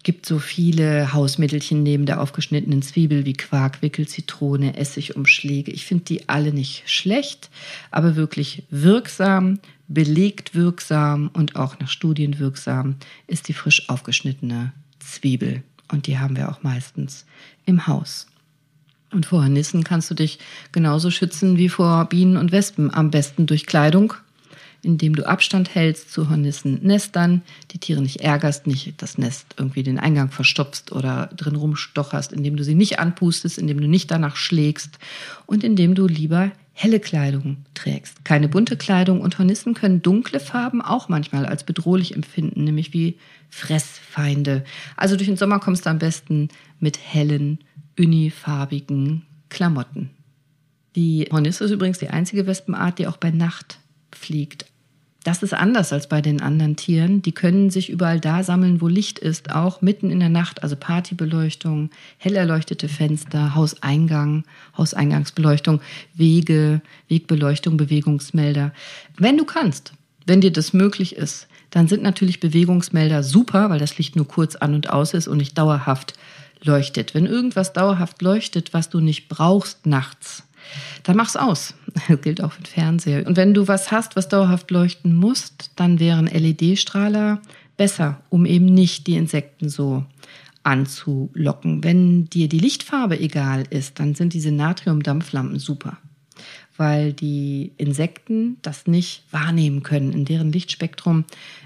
Gibt 0.02 0.26
so 0.26 0.38
viele 0.38 1.12
Hausmittelchen 1.12 1.82
neben 1.82 2.06
der 2.06 2.20
aufgeschnittenen 2.20 2.82
Zwiebel 2.82 3.26
wie 3.26 3.34
Quarkwickel, 3.34 4.08
Zitrone, 4.08 4.76
Essigumschläge. 4.76 5.70
Ich 5.70 5.84
finde 5.84 6.04
die 6.04 6.28
alle 6.28 6.52
nicht 6.52 6.84
schlecht, 6.86 7.50
aber 7.90 8.16
wirklich 8.16 8.62
wirksam, 8.70 9.60
belegt 9.86 10.54
wirksam 10.54 11.30
und 11.32 11.56
auch 11.56 11.78
nach 11.78 11.88
Studien 11.88 12.38
wirksam 12.38 12.96
ist 13.26 13.48
die 13.48 13.52
frisch 13.54 13.88
aufgeschnittene 13.88 14.72
Zwiebel. 14.98 15.62
Und 15.90 16.06
die 16.06 16.18
haben 16.18 16.36
wir 16.36 16.50
auch 16.50 16.62
meistens 16.62 17.24
im 17.64 17.86
Haus. 17.86 18.26
Und 19.10 19.26
vor 19.26 19.42
Hornissen 19.42 19.84
kannst 19.84 20.10
du 20.10 20.14
dich 20.14 20.38
genauso 20.72 21.10
schützen 21.10 21.56
wie 21.56 21.68
vor 21.68 22.04
Bienen 22.06 22.36
und 22.36 22.52
Wespen. 22.52 22.92
Am 22.92 23.10
besten 23.10 23.46
durch 23.46 23.64
Kleidung, 23.64 24.12
indem 24.82 25.16
du 25.16 25.26
Abstand 25.26 25.74
hältst 25.74 26.12
zu 26.12 26.28
Hornissennestern, 26.28 27.42
die 27.70 27.78
Tiere 27.78 28.02
nicht 28.02 28.20
ärgerst, 28.20 28.66
nicht 28.66 29.00
das 29.00 29.16
Nest 29.16 29.54
irgendwie 29.56 29.82
den 29.82 29.98
Eingang 29.98 30.30
verstopfst 30.30 30.92
oder 30.92 31.30
drin 31.36 31.56
rumstocherst, 31.56 32.32
indem 32.32 32.56
du 32.56 32.64
sie 32.64 32.74
nicht 32.74 32.98
anpustest, 32.98 33.58
indem 33.58 33.80
du 33.80 33.88
nicht 33.88 34.10
danach 34.10 34.36
schlägst 34.36 34.98
und 35.46 35.64
indem 35.64 35.94
du 35.94 36.06
lieber 36.06 36.52
helle 36.80 37.00
Kleidung 37.00 37.56
trägst. 37.74 38.24
Keine 38.24 38.48
bunte 38.48 38.76
Kleidung 38.76 39.20
und 39.20 39.36
Hornissen 39.36 39.74
können 39.74 40.00
dunkle 40.00 40.38
Farben 40.38 40.80
auch 40.80 41.08
manchmal 41.08 41.44
als 41.44 41.64
bedrohlich 41.64 42.14
empfinden, 42.14 42.62
nämlich 42.62 42.92
wie 42.92 43.18
Fressfeinde. 43.50 44.62
Also 44.96 45.16
durch 45.16 45.26
den 45.26 45.36
Sommer 45.36 45.58
kommst 45.58 45.86
du 45.86 45.90
am 45.90 45.98
besten 45.98 46.50
mit 46.78 46.96
hellen, 46.96 47.58
unifarbigen 47.98 49.26
Klamotten. 49.48 50.10
Die 50.94 51.28
Hornisse 51.32 51.64
ist 51.64 51.72
übrigens 51.72 51.98
die 51.98 52.10
einzige 52.10 52.46
Wespenart, 52.46 53.00
die 53.00 53.08
auch 53.08 53.16
bei 53.16 53.32
Nacht 53.32 53.80
fliegt. 54.12 54.66
Das 55.24 55.42
ist 55.42 55.52
anders 55.52 55.92
als 55.92 56.08
bei 56.08 56.22
den 56.22 56.40
anderen 56.40 56.76
Tieren. 56.76 57.22
Die 57.22 57.32
können 57.32 57.70
sich 57.70 57.90
überall 57.90 58.20
da 58.20 58.44
sammeln, 58.44 58.80
wo 58.80 58.88
Licht 58.88 59.18
ist, 59.18 59.50
auch 59.50 59.82
mitten 59.82 60.10
in 60.10 60.20
der 60.20 60.28
Nacht, 60.28 60.62
also 60.62 60.76
Partybeleuchtung, 60.76 61.90
hell 62.18 62.36
erleuchtete 62.36 62.88
Fenster, 62.88 63.54
Hauseingang, 63.54 64.44
Hauseingangsbeleuchtung, 64.76 65.80
Wege, 66.14 66.80
Wegbeleuchtung, 67.08 67.76
Bewegungsmelder. 67.76 68.72
Wenn 69.16 69.36
du 69.36 69.44
kannst, 69.44 69.92
wenn 70.24 70.40
dir 70.40 70.52
das 70.52 70.72
möglich 70.72 71.16
ist, 71.16 71.48
dann 71.70 71.88
sind 71.88 72.02
natürlich 72.02 72.40
Bewegungsmelder 72.40 73.22
super, 73.22 73.70
weil 73.70 73.78
das 73.78 73.98
Licht 73.98 74.14
nur 74.14 74.28
kurz 74.28 74.56
an 74.56 74.74
und 74.74 74.88
aus 74.90 75.14
ist 75.14 75.28
und 75.28 75.38
nicht 75.38 75.58
dauerhaft 75.58 76.14
leuchtet. 76.62 77.14
Wenn 77.14 77.26
irgendwas 77.26 77.72
dauerhaft 77.72 78.22
leuchtet, 78.22 78.72
was 78.72 78.88
du 78.88 79.00
nicht 79.00 79.28
brauchst 79.28 79.86
nachts, 79.86 80.44
dann 81.02 81.16
mach's 81.16 81.36
aus. 81.36 81.74
Das 82.08 82.20
gilt 82.20 82.42
auch 82.42 82.52
für 82.52 82.62
den 82.62 82.66
Fernseher. 82.66 83.26
Und 83.26 83.36
wenn 83.36 83.54
du 83.54 83.66
was 83.66 83.90
hast, 83.90 84.14
was 84.14 84.28
dauerhaft 84.28 84.70
leuchten 84.70 85.16
musst, 85.16 85.72
dann 85.76 85.98
wären 85.98 86.26
LED-Strahler 86.26 87.40
besser, 87.76 88.20
um 88.28 88.46
eben 88.46 88.66
nicht 88.66 89.06
die 89.06 89.16
Insekten 89.16 89.68
so 89.68 90.04
anzulocken. 90.62 91.82
Wenn 91.82 92.26
dir 92.26 92.48
die 92.48 92.58
Lichtfarbe 92.58 93.18
egal 93.18 93.64
ist, 93.70 93.98
dann 94.00 94.14
sind 94.14 94.34
diese 94.34 94.52
Natriumdampflampen 94.52 95.58
super, 95.58 95.96
weil 96.76 97.12
die 97.12 97.72
Insekten 97.78 98.58
das 98.62 98.86
nicht 98.86 99.24
wahrnehmen 99.30 99.82
können. 99.82 100.12
In 100.12 100.24
deren 100.24 100.52
Lichtspektrum 100.52 101.24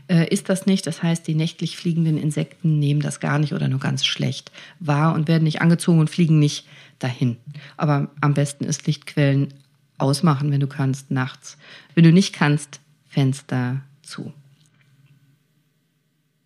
äh, 0.08 0.28
ist 0.28 0.48
das 0.48 0.66
nicht. 0.66 0.86
Das 0.86 1.02
heißt, 1.02 1.26
die 1.26 1.34
nächtlich 1.34 1.76
fliegenden 1.76 2.16
Insekten 2.16 2.78
nehmen 2.78 3.00
das 3.00 3.18
gar 3.18 3.38
nicht 3.38 3.54
oder 3.54 3.68
nur 3.68 3.80
ganz 3.80 4.04
schlecht 4.04 4.52
wahr 4.78 5.14
und 5.14 5.26
werden 5.26 5.44
nicht 5.44 5.60
angezogen 5.60 5.98
und 5.98 6.10
fliegen 6.10 6.38
nicht 6.38 6.66
dahin. 7.02 7.36
Aber 7.76 8.10
am 8.20 8.34
besten 8.34 8.64
ist 8.64 8.86
Lichtquellen 8.86 9.54
ausmachen, 9.98 10.50
wenn 10.50 10.60
du 10.60 10.66
kannst, 10.66 11.10
nachts. 11.10 11.56
Wenn 11.94 12.04
du 12.04 12.12
nicht 12.12 12.32
kannst, 12.32 12.80
Fenster 13.08 13.82
zu. 14.02 14.32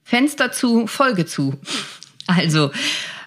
Fenster 0.04 0.52
zu, 0.52 0.86
Folge 0.86 1.26
zu. 1.26 1.58
Also, 2.28 2.70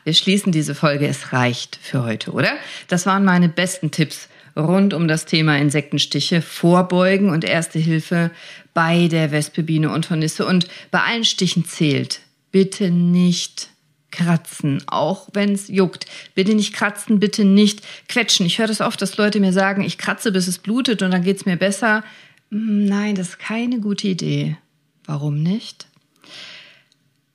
wir 0.03 0.13
schließen 0.13 0.51
diese 0.51 0.75
Folge. 0.75 1.07
Es 1.07 1.33
reicht 1.33 1.77
für 1.81 2.03
heute, 2.03 2.31
oder? 2.31 2.51
Das 2.87 3.05
waren 3.05 3.25
meine 3.25 3.49
besten 3.49 3.91
Tipps 3.91 4.29
rund 4.55 4.93
um 4.93 5.07
das 5.07 5.25
Thema 5.25 5.57
Insektenstiche, 5.57 6.41
Vorbeugen 6.41 7.29
und 7.29 7.43
Erste 7.43 7.79
Hilfe 7.79 8.31
bei 8.73 9.07
der 9.07 9.31
Wespe, 9.31 9.63
Biene 9.63 9.91
und 9.91 10.09
Hornisse. 10.09 10.45
Und 10.45 10.67
bei 10.91 11.01
allen 11.01 11.25
Stichen 11.25 11.65
zählt, 11.65 12.21
bitte 12.51 12.91
nicht 12.91 13.69
kratzen, 14.11 14.83
auch 14.87 15.29
wenn 15.33 15.53
es 15.53 15.67
juckt. 15.67 16.05
Bitte 16.35 16.55
nicht 16.55 16.73
kratzen, 16.73 17.19
bitte 17.19 17.45
nicht 17.45 17.81
quetschen. 18.07 18.45
Ich 18.45 18.59
höre 18.59 18.67
das 18.67 18.81
oft, 18.81 19.01
dass 19.01 19.17
Leute 19.17 19.39
mir 19.39 19.53
sagen, 19.53 19.83
ich 19.83 19.97
kratze, 19.97 20.31
bis 20.31 20.47
es 20.47 20.57
blutet 20.57 21.01
und 21.01 21.11
dann 21.11 21.23
geht 21.23 21.37
es 21.37 21.45
mir 21.45 21.57
besser. 21.57 22.03
Hm, 22.51 22.85
nein, 22.85 23.15
das 23.15 23.29
ist 23.29 23.39
keine 23.39 23.79
gute 23.79 24.07
Idee. 24.07 24.57
Warum 25.05 25.41
nicht? 25.41 25.87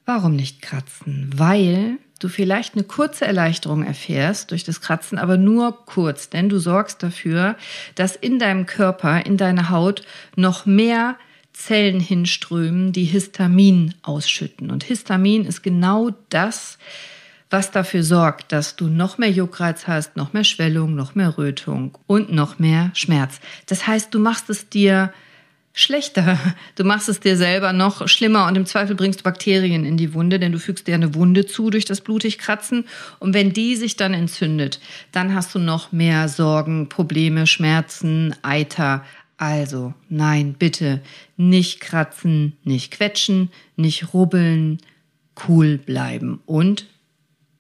Warum 0.07 0.37
nicht 0.37 0.63
kratzen? 0.63 1.31
Weil 1.35 1.99
du 2.21 2.29
vielleicht 2.29 2.75
eine 2.75 2.85
kurze 2.85 3.27
Erleichterung 3.27 3.85
erfährst 3.85 4.51
durch 4.51 4.65
das 4.65 4.81
Kratzen, 4.81 5.19
aber 5.19 5.37
nur 5.37 5.85
kurz, 5.87 6.31
denn 6.31 6.49
du 6.49 6.59
sorgst 6.59 7.03
dafür, 7.03 7.57
dass 7.95 8.17
in 8.17 8.39
deinem 8.39 8.67
Körper, 8.67 9.25
in 9.25 9.37
deiner 9.37 9.71
Haut 9.71 10.03
noch 10.37 10.67
mehr 10.67 11.17
Zellen 11.55 12.01
hinströmen, 12.01 12.93
die 12.93 13.05
Histamin 13.05 13.95
ausschütten. 14.03 14.71
Und 14.71 14.85
Histamin 14.85 15.47
ist 15.47 15.63
genau 15.63 16.11
das, 16.29 16.79
was 17.49 17.71
dafür 17.71 18.03
sorgt, 18.03 18.53
dass 18.53 18.77
du 18.77 18.89
noch 18.89 19.17
mehr 19.17 19.31
Juckreiz 19.31 19.87
hast, 19.87 20.17
noch 20.17 20.33
mehr 20.33 20.45
Schwellung, 20.45 20.95
noch 20.95 21.15
mehr 21.15 21.39
Rötung 21.39 21.97
und 22.07 22.33
noch 22.33 22.59
mehr 22.59 22.91
Schmerz. 22.95 23.41
Das 23.67 23.87
heißt, 23.87 24.13
du 24.13 24.19
machst 24.19 24.51
es 24.51 24.69
dir 24.69 25.13
schlechter. 25.73 26.39
Du 26.77 26.85
machst 26.85 27.09
es 27.09 27.21
dir 27.21 27.37
selber 27.37 27.73
noch 27.73 28.09
schlimmer 28.09 28.47
und 28.47 28.57
im 28.57 28.67
Zweifel 28.67 28.97
bringst 28.97 29.21
du 29.21 29.25
Bakterien 29.25 29.85
in 29.85 29.97
die 29.97 30.15
Wunde, 30.15 30.39
denn 30.39 30.53
du 30.53 30.59
fügst 30.59 30.87
dir 30.87 30.95
eine 30.95 31.15
Wunde 31.15 31.47
zu 31.47 31.71
durch 31.71 31.85
das 31.85 32.01
blutig 32.01 32.39
Kratzen. 32.39 32.85
Und 33.19 33.35
wenn 33.35 33.53
die 33.53 33.77
sich 33.77 33.97
dann 33.97 34.15
entzündet, 34.15 34.81
dann 35.13 35.35
hast 35.35 35.55
du 35.55 35.59
noch 35.59 35.93
mehr 35.93 36.29
Sorgen, 36.29 36.89
Probleme, 36.89 37.47
Schmerzen, 37.47 38.35
Eiter, 38.43 39.05
also, 39.37 39.95
nein, 40.09 40.55
bitte 40.59 41.03
nicht 41.37 41.81
kratzen, 41.81 42.57
nicht 42.63 42.93
quetschen, 42.93 43.51
nicht 43.77 44.15
rubbeln, 44.15 44.79
cool 45.49 45.79
bleiben 45.79 46.41
und 46.47 46.87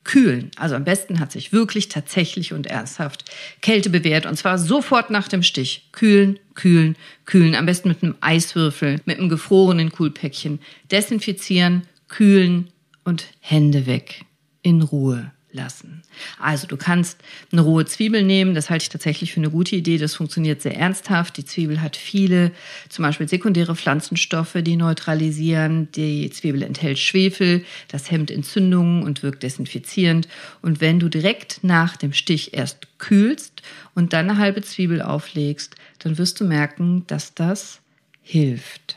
kühlen. 0.04 0.50
Also 0.56 0.76
am 0.76 0.84
besten 0.84 1.18
hat 1.18 1.32
sich 1.32 1.52
wirklich 1.52 1.88
tatsächlich 1.88 2.52
und 2.52 2.66
ernsthaft 2.66 3.24
Kälte 3.62 3.90
bewährt 3.90 4.26
und 4.26 4.36
zwar 4.36 4.58
sofort 4.58 5.10
nach 5.10 5.28
dem 5.28 5.42
Stich. 5.42 5.88
Kühlen, 5.92 6.38
kühlen, 6.54 6.96
kühlen. 7.24 7.54
Am 7.54 7.66
besten 7.66 7.88
mit 7.88 8.02
einem 8.02 8.14
Eiswürfel, 8.20 9.00
mit 9.06 9.18
einem 9.18 9.30
gefrorenen 9.30 9.90
Kühlpäckchen. 9.90 10.60
Desinfizieren, 10.90 11.82
kühlen 12.08 12.68
und 13.02 13.24
Hände 13.40 13.86
weg. 13.86 14.24
In 14.62 14.82
Ruhe 14.82 15.33
lassen. 15.54 16.02
Also 16.38 16.66
du 16.66 16.76
kannst 16.76 17.18
eine 17.52 17.62
rohe 17.62 17.86
Zwiebel 17.86 18.22
nehmen, 18.22 18.54
das 18.54 18.68
halte 18.68 18.82
ich 18.82 18.88
tatsächlich 18.88 19.32
für 19.32 19.40
eine 19.40 19.50
gute 19.50 19.76
Idee, 19.76 19.98
das 19.98 20.14
funktioniert 20.14 20.60
sehr 20.60 20.76
ernsthaft. 20.76 21.36
Die 21.36 21.44
Zwiebel 21.44 21.80
hat 21.80 21.96
viele, 21.96 22.52
zum 22.88 23.04
Beispiel 23.04 23.28
sekundäre 23.28 23.74
Pflanzenstoffe, 23.74 24.56
die 24.60 24.76
neutralisieren. 24.76 25.88
Die 25.92 26.28
Zwiebel 26.30 26.62
enthält 26.62 26.98
Schwefel, 26.98 27.64
das 27.88 28.10
hemmt 28.10 28.30
Entzündungen 28.30 29.02
und 29.02 29.22
wirkt 29.22 29.42
desinfizierend. 29.42 30.28
Und 30.60 30.80
wenn 30.80 31.00
du 31.00 31.08
direkt 31.08 31.60
nach 31.62 31.96
dem 31.96 32.12
Stich 32.12 32.54
erst 32.54 32.98
kühlst 32.98 33.62
und 33.94 34.12
dann 34.12 34.28
eine 34.28 34.38
halbe 34.38 34.62
Zwiebel 34.62 35.00
auflegst, 35.00 35.76
dann 36.00 36.18
wirst 36.18 36.40
du 36.40 36.44
merken, 36.44 37.04
dass 37.06 37.34
das 37.34 37.80
hilft. 38.20 38.96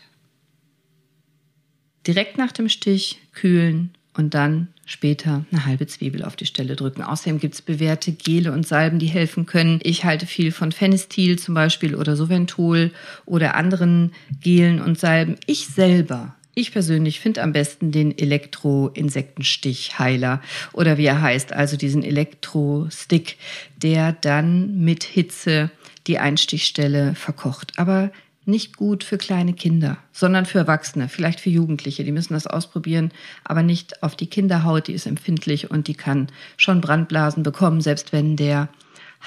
Direkt 2.08 2.38
nach 2.38 2.52
dem 2.52 2.70
Stich 2.70 3.20
kühlen 3.34 3.92
und 4.14 4.34
dann 4.34 4.70
später 4.88 5.46
eine 5.52 5.66
halbe 5.66 5.86
Zwiebel 5.86 6.24
auf 6.24 6.36
die 6.36 6.48
Stelle 6.48 6.76
drücken. 6.76 7.04
Außerdem 7.04 7.40
gibt 7.40 7.54
es 7.54 7.62
bewährte 7.62 8.12
Gele 8.12 8.52
und 8.52 8.66
Salben, 8.66 8.98
die 8.98 9.06
helfen 9.06 9.46
können. 9.46 9.80
Ich 9.84 10.06
halte 10.06 10.26
viel 10.26 10.52
von 10.52 10.72
Phenestil 10.72 11.38
zum 11.38 11.54
Beispiel 11.54 11.94
oder 11.94 12.16
Soventol 12.16 12.92
oder 13.26 13.54
anderen 13.54 14.12
Gelen 14.42 14.82
und 14.82 14.98
Salben. 14.98 15.36
Ich 15.46 15.68
selber 15.68 16.36
ich 16.58 16.72
persönlich 16.72 17.20
finde 17.20 17.44
am 17.44 17.52
besten 17.52 17.92
den 17.92 18.18
Elektro-Insektenstich-Heiler 18.18 20.42
oder 20.74 20.98
wie 20.98 21.06
er 21.06 21.22
heißt, 21.22 21.54
also 21.54 21.78
diesen 21.78 22.02
Elektro-Stick, 22.02 23.38
der 23.76 24.14
dann 24.14 24.80
mit 24.80 25.04
Hitze 25.04 25.70
die 26.08 26.18
Einstichstelle 26.18 27.14
verkocht. 27.14 27.74
Aber 27.78 28.12
nicht 28.48 28.78
gut 28.78 29.04
für 29.04 29.18
kleine 29.18 29.54
Kinder, 29.54 29.98
sondern 30.12 30.46
für 30.46 30.60
Erwachsene, 30.60 31.10
vielleicht 31.10 31.40
für 31.40 31.50
Jugendliche. 31.50 32.04
Die 32.04 32.12
müssen 32.12 32.34
das 32.34 32.48
ausprobieren, 32.48 33.12
aber 33.44 33.64
nicht 33.64 34.04
auf 34.04 34.16
die 34.16 34.28
Kinderhaut, 34.28 34.88
die 34.88 34.94
ist 34.94 35.06
empfindlich 35.06 35.70
und 35.70 35.88
die 35.88 35.96
kann 35.96 36.28
schon 36.56 36.82
Brandblasen 36.82 37.44
bekommen, 37.44 37.82
selbst 37.82 38.14
wenn 38.14 38.36
der 38.36 38.70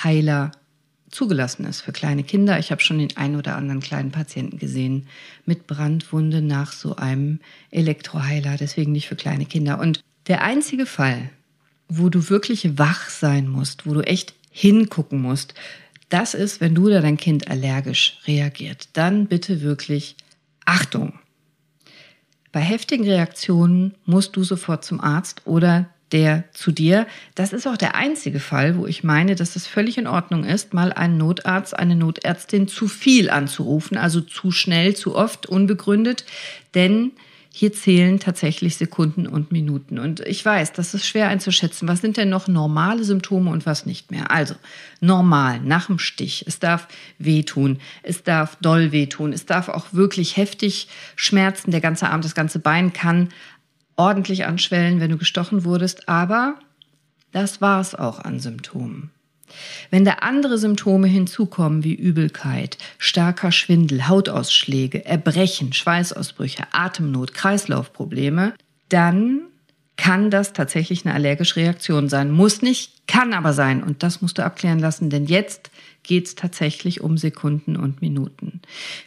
Heiler 0.03 0.53
zugelassen 1.11 1.64
ist 1.66 1.81
für 1.81 1.93
kleine 1.93 2.23
Kinder. 2.23 2.59
Ich 2.59 2.71
habe 2.71 2.81
schon 2.81 2.99
den 2.99 3.16
einen 3.16 3.37
oder 3.37 3.57
anderen 3.57 3.81
kleinen 3.81 4.12
Patienten 4.12 4.59
gesehen 4.59 5.07
mit 5.45 5.66
Brandwunde 5.66 6.41
nach 6.41 6.73
so 6.73 6.97
einem 6.97 7.41
Elektroheiler, 7.71 8.57
deswegen 8.57 8.93
nicht 8.93 9.09
für 9.09 9.16
kleine 9.16 9.45
Kinder. 9.45 9.81
Und 9.81 10.01
der 10.29 10.43
einzige 10.43 10.87
Fall, 10.87 11.31
wo 11.89 12.09
du 12.09 12.31
wirklich 12.31 12.79
wach 12.79 13.11
sein 13.11 13.49
musst, 13.49 13.87
wo 13.87 13.95
du 13.95 14.01
echt 14.01 14.35
hingucken 14.51 15.21
musst, 15.21 15.55
das 16.11 16.35
ist, 16.35 16.61
wenn 16.61 16.75
du 16.75 16.87
oder 16.87 17.01
dein 17.01 17.17
Kind 17.17 17.49
allergisch 17.49 18.19
reagiert. 18.27 18.89
Dann 18.93 19.27
bitte 19.27 19.63
wirklich 19.63 20.17
Achtung. 20.67 21.19
Bei 22.53 22.61
heftigen 22.61 23.05
Reaktionen 23.05 23.95
musst 24.05 24.37
du 24.37 24.45
sofort 24.45 24.85
zum 24.85 25.01
Arzt 25.01 25.43
oder 25.47 25.89
der 26.13 26.45
zu 26.53 26.73
dir. 26.73 27.07
Das 27.35 27.53
ist 27.53 27.69
auch 27.69 27.77
der 27.77 27.95
einzige 27.95 28.41
Fall, 28.41 28.77
wo 28.77 28.87
ich 28.87 29.05
meine, 29.05 29.37
dass 29.37 29.55
es 29.55 29.69
völlig 29.69 29.97
in 29.99 30.09
Ordnung 30.09 30.45
ist, 30.45 30.75
mal 30.75 30.93
einen 30.93 31.17
Notarzt, 31.19 31.79
eine 31.79 31.95
Notärztin 31.95 32.67
zu 32.67 32.89
viel 32.89 33.31
anzurufen, 33.31 33.97
also 33.97 34.21
zu 34.21 34.51
schnell, 34.51 34.97
zu 34.97 35.15
oft, 35.15 35.47
unbegründet. 35.47 36.25
Denn 36.75 37.13
hier 37.53 37.72
zählen 37.72 38.20
tatsächlich 38.20 38.76
Sekunden 38.76 39.26
und 39.26 39.51
Minuten. 39.51 39.98
Und 39.98 40.20
ich 40.20 40.44
weiß, 40.44 40.72
das 40.72 40.94
ist 40.94 41.05
schwer 41.05 41.28
einzuschätzen. 41.28 41.88
Was 41.88 42.01
sind 42.01 42.16
denn 42.16 42.28
noch 42.28 42.46
normale 42.46 43.03
Symptome 43.03 43.51
und 43.51 43.66
was 43.66 43.86
nicht 43.86 44.12
mehr? 44.12 44.30
Also 44.30 44.55
normal, 45.01 45.59
nach 45.61 45.86
dem 45.86 45.98
Stich. 45.98 46.44
Es 46.46 46.61
darf 46.61 46.86
wehtun. 47.18 47.80
Es 48.05 48.22
darf 48.22 48.57
doll 48.62 48.92
wehtun. 48.92 49.32
Es 49.32 49.46
darf 49.46 49.68
auch 49.68 49.92
wirklich 49.92 50.36
heftig 50.36 50.86
schmerzen. 51.16 51.72
Der 51.72 51.80
ganze 51.80 52.09
Arm, 52.09 52.20
das 52.20 52.36
ganze 52.36 52.61
Bein 52.61 52.92
kann 52.92 53.30
ordentlich 53.96 54.46
anschwellen, 54.46 55.01
wenn 55.01 55.11
du 55.11 55.18
gestochen 55.18 55.64
wurdest. 55.64 56.09
Aber 56.09 56.55
das 57.32 57.61
war's 57.61 57.96
auch 57.96 58.20
an 58.20 58.38
Symptomen. 58.38 59.11
Wenn 59.90 60.05
da 60.05 60.12
andere 60.20 60.59
Symptome 60.59 61.07
hinzukommen 61.07 61.84
wie 61.84 61.94
Übelkeit, 61.94 62.78
starker 62.98 63.53
Schwindel, 63.53 64.09
Hautausschläge, 64.09 65.05
Erbrechen, 65.05 65.72
Schweißausbrüche, 65.72 66.64
Atemnot, 66.72 67.34
Kreislaufprobleme, 67.34 68.55
dann 68.88 69.42
kann 69.96 70.30
das 70.30 70.55
tatsächlich 70.55 71.05
eine 71.05 71.14
allergische 71.14 71.57
Reaktion 71.57 72.09
sein. 72.09 72.30
Muss 72.30 72.62
nicht, 72.62 73.07
kann 73.07 73.34
aber 73.34 73.53
sein. 73.53 73.82
Und 73.82 74.03
das 74.03 74.22
musst 74.22 74.38
du 74.38 74.44
abklären 74.44 74.78
lassen, 74.78 75.11
denn 75.11 75.26
jetzt 75.26 75.70
geht 76.03 76.26
es 76.26 76.34
tatsächlich 76.34 77.03
um 77.03 77.18
Sekunden 77.18 77.76
und 77.76 78.01
Minuten. 78.01 78.61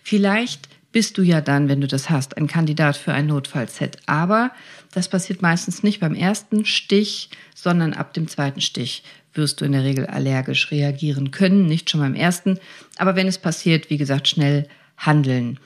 Vielleicht 0.03 0.69
bist 0.93 1.17
du 1.17 1.23
ja 1.23 1.41
dann, 1.41 1.67
wenn 1.67 1.81
du 1.81 1.87
das 1.87 2.09
hast, 2.09 2.37
ein 2.37 2.47
Kandidat 2.47 2.95
für 2.95 3.13
ein 3.13 3.27
Notfallset. 3.27 3.97
Aber 4.05 4.51
das 4.93 5.09
passiert 5.09 5.41
meistens 5.41 5.83
nicht 5.83 5.99
beim 5.99 6.15
ersten 6.15 6.65
Stich, 6.65 7.29
sondern 7.53 7.93
ab 7.93 8.13
dem 8.13 8.29
zweiten 8.29 8.61
Stich 8.61 9.03
wirst 9.33 9.59
du 9.59 9.65
in 9.65 9.71
der 9.73 9.83
Regel 9.83 10.05
allergisch 10.05 10.71
reagieren 10.71 11.31
können, 11.31 11.65
nicht 11.65 11.89
schon 11.89 11.99
beim 11.99 12.13
ersten. 12.13 12.59
Aber 12.97 13.15
wenn 13.15 13.27
es 13.27 13.39
passiert, 13.39 13.89
wie 13.89 13.97
gesagt, 13.97 14.27
schnell 14.27 14.69
handeln. 14.95 15.59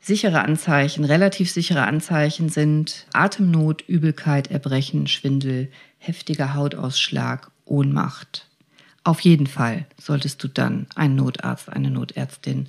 Sichere 0.00 0.42
Anzeichen, 0.42 1.04
relativ 1.04 1.50
sichere 1.50 1.82
Anzeichen 1.82 2.48
sind 2.48 3.06
Atemnot, 3.12 3.82
Übelkeit, 3.86 4.50
Erbrechen, 4.50 5.06
Schwindel, 5.06 5.70
heftiger 5.98 6.54
Hautausschlag, 6.54 7.50
Ohnmacht. 7.64 8.46
Auf 9.04 9.20
jeden 9.20 9.46
Fall 9.46 9.86
solltest 10.00 10.42
du 10.42 10.48
dann 10.48 10.86
einen 10.96 11.14
Notarzt, 11.14 11.68
eine 11.68 11.90
Notärztin 11.90 12.68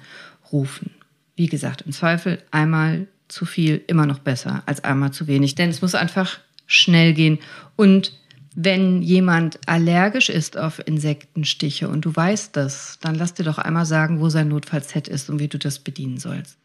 rufen. 0.52 0.92
Wie 1.40 1.48
gesagt, 1.48 1.84
im 1.84 1.94
Zweifel 1.94 2.40
einmal 2.52 3.08
zu 3.30 3.46
viel 3.46 3.82
immer 3.88 4.06
noch 4.06 4.20
besser 4.20 4.62
als 4.66 4.84
einmal 4.84 5.12
zu 5.12 5.26
wenig, 5.26 5.56
denn 5.56 5.70
es 5.70 5.82
muss 5.82 5.96
einfach 5.96 6.38
schnell 6.68 7.14
gehen 7.14 7.40
und 7.78 8.12
wenn 8.56 9.02
jemand 9.02 9.58
allergisch 9.66 10.28
ist 10.28 10.58
auf 10.58 10.86
Insektenstiche 10.86 11.88
und 11.88 12.04
du 12.04 12.14
weißt 12.14 12.58
das, 12.58 13.00
dann 13.00 13.16
lass 13.16 13.36
dir 13.36 13.44
doch 13.44 13.58
einmal 13.58 13.86
sagen, 13.86 14.20
wo 14.20 14.28
sein 14.28 14.50
Notfallset 14.50 15.08
ist 15.08 15.30
und 15.30 15.40
wie 15.40 15.48
du 15.48 15.58
das 15.58 15.80
bedienen 15.80 16.18
sollst. 16.18 16.58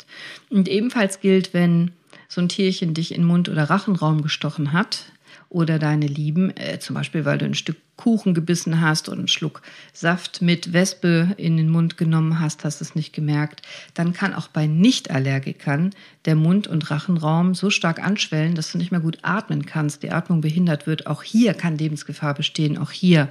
Und 0.50 0.66
ebenfalls 0.66 1.20
gilt, 1.20 1.54
wenn 1.54 1.92
so 2.26 2.40
ein 2.40 2.48
Tierchen 2.48 2.94
dich 2.94 3.14
in 3.14 3.22
Mund- 3.22 3.48
oder 3.48 3.70
Rachenraum 3.70 4.22
gestochen 4.22 4.72
hat, 4.72 5.04
oder 5.54 5.78
deine 5.78 6.08
Lieben, 6.08 6.54
äh, 6.56 6.80
zum 6.80 6.94
Beispiel 6.94 7.24
weil 7.24 7.38
du 7.38 7.44
ein 7.44 7.54
Stück 7.54 7.76
Kuchen 7.96 8.34
gebissen 8.34 8.80
hast 8.80 9.08
und 9.08 9.18
einen 9.18 9.28
Schluck 9.28 9.62
Saft 9.92 10.42
mit 10.42 10.72
Wespe 10.72 11.34
in 11.36 11.56
den 11.56 11.68
Mund 11.68 11.96
genommen 11.96 12.40
hast, 12.40 12.64
hast 12.64 12.80
es 12.80 12.94
nicht 12.94 13.12
gemerkt, 13.12 13.62
dann 13.94 14.12
kann 14.12 14.34
auch 14.34 14.48
bei 14.48 14.66
Nichtallergikern 14.66 15.90
der 16.24 16.34
Mund- 16.34 16.66
und 16.66 16.90
Rachenraum 16.90 17.54
so 17.54 17.70
stark 17.70 18.04
anschwellen, 18.04 18.54
dass 18.54 18.72
du 18.72 18.78
nicht 18.78 18.90
mehr 18.90 19.00
gut 19.00 19.18
atmen 19.22 19.64
kannst, 19.64 20.02
die 20.02 20.10
Atmung 20.10 20.40
behindert 20.40 20.86
wird. 20.86 21.06
Auch 21.06 21.22
hier 21.22 21.54
kann 21.54 21.78
Lebensgefahr 21.78 22.34
bestehen, 22.34 22.78
auch 22.78 22.90
hier 22.90 23.28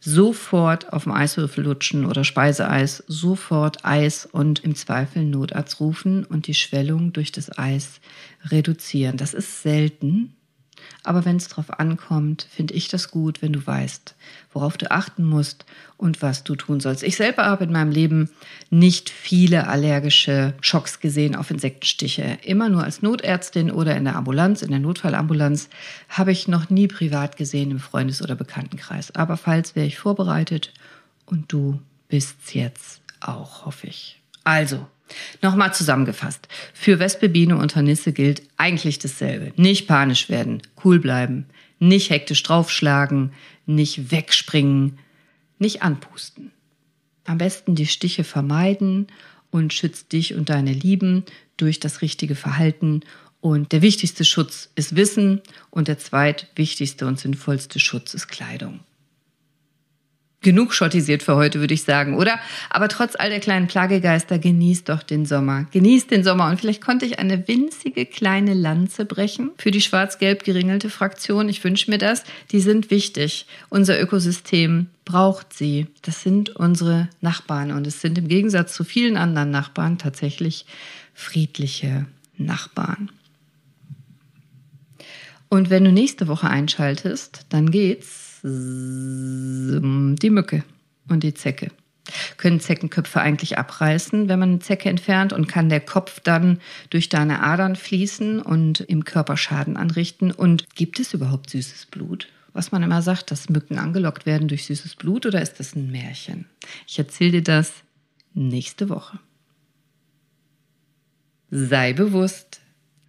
sofort 0.00 0.92
auf 0.92 1.04
dem 1.04 1.12
Eiswürfel 1.12 1.64
lutschen 1.64 2.04
oder 2.04 2.24
Speiseeis, 2.24 3.02
sofort 3.06 3.84
Eis 3.84 4.26
und 4.26 4.62
im 4.62 4.74
Zweifel 4.74 5.24
Notarzt 5.24 5.80
rufen 5.80 6.24
und 6.24 6.46
die 6.46 6.54
Schwellung 6.54 7.14
durch 7.14 7.32
das 7.32 7.56
Eis 7.56 8.00
reduzieren. 8.44 9.16
Das 9.16 9.32
ist 9.32 9.62
selten, 9.62 10.34
aber 11.02 11.24
wenn 11.24 11.36
es 11.36 11.48
drauf 11.48 11.78
ankommt, 11.78 12.46
finde 12.50 12.74
ich 12.74 12.88
das 12.88 13.10
gut, 13.10 13.42
wenn 13.42 13.52
du 13.52 13.66
weißt, 13.66 14.14
worauf 14.52 14.76
du 14.76 14.90
achten 14.90 15.24
musst 15.24 15.66
und 15.96 16.22
was 16.22 16.44
du 16.44 16.54
tun 16.54 16.80
sollst. 16.80 17.02
Ich 17.02 17.16
selber 17.16 17.44
habe 17.44 17.64
in 17.64 17.72
meinem 17.72 17.90
Leben 17.90 18.30
nicht 18.70 19.10
viele 19.10 19.66
allergische 19.66 20.54
Schocks 20.60 21.00
gesehen 21.00 21.36
auf 21.36 21.50
Insektenstiche. 21.50 22.38
Immer 22.42 22.68
nur 22.68 22.84
als 22.84 23.02
Notärztin 23.02 23.70
oder 23.70 23.96
in 23.96 24.04
der 24.04 24.16
Ambulanz, 24.16 24.62
in 24.62 24.70
der 24.70 24.80
Notfallambulanz, 24.80 25.68
habe 26.08 26.32
ich 26.32 26.48
noch 26.48 26.70
nie 26.70 26.88
privat 26.88 27.36
gesehen 27.36 27.70
im 27.70 27.80
Freundes- 27.80 28.22
oder 28.22 28.34
Bekanntenkreis. 28.34 29.14
Aber 29.14 29.36
falls 29.36 29.76
wäre 29.76 29.86
ich 29.86 29.98
vorbereitet 29.98 30.72
und 31.26 31.52
du 31.52 31.80
bist 32.08 32.54
jetzt 32.54 33.02
auch, 33.20 33.66
hoffe 33.66 33.86
ich. 33.86 34.20
Also, 34.44 34.86
Nochmal 35.42 35.74
zusammengefasst. 35.74 36.48
Für 36.72 36.98
Wespe, 36.98 37.28
Biene 37.28 37.56
und 37.56 37.76
Hornisse 37.76 38.12
gilt 38.12 38.42
eigentlich 38.56 38.98
dasselbe. 38.98 39.52
Nicht 39.60 39.86
panisch 39.86 40.28
werden, 40.28 40.62
cool 40.84 40.98
bleiben, 40.98 41.46
nicht 41.78 42.10
hektisch 42.10 42.42
draufschlagen, 42.42 43.32
nicht 43.66 44.10
wegspringen, 44.10 44.98
nicht 45.58 45.82
anpusten. 45.82 46.52
Am 47.24 47.38
besten 47.38 47.74
die 47.74 47.86
Stiche 47.86 48.24
vermeiden 48.24 49.06
und 49.50 49.72
schützt 49.72 50.12
dich 50.12 50.34
und 50.34 50.48
deine 50.48 50.72
Lieben 50.72 51.24
durch 51.56 51.80
das 51.80 52.02
richtige 52.02 52.34
Verhalten. 52.34 53.00
Und 53.40 53.72
der 53.72 53.82
wichtigste 53.82 54.24
Schutz 54.24 54.70
ist 54.74 54.96
Wissen 54.96 55.40
und 55.70 55.88
der 55.88 55.98
zweitwichtigste 55.98 57.06
und 57.06 57.18
sinnvollste 57.18 57.78
Schutz 57.78 58.14
ist 58.14 58.28
Kleidung 58.28 58.80
genug 60.44 60.72
schottisiert 60.72 61.24
für 61.24 61.34
heute, 61.34 61.58
würde 61.58 61.74
ich 61.74 61.82
sagen, 61.82 62.16
oder? 62.16 62.38
Aber 62.70 62.88
trotz 62.88 63.16
all 63.16 63.30
der 63.30 63.40
kleinen 63.40 63.66
Plagegeister, 63.66 64.38
genießt 64.38 64.88
doch 64.88 65.02
den 65.02 65.26
Sommer. 65.26 65.66
Genießt 65.72 66.12
den 66.12 66.22
Sommer. 66.22 66.48
Und 66.48 66.60
vielleicht 66.60 66.80
konnte 66.80 67.04
ich 67.04 67.18
eine 67.18 67.48
winzige 67.48 68.06
kleine 68.06 68.54
Lanze 68.54 69.04
brechen 69.04 69.50
für 69.58 69.72
die 69.72 69.80
schwarz-gelb 69.80 70.44
geringelte 70.44 70.90
Fraktion. 70.90 71.48
Ich 71.48 71.64
wünsche 71.64 71.90
mir 71.90 71.98
das. 71.98 72.22
Die 72.52 72.60
sind 72.60 72.92
wichtig. 72.92 73.46
Unser 73.70 74.00
Ökosystem 74.00 74.86
braucht 75.04 75.52
sie. 75.52 75.88
Das 76.02 76.22
sind 76.22 76.50
unsere 76.50 77.08
Nachbarn. 77.20 77.72
Und 77.72 77.86
es 77.88 78.00
sind 78.00 78.16
im 78.18 78.28
Gegensatz 78.28 78.74
zu 78.74 78.84
vielen 78.84 79.16
anderen 79.16 79.50
Nachbarn 79.50 79.98
tatsächlich 79.98 80.66
friedliche 81.14 82.06
Nachbarn. 82.36 83.10
Und 85.48 85.70
wenn 85.70 85.84
du 85.84 85.92
nächste 85.92 86.28
Woche 86.28 86.48
einschaltest, 86.48 87.46
dann 87.48 87.70
geht's 87.70 88.33
Die 88.46 90.30
Mücke 90.30 90.64
und 91.08 91.22
die 91.22 91.32
Zecke. 91.32 91.70
Können 92.36 92.60
Zeckenköpfe 92.60 93.20
eigentlich 93.20 93.56
abreißen, 93.56 94.28
wenn 94.28 94.38
man 94.38 94.50
eine 94.50 94.58
Zecke 94.58 94.90
entfernt 94.90 95.32
und 95.32 95.46
kann 95.46 95.70
der 95.70 95.80
Kopf 95.80 96.20
dann 96.20 96.60
durch 96.90 97.08
deine 97.08 97.42
Adern 97.42 97.74
fließen 97.74 98.42
und 98.42 98.80
im 98.80 99.04
Körper 99.06 99.38
Schaden 99.38 99.78
anrichten? 99.78 100.30
Und 100.30 100.74
gibt 100.74 101.00
es 101.00 101.14
überhaupt 101.14 101.48
süßes 101.48 101.86
Blut? 101.86 102.28
Was 102.52 102.70
man 102.70 102.82
immer 102.82 103.00
sagt, 103.00 103.30
dass 103.30 103.48
Mücken 103.48 103.78
angelockt 103.78 104.26
werden 104.26 104.48
durch 104.48 104.66
süßes 104.66 104.96
Blut 104.96 105.24
oder 105.24 105.40
ist 105.40 105.58
das 105.58 105.74
ein 105.74 105.90
Märchen? 105.90 106.44
Ich 106.86 106.98
erzähle 106.98 107.32
dir 107.32 107.42
das 107.42 107.72
nächste 108.34 108.90
Woche. 108.90 109.18
Sei 111.50 111.94
bewusst, 111.94 112.60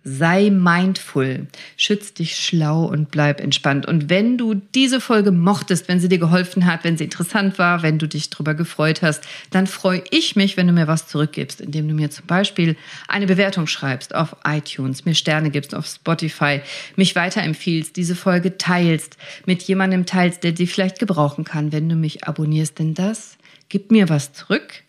Sei 0.08 0.52
mindful, 0.52 1.48
schütz 1.78 2.14
dich 2.14 2.36
schlau 2.38 2.86
und 2.86 3.10
bleib 3.10 3.42
entspannt. 3.42 3.88
Und 3.88 4.08
wenn 4.08 4.38
du 4.38 4.54
diese 4.54 5.02
Folge 5.02 5.32
mochtest, 5.32 5.88
wenn 5.88 6.00
sie 6.00 6.10
dir 6.10 6.20
geholfen 6.20 6.68
hat, 6.68 6.84
wenn 6.84 6.96
sie 6.96 7.06
interessant 7.06 7.58
war, 7.58 7.82
wenn 7.82 7.98
du 7.98 8.08
dich 8.08 8.30
darüber 8.30 8.54
gefreut 8.54 9.02
hast, 9.02 9.24
dann 9.50 9.66
freue 9.66 10.04
ich 10.12 10.36
mich, 10.36 10.58
wenn 10.58 10.68
du 10.68 10.74
mir 10.74 10.86
was 10.86 11.08
zurückgibst, 11.08 11.60
indem 11.60 11.88
du 11.88 11.96
mir 11.96 12.12
zum 12.12 12.28
Beispiel 12.28 12.76
eine 13.08 13.26
Bewertung 13.26 13.66
schreibst 13.66 14.14
auf 14.14 14.36
iTunes, 14.46 15.06
mir 15.06 15.16
Sterne 15.16 15.50
gibst 15.50 15.74
auf 15.74 15.88
Spotify, 15.88 16.62
mich 16.96 17.16
weiterempfiehlst, 17.16 17.96
diese 17.96 18.16
Folge 18.16 18.60
teilst, 18.60 19.18
mit 19.48 19.64
jemandem 19.64 20.06
teilst, 20.06 20.44
der 20.44 20.56
sie 20.56 20.68
vielleicht 20.68 21.00
gebrauchen 21.00 21.46
kann, 21.46 21.72
wenn 21.72 21.90
du 21.90 21.96
mich 21.96 22.26
abonnierst. 22.26 22.78
Denn 22.78 22.94
das 22.94 23.40
gibt 23.70 23.90
mir 23.90 24.08
was 24.08 24.34
zurück 24.34 24.84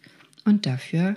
und 0.45 0.67
dafür 0.67 1.15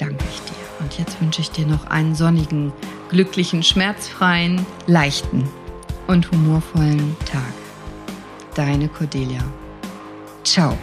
danke 0.00 0.24
ich 0.30 0.40
dir. 0.42 0.56
Und 0.80 0.98
jetzt 0.98 1.20
wünsche 1.20 1.42
ich 1.42 1.50
dir 1.50 1.66
noch 1.66 1.86
einen 1.86 2.14
sonnigen, 2.14 2.72
glücklichen, 3.10 3.62
schmerzfreien, 3.62 4.64
leichten 4.86 5.48
und 6.06 6.30
humorvollen 6.30 7.16
Tag. 7.26 7.42
Deine 8.54 8.88
Cordelia. 8.88 9.42
Ciao. 10.42 10.76